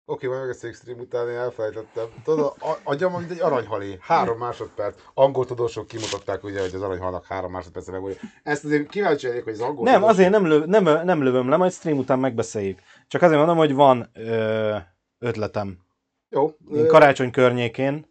Oké, 0.05 0.27
majd 0.27 0.39
megbeszéljük 0.39 0.77
stream 0.77 0.99
után, 0.99 1.29
én 1.29 1.35
elfelejtettem. 1.37 2.07
Tudod, 2.23 2.53
a- 2.59 2.69
a- 2.69 2.79
agyam, 2.83 3.11
mint 3.13 3.31
egy 3.31 3.39
aranyhalé. 3.41 3.97
Három 4.01 4.37
másodperc. 4.37 5.01
Angol 5.13 5.45
tudósok 5.45 5.87
kimutatták 5.87 6.43
ugye, 6.43 6.61
hogy 6.61 6.73
az 6.73 6.81
aranyhalnak 6.81 7.25
három 7.25 7.51
másodpercre 7.51 7.91
megmondja. 7.91 8.19
Ezt 8.43 8.65
azért 8.65 8.89
kíváncsi 8.89 9.27
lennék, 9.27 9.43
hogy 9.43 9.53
az 9.53 9.59
angol 9.59 9.83
Nem, 9.83 9.93
tudósok- 9.93 10.09
azért 10.09 10.31
nem, 10.31 10.45
löv, 10.47 10.65
nem, 10.65 10.83
nem 10.83 11.23
lövöm 11.23 11.49
le, 11.49 11.57
majd 11.57 11.71
stream 11.71 11.97
után 11.97 12.19
megbeszéljük. 12.19 12.79
Csak 13.07 13.21
azért 13.21 13.37
mondom, 13.37 13.57
hogy 13.57 13.73
van 13.73 14.09
ö, 14.13 14.77
ötletem. 15.17 15.79
Jó. 16.29 16.51
Én 16.73 16.87
karácsony 16.87 17.31
környékén. 17.31 18.07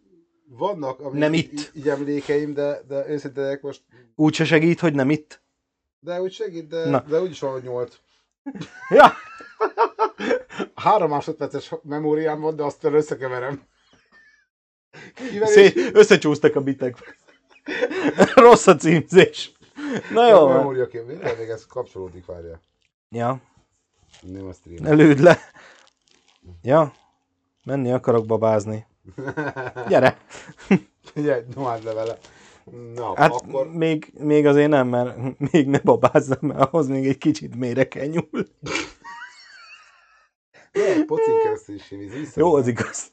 Vannak, 0.50 1.00
ami 1.00 1.18
Nem 1.18 1.34
így- 1.34 1.52
itt. 1.52 1.70
Így 1.74 1.88
emlékeim, 1.88 2.54
de, 2.54 2.80
de 2.88 3.08
őszintén 3.08 3.58
most, 3.62 3.82
Úgy 4.14 4.34
se 4.34 4.44
segít, 4.44 4.80
hogy 4.80 4.94
nem 4.94 5.10
itt. 5.10 5.40
de 6.00 6.20
úgy 6.20 6.32
segít, 6.32 6.66
de, 6.68 6.88
Na. 6.88 7.00
de 7.00 7.20
úgyis 7.20 7.40
van, 7.40 7.52
hogy 7.52 7.62
nyolc. 7.62 7.96
Ja, 8.88 9.12
Három 10.74 11.10
másodperces 11.10 11.74
memóriám 11.82 12.40
van, 12.40 12.56
de 12.56 12.62
azt 12.62 12.84
összekeverem. 12.84 13.62
Kiverés, 15.14 15.48
szé- 15.48 15.90
összecsúsztak 15.94 16.56
a 16.56 16.60
bitek. 16.60 17.18
Rossz 18.34 18.66
a 18.66 18.76
címzés. 18.76 19.52
Na 20.12 20.28
jó. 20.28 20.36
a 20.36 20.44
van. 20.44 20.56
memóriaként, 20.56 21.06
még 21.38 21.48
ez 21.48 21.66
kapcsolódik, 21.66 22.26
várjál. 22.26 22.60
Ja, 23.10 23.40
Nem 24.20 24.46
a 24.46 24.52
stream. 24.52 24.82
ne 24.84 24.92
lőd 24.92 25.18
le. 25.20 25.38
Ja, 26.62 26.92
menni 27.64 27.92
akarok 27.92 28.26
babázni. 28.26 28.86
Gyere. 29.88 30.18
Figyelj, 31.12 31.42
nomád 31.54 31.84
le 31.84 31.92
vele. 31.92 32.18
Na, 32.94 33.14
Hát 33.16 33.32
akkor... 33.32 33.72
még, 33.72 34.12
még 34.18 34.46
azért 34.46 34.68
nem, 34.70 34.88
mert 34.88 35.38
még 35.52 35.66
ne 35.66 35.78
babázzam, 35.78 36.38
mert 36.40 36.60
ahhoz 36.60 36.88
még 36.88 37.06
egy 37.06 37.18
kicsit 37.18 37.56
mélyre 37.56 37.88
kell 37.88 38.06
nyúl. 38.06 38.46
Jó, 40.72 41.04
pocin 41.06 41.42
keresztül 41.42 41.74
is 41.74 41.88
vissza. 41.88 42.40
Jó, 42.40 42.54
az 42.54 42.66
igaz. 42.66 43.12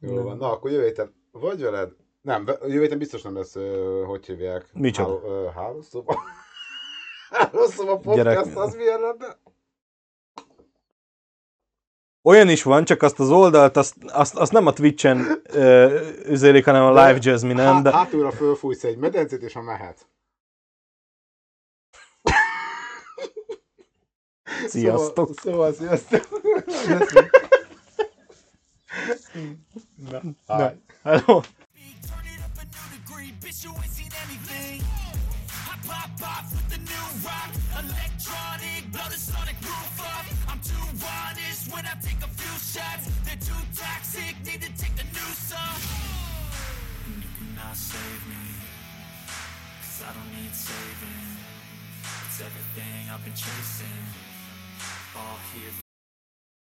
Jó 0.00 0.22
van, 0.22 0.36
na 0.36 0.52
akkor 0.52 0.70
jövő 0.70 0.84
héten 0.84 1.14
vagy 1.32 1.60
veled? 1.62 1.90
Nem, 2.22 2.46
jövő 2.46 2.80
héten 2.80 2.98
biztos 2.98 3.22
nem 3.22 3.36
lesz, 3.36 3.56
hogy 4.06 4.26
hívják? 4.26 4.68
Micsoda? 4.72 5.52
Hálószoba? 5.52 6.18
hálószoba 7.30 7.96
podcast, 8.04 8.16
Gyerek. 8.16 8.56
az 8.56 8.74
milyen 8.74 9.00
lenne? 9.00 9.38
Olyan 12.22 12.48
is 12.48 12.62
van, 12.62 12.84
csak 12.84 13.02
azt 13.02 13.20
az 13.20 13.30
oldalt, 13.30 13.76
azt, 13.76 13.94
azt, 14.06 14.34
azt 14.34 14.52
nem 14.52 14.66
a 14.66 14.72
Twitch-en 14.72 15.40
ö, 15.42 16.00
üzélik, 16.26 16.64
hanem 16.64 16.82
a 16.82 16.88
Live 16.88 17.18
Jasmine-en, 17.20 17.72
Há- 17.74 17.82
de... 17.82 17.90
Hátulra 17.92 18.30
fölfújsz 18.30 18.84
egy 18.84 18.96
medencét, 18.96 19.42
és 19.42 19.52
ha 19.52 19.62
mehet. 19.62 20.06
Sziasztok! 24.66 25.30
Szóval, 25.40 25.72
szóval 25.72 25.96
sziasztok! 25.96 26.28
Na, 30.10 30.20
Na, 30.46 30.72
hello! 31.02 31.36
A 31.36 31.42
off 36.22 36.52
with 36.52 36.68
the 36.68 36.78
new 36.78 37.06
rock. 37.24 37.52
Electronic, 37.78 38.84
blow 38.92 39.08
the 39.08 39.18
sonic 39.18 39.58
roof 39.62 39.89
when 41.72 41.86
I 41.86 41.94
take 42.02 42.20
a 42.22 42.28
few 42.28 42.54
shots. 42.58 43.06
They're 43.24 43.40
too 43.40 43.62
toxic, 43.74 44.34
need 44.44 44.62
to 44.62 44.72
take 44.76 44.96
a 44.98 45.06
new 45.14 45.30
song. 45.34 45.80
And 47.06 47.22
you 47.22 47.30
cannot 47.38 47.76
save 47.76 48.22
me, 48.28 48.44
cause 49.82 50.02
I 50.06 50.10
don't 50.12 50.30
need 50.34 50.54
saving. 50.54 51.26
It's 52.26 52.40
everything 52.40 53.10
I've 53.12 53.24
been 53.24 53.34
chasing. 53.34 54.02
All 55.16 55.38
here 55.54 55.79